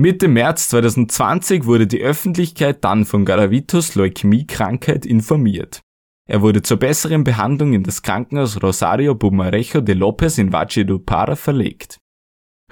Mitte 0.00 0.28
März 0.28 0.68
2020 0.68 1.66
wurde 1.66 1.86
die 1.86 2.00
Öffentlichkeit 2.00 2.82
dann 2.84 3.04
von 3.04 3.26
Garavitos 3.26 3.96
Leukämiekrankheit 3.96 5.04
informiert. 5.04 5.82
Er 6.26 6.40
wurde 6.40 6.62
zur 6.62 6.78
besseren 6.78 7.22
Behandlung 7.22 7.74
in 7.74 7.82
das 7.82 8.00
Krankenhaus 8.00 8.62
Rosario 8.62 9.14
Bumarejo 9.14 9.82
de 9.82 9.94
López 9.94 10.40
in 10.40 10.54
Valledupar 10.54 11.36
verlegt. 11.36 11.98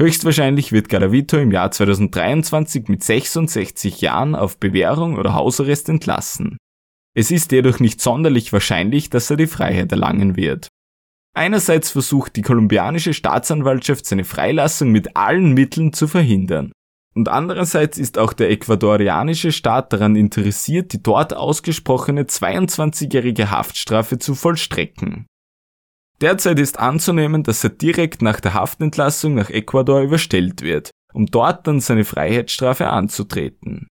Höchstwahrscheinlich 0.01 0.73
wird 0.73 0.89
Garavito 0.89 1.37
im 1.37 1.53
Jahr 1.53 1.71
2023 1.71 2.89
mit 2.89 3.05
66 3.05 4.01
Jahren 4.01 4.35
auf 4.35 4.59
Bewährung 4.59 5.19
oder 5.19 5.35
Hausarrest 5.35 5.91
entlassen. 5.91 6.57
Es 7.15 7.31
ist 7.31 7.53
jedoch 7.53 7.79
nicht 7.79 8.01
sonderlich 8.01 8.55
wahrscheinlich, 8.55 9.11
dass 9.11 9.29
er 9.29 9.37
die 9.37 9.49
Freiheit 9.49 9.93
erlangen 9.93 10.37
wird. 10.37 10.69
Einerseits 11.37 11.91
versucht 11.91 12.37
die 12.37 12.43
kolumbianische 12.43 13.13
Staatsanwaltschaft 13.13 14.07
seine 14.07 14.25
Freilassung 14.25 14.93
mit 14.93 15.15
allen 15.15 15.53
Mitteln 15.53 15.93
zu 15.93 16.09
verhindern. 16.09 16.73
Und 17.19 17.29
andererseits 17.29 17.99
ist 17.99 18.17
auch 18.17 18.33
der 18.33 18.49
ecuadorianische 18.49 19.51
Staat 19.51 19.93
daran 19.93 20.15
interessiert, 20.15 20.93
die 20.93 21.03
dort 21.03 21.35
ausgesprochene 21.35 22.23
22-jährige 22.23 23.51
Haftstrafe 23.51 24.19
zu 24.19 24.37
vollstrecken. 24.37 25.27
Derzeit 26.21 26.61
ist 26.61 26.79
anzunehmen, 26.79 27.43
dass 27.43 27.65
er 27.65 27.71
direkt 27.71 28.23
nach 28.23 28.39
der 28.39 28.55
Haftentlassung 28.55 29.35
nach 29.35 29.51
Ecuador 29.51 30.03
überstellt 30.03 30.63
wird, 30.63 30.93
um 31.13 31.27
dort 31.27 31.67
dann 31.67 31.81
seine 31.81 32.05
Freiheitsstrafe 32.05 32.89
anzutreten. 32.89 33.89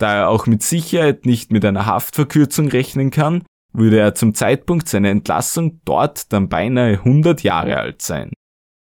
Da 0.00 0.12
er 0.12 0.28
auch 0.28 0.48
mit 0.48 0.64
Sicherheit 0.64 1.26
nicht 1.26 1.52
mit 1.52 1.64
einer 1.64 1.86
Haftverkürzung 1.86 2.66
rechnen 2.66 3.12
kann, 3.12 3.44
würde 3.72 4.00
er 4.00 4.16
zum 4.16 4.34
Zeitpunkt 4.34 4.88
seiner 4.88 5.10
Entlassung 5.10 5.80
dort 5.84 6.32
dann 6.32 6.48
beinahe 6.48 6.94
100 6.94 7.44
Jahre 7.44 7.76
alt 7.76 8.02
sein. 8.02 8.32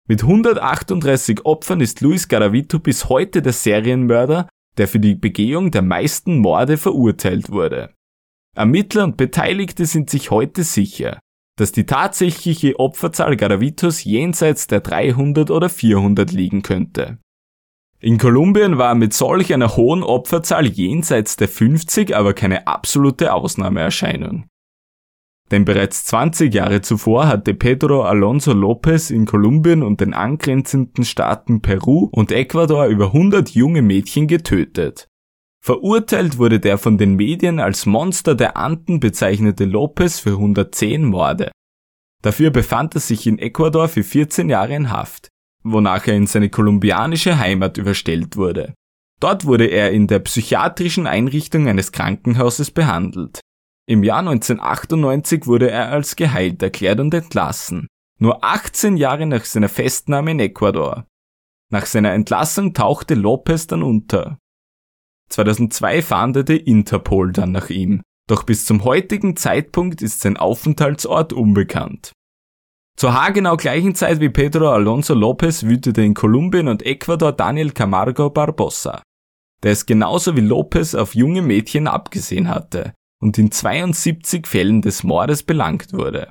Mit 0.08 0.24
138 0.24 1.45
Opfern 1.45 1.80
ist 1.80 2.02
Luis 2.02 2.28
Garavito 2.28 2.80
bis 2.80 3.08
heute 3.08 3.41
der 3.41 3.54
Serienmörder, 3.54 4.49
der 4.78 4.88
für 4.88 4.99
die 4.99 5.16
Begehung 5.16 5.72
der 5.72 5.82
meisten 5.82 6.39
Morde 6.39 6.78
verurteilt 6.78 7.52
wurde. 7.52 7.93
Ermittler 8.56 9.06
und 9.06 9.18
Beteiligte 9.18 9.86
sind 9.86 10.10
sich 10.10 10.32
heute 10.32 10.64
sicher, 10.64 11.20
dass 11.58 11.72
die 11.72 11.86
tatsächliche 11.86 12.80
Opferzahl 12.80 13.38
Garavitos 13.38 14.04
jenseits 14.04 14.68
der 14.68 14.82
300 14.82 15.52
oder 15.52 15.70
400 15.70 16.32
liegen 16.32 16.62
könnte. 16.62 17.20
In 17.99 18.18
Kolumbien 18.18 18.80
war 18.80 18.95
mit 18.95 19.14
solch 19.14 19.54
einer 19.54 19.78
hohen 19.78 20.02
Opferzahl 20.02 20.66
jenseits 20.66 21.36
der 21.36 21.47
50 21.47 22.16
aber 22.16 22.34
keine 22.34 22.66
absolute 22.66 23.32
Ausnahmeerscheinung. 23.32 24.47
Denn 25.52 25.66
bereits 25.66 26.06
20 26.06 26.54
Jahre 26.54 26.82
zuvor 26.82 27.28
hatte 27.28 27.54
Pedro 27.54 28.04
Alonso 28.04 28.54
Lopez 28.54 29.10
in 29.10 29.26
Kolumbien 29.26 29.84
und 29.84 29.99
den 29.99 30.14
angrenzenden 30.14 31.04
Staaten 31.04 31.62
Peru 31.62 32.10
und 32.12 32.32
Ecuador 32.32 32.86
über 32.86 33.08
100 33.08 33.49
junge 33.49 33.82
Mädchen 33.82 34.28
getötet. 34.28 35.10
Verurteilt 35.64 36.38
wurde 36.38 36.60
der 36.62 36.78
von 36.78 36.97
den 36.97 37.16
Medien 37.18 37.60
als 37.60 37.86
Monster 37.86 38.34
der 38.34 38.56
Anden 38.56 39.02
bezeichnete 39.02 39.66
Lopez 39.66 40.20
für 40.20 40.32
110 40.32 41.04
Morde. 41.04 41.52
Dafür 42.24 42.49
befand 42.49 42.95
er 42.95 43.02
sich 43.02 43.28
in 43.28 43.38
Ecuador 43.38 43.89
für 43.89 44.04
14 44.04 44.49
Jahre 44.49 44.74
in 44.74 44.89
Haft, 44.89 45.30
wonach 45.64 46.08
er 46.08 46.16
in 46.16 46.28
seine 46.28 46.49
kolumbianische 46.49 47.38
Heimat 47.38 47.78
überstellt 47.78 48.38
wurde. 48.38 48.74
Dort 49.20 49.45
wurde 49.45 49.68
er 49.68 49.91
in 49.91 50.08
der 50.08 50.20
psychiatrischen 50.20 51.06
Einrichtung 51.06 51.68
eines 51.68 51.91
Krankenhauses 51.91 52.72
behandelt. 52.72 53.41
Im 53.88 54.04
Jahr 54.04 54.20
1998 54.20 55.48
wurde 55.48 55.70
er 55.70 55.90
als 55.90 56.16
geheilt 56.16 56.62
erklärt 56.62 57.00
und 57.00 57.14
entlassen, 57.14 57.88
nur 58.20 58.44
18 58.44 58.96
Jahre 58.98 59.26
nach 59.26 59.46
seiner 59.46 59.70
Festnahme 59.70 60.32
in 60.32 60.40
Ecuador. 60.40 61.08
Nach 61.72 61.86
seiner 61.86 62.14
Entlassung 62.14 62.74
tauchte 62.74 63.16
Lopez 63.16 63.68
dann 63.68 63.82
unter. 63.82 64.38
2002 65.30 66.02
fahndete 66.02 66.54
Interpol 66.54 67.32
dann 67.32 67.52
nach 67.52 67.70
ihm, 67.70 68.02
doch 68.28 68.44
bis 68.44 68.66
zum 68.66 68.84
heutigen 68.84 69.36
Zeitpunkt 69.36 70.02
ist 70.02 70.20
sein 70.20 70.38
Aufenthaltsort 70.38 71.34
unbekannt. 71.34 72.12
Zur 72.98 73.14
haargenau 73.14 73.58
gleichen 73.58 73.96
Zeit 73.96 74.20
wie 74.20 74.30
Pedro 74.30 74.70
Alonso 74.70 75.16
Lopez 75.16 75.64
wütete 75.64 76.04
in 76.04 76.14
Kolumbien 76.14 76.68
und 76.68 76.86
Ecuador 76.86 77.32
Daniel 77.32 77.72
Camargo 77.72 78.30
Barbosa, 78.30 79.02
der 79.64 79.72
es 79.72 79.86
genauso 79.86 80.36
wie 80.36 80.42
Lopez 80.42 80.94
auf 80.94 81.16
junge 81.16 81.42
Mädchen 81.42 81.88
abgesehen 81.88 82.48
hatte 82.50 82.94
und 83.22 83.38
in 83.38 83.52
72 83.52 84.48
Fällen 84.48 84.82
des 84.82 85.04
Mordes 85.04 85.44
belangt 85.44 85.94
wurde. 85.94 86.30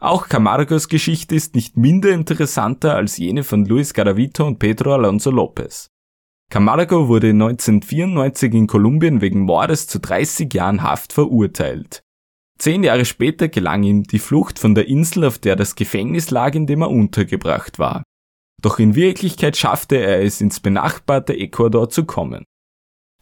Auch 0.00 0.28
Camargos 0.28 0.88
Geschichte 0.88 1.34
ist 1.34 1.54
nicht 1.54 1.76
minder 1.76 2.10
interessanter 2.10 2.96
als 2.96 3.16
jene 3.16 3.42
von 3.42 3.64
Luis 3.64 3.94
Garavito 3.94 4.46
und 4.46 4.58
Pedro 4.58 4.94
Alonso 4.94 5.30
Lopez. 5.30 5.88
Camargo 6.50 7.08
wurde 7.08 7.30
1994 7.30 8.54
in 8.54 8.66
Kolumbien 8.66 9.20
wegen 9.20 9.40
Mordes 9.40 9.86
zu 9.86 9.98
30 9.98 10.52
Jahren 10.52 10.82
Haft 10.82 11.12
verurteilt. 11.12 12.02
Zehn 12.58 12.84
Jahre 12.84 13.04
später 13.04 13.48
gelang 13.48 13.82
ihm 13.82 14.04
die 14.04 14.18
Flucht 14.18 14.58
von 14.58 14.74
der 14.74 14.86
Insel, 14.86 15.24
auf 15.24 15.38
der 15.38 15.56
das 15.56 15.74
Gefängnis 15.74 16.30
lag, 16.30 16.54
in 16.54 16.66
dem 16.66 16.82
er 16.82 16.90
untergebracht 16.90 17.78
war. 17.78 18.04
Doch 18.62 18.78
in 18.78 18.94
Wirklichkeit 18.94 19.56
schaffte 19.56 19.96
er 19.96 20.22
es 20.22 20.40
ins 20.40 20.60
benachbarte 20.60 21.36
Ecuador 21.36 21.90
zu 21.90 22.04
kommen. 22.04 22.44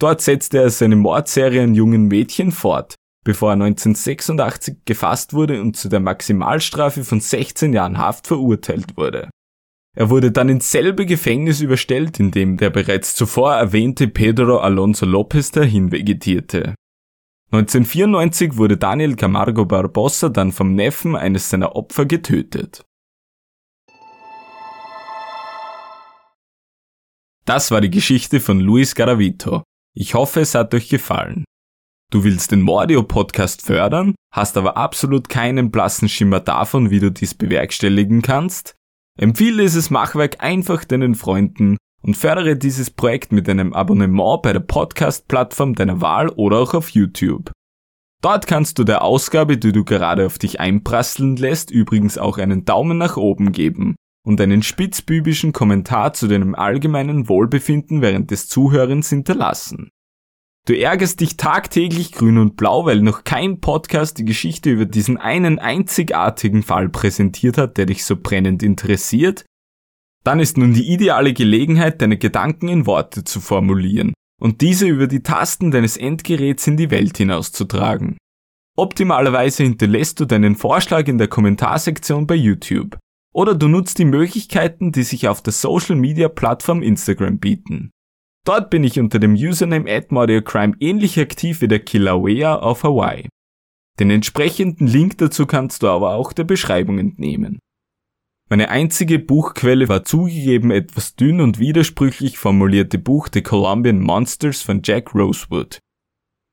Dort 0.03 0.21
setzte 0.21 0.59
er 0.59 0.71
seine 0.71 0.97
Mordserie 0.97 1.63
an 1.63 1.77
jungen 1.77 2.09
Mädchen 2.09 2.51
fort, 2.51 2.97
bevor 3.23 3.51
er 3.51 3.63
1986 3.63 4.79
gefasst 4.85 5.33
wurde 5.33 5.61
und 5.61 5.77
zu 5.77 5.89
der 5.89 6.01
Maximalstrafe 6.01 7.05
von 7.05 7.21
16 7.21 7.73
Jahren 7.73 7.99
Haft 7.99 8.27
verurteilt 8.27 8.97
wurde. 8.97 9.31
Er 9.97 10.11
wurde 10.11 10.33
dann 10.33 10.49
ins 10.49 10.73
selbe 10.73 11.07
Gefängnis 11.07 11.61
überstellt, 11.61 12.19
in 12.19 12.33
dem 12.33 12.57
der 12.57 12.71
bereits 12.71 13.15
zuvor 13.15 13.55
erwähnte 13.55 14.09
Pedro 14.09 14.59
Alonso 14.59 15.07
Lopez 15.07 15.53
dahin 15.53 15.93
vegetierte. 15.93 16.75
1994 17.53 18.57
wurde 18.57 18.79
Daniel 18.79 19.15
Camargo 19.15 19.67
Barbosa 19.67 20.31
dann 20.31 20.51
vom 20.51 20.75
Neffen 20.75 21.15
eines 21.15 21.49
seiner 21.49 21.77
Opfer 21.77 22.07
getötet. 22.07 22.83
Das 27.45 27.71
war 27.71 27.81
die 27.81 27.91
Geschichte 27.91 28.41
von 28.41 28.59
Luis 28.59 28.97
Garavito. 28.97 29.63
Ich 29.95 30.15
hoffe, 30.15 30.41
es 30.41 30.55
hat 30.55 30.73
euch 30.75 30.89
gefallen. 30.89 31.45
Du 32.11 32.25
willst 32.25 32.51
den 32.51 32.63
Mordio 32.63 33.03
Podcast 33.03 33.63
fördern, 33.63 34.15
hast 34.33 34.57
aber 34.57 34.77
absolut 34.77 35.29
keinen 35.29 35.71
blassen 35.71 36.09
Schimmer 36.09 36.41
davon, 36.41 36.91
wie 36.91 37.01
du 37.01 37.11
dies 37.11 37.35
bewerkstelligen 37.35 38.23
kannst? 38.23 38.75
Empfehle 39.19 39.63
dieses 39.63 39.91
Machwerk 39.91 40.43
einfach 40.43 40.85
deinen 40.85 41.15
Freunden 41.15 41.77
und 42.03 42.17
fördere 42.17 42.57
dieses 42.57 42.91
Projekt 42.91 43.33
mit 43.33 43.49
einem 43.49 43.75
Abonnement 43.75 44.43
bei 44.43 44.55
der 44.55 44.61
Podcast-Plattform 44.61 45.75
deiner 45.75 46.01
Wahl 46.01 46.31
oder 46.31 46.59
auch 46.61 46.73
auf 46.73 46.91
YouTube. 46.91 47.51
Dort 48.23 48.47
kannst 48.47 48.79
du 48.79 48.85
der 48.85 49.03
Ausgabe, 49.03 49.59
die 49.59 49.73
du 49.73 49.85
gerade 49.85 50.25
auf 50.25 50.39
dich 50.39 50.59
einprasseln 50.59 51.37
lässt, 51.37 51.71
übrigens 51.71 52.17
auch 52.17 52.39
einen 52.39 52.65
Daumen 52.65 52.97
nach 52.97 53.19
oben 53.19 53.53
geben 53.53 53.97
und 54.25 54.41
einen 54.41 54.63
spitzbübischen 54.63 55.53
Kommentar 55.53 56.13
zu 56.13 56.29
deinem 56.29 56.55
allgemeinen 56.55 57.29
Wohlbefinden 57.29 58.03
während 58.03 58.31
des 58.31 58.49
Zuhörens 58.49 59.09
hinterlassen. 59.09 59.91
Du 60.65 60.79
ärgerst 60.79 61.19
dich 61.19 61.37
tagtäglich 61.37 62.13
grün 62.13 62.39
und 62.39 62.57
blau, 62.57 62.87
weil 62.87 63.01
noch 63.01 63.25
kein 63.25 63.61
Podcast 63.61 64.19
die 64.19 64.25
Geschichte 64.25 64.71
über 64.71 64.85
diesen 64.85 65.17
einen 65.17 65.59
einzigartigen 65.59 66.63
Fall 66.63 66.89
präsentiert 66.89 67.59
hat, 67.59 67.77
der 67.79 67.87
dich 67.87 68.05
so 68.05 68.17
brennend 68.17 68.63
interessiert? 68.63 69.45
Dann 70.23 70.39
ist 70.39 70.57
nun 70.57 70.73
die 70.73 70.93
ideale 70.93 71.33
Gelegenheit, 71.33 72.01
deine 72.01 72.17
Gedanken 72.17 72.69
in 72.69 72.87
Worte 72.87 73.25
zu 73.25 73.41
formulieren 73.41 74.15
und 74.41 74.61
diese 74.61 74.87
über 74.87 75.09
die 75.09 75.25
Tasten 75.25 75.73
deines 75.73 75.97
Endgeräts 75.97 76.67
in 76.69 76.77
die 76.77 76.93
Welt 76.93 77.17
hinauszutragen. 77.17 78.19
Optimalerweise 78.77 79.65
hinterlässt 79.65 80.21
du 80.21 80.25
deinen 80.27 80.55
Vorschlag 80.55 81.09
in 81.09 81.19
der 81.19 81.29
Kommentarsektion 81.29 82.29
bei 82.29 82.37
YouTube. 82.37 82.97
Oder 83.33 83.55
du 83.55 83.69
nutzt 83.69 83.99
die 83.99 84.05
Möglichkeiten, 84.05 84.93
die 84.93 85.03
sich 85.03 85.29
auf 85.29 85.43
der 85.43 85.53
Social 85.53 85.97
Media 85.97 86.29
Plattform 86.29 86.83
Instagram 86.83 87.39
bieten. 87.39 87.91
Dort 88.45 88.71
bin 88.71 88.85
ich 88.85 88.99
unter 88.99 89.19
dem 89.19 89.35
Username 89.35 89.91
AdModioCrime 89.91 90.75
ähnlich 90.81 91.19
aktiv 91.19 91.61
wie 91.61 91.69
der 91.69 91.79
Kilauea 91.79 92.57
auf 92.57 92.83
Hawaii. 92.83 93.29
Den 94.01 94.11
entsprechenden 94.11 94.87
Link 94.87 95.19
dazu 95.19 95.47
kannst 95.47 95.83
du 95.83 95.89
aber 95.89 96.15
auch 96.15 96.33
der 96.33 96.45
Beschreibung 96.45 96.99
entnehmen. 96.99 97.59
Meine 98.51 98.69
einzige 98.69 99.19
Buchquelle 99.19 99.89
war 99.89 100.05
zugegeben 100.05 100.71
etwas 100.71 101.15
dünn 101.15 101.41
und 101.41 101.59
widersprüchlich 101.59 102.37
formulierte 102.37 102.99
Buch 102.99 103.29
The 103.33 103.43
Colombian 103.43 104.01
Monsters 104.01 104.61
von 104.61 104.83
Jack 104.85 105.15
Rosewood. 105.15 105.79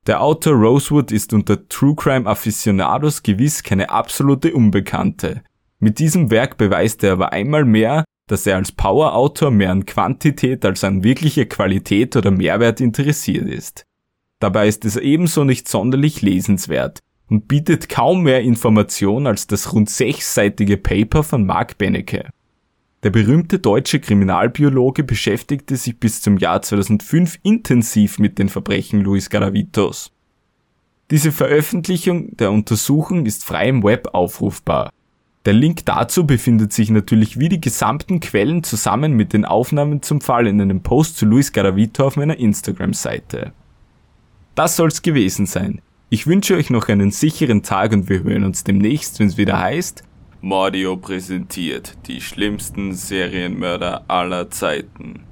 Der 0.08 0.22
Autor 0.22 0.54
Rosewood 0.54 1.12
ist 1.12 1.34
unter 1.34 1.68
True 1.68 1.96
Crime 1.96 2.30
Aficionados 2.30 3.22
gewiss 3.22 3.64
keine 3.64 3.90
absolute 3.90 4.54
Unbekannte. 4.54 5.44
Mit 5.80 6.00
diesem 6.00 6.30
Werk 6.30 6.58
beweist 6.58 7.04
er 7.04 7.14
aber 7.14 7.32
einmal 7.32 7.64
mehr, 7.64 8.04
dass 8.28 8.46
er 8.46 8.58
als 8.58 8.72
Power-Autor 8.72 9.50
mehr 9.50 9.72
an 9.72 9.86
Quantität 9.86 10.66
als 10.66 10.84
an 10.84 11.04
wirkliche 11.04 11.46
Qualität 11.46 12.16
oder 12.16 12.32
Mehrwert 12.32 12.82
interessiert 12.82 13.48
ist. 13.48 13.86
Dabei 14.40 14.68
ist 14.68 14.86
es 14.86 14.98
ebenso 14.98 15.44
nicht 15.44 15.68
sonderlich 15.68 16.22
lesenswert 16.22 17.00
und 17.30 17.48
bietet 17.48 17.90
kaum 17.90 18.24
mehr 18.24 18.42
Information 18.42 19.26
als 19.26 19.48
das 19.48 19.74
rund 19.74 19.90
sechsseitige 19.90 20.78
Paper 20.78 21.24
von 21.24 21.46
Mark 21.46 21.78
Benecke. 21.78 22.30
Der 23.04 23.12
berühmte 23.12 23.60
deutsche 23.60 24.02
Kriminalbiologe 24.02 25.04
beschäftigte 25.04 25.78
sich 25.78 25.98
bis 26.00 26.22
zum 26.22 26.38
Jahr 26.38 26.62
2005 26.62 27.40
intensiv 27.44 28.20
mit 28.20 28.38
den 28.38 28.50
Verbrechen 28.50 29.02
Luis 29.02 29.30
Garavitos. 29.30 30.12
Diese 31.10 31.32
Veröffentlichung 31.32 32.36
der 32.36 32.52
Untersuchung 32.52 33.26
ist 33.26 33.46
frei 33.46 33.70
im 33.70 33.84
Web 33.84 34.10
aufrufbar. 34.14 34.92
Der 35.46 35.54
Link 35.54 35.86
dazu 35.86 36.28
befindet 36.28 36.74
sich 36.74 36.90
natürlich 36.90 37.40
wie 37.40 37.48
die 37.48 37.62
gesamten 37.62 38.20
Quellen 38.20 38.64
zusammen 38.64 39.14
mit 39.14 39.32
den 39.32 39.46
Aufnahmen 39.46 40.02
zum 40.02 40.20
Fall 40.20 40.48
in 40.48 40.60
einem 40.60 40.82
Post 40.82 41.18
zu 41.18 41.26
Luis 41.26 41.54
Garavito 41.54 42.06
auf 42.06 42.18
meiner 42.18 42.38
Instagram-Seite. 42.38 43.54
Das 44.56 44.76
soll's 44.76 45.02
gewesen 45.02 45.46
sein. 45.46 45.82
Ich 46.10 46.28
wünsche 46.28 46.56
euch 46.56 46.70
noch 46.70 46.90
einen 46.90 47.12
sicheren 47.12 47.64
Tag 47.64 47.94
und 47.94 48.10
wir 48.10 48.24
hören 48.24 48.44
uns 48.44 48.66
demnächst, 48.66 49.20
wenn's 49.20 49.38
wieder 49.38 49.60
heißt 49.60 50.04
Mordio 50.42 50.98
präsentiert 50.98 51.98
die 52.08 52.22
schlimmsten 52.22 52.94
Serienmörder 52.94 54.06
aller 54.08 54.50
Zeiten. 54.50 55.24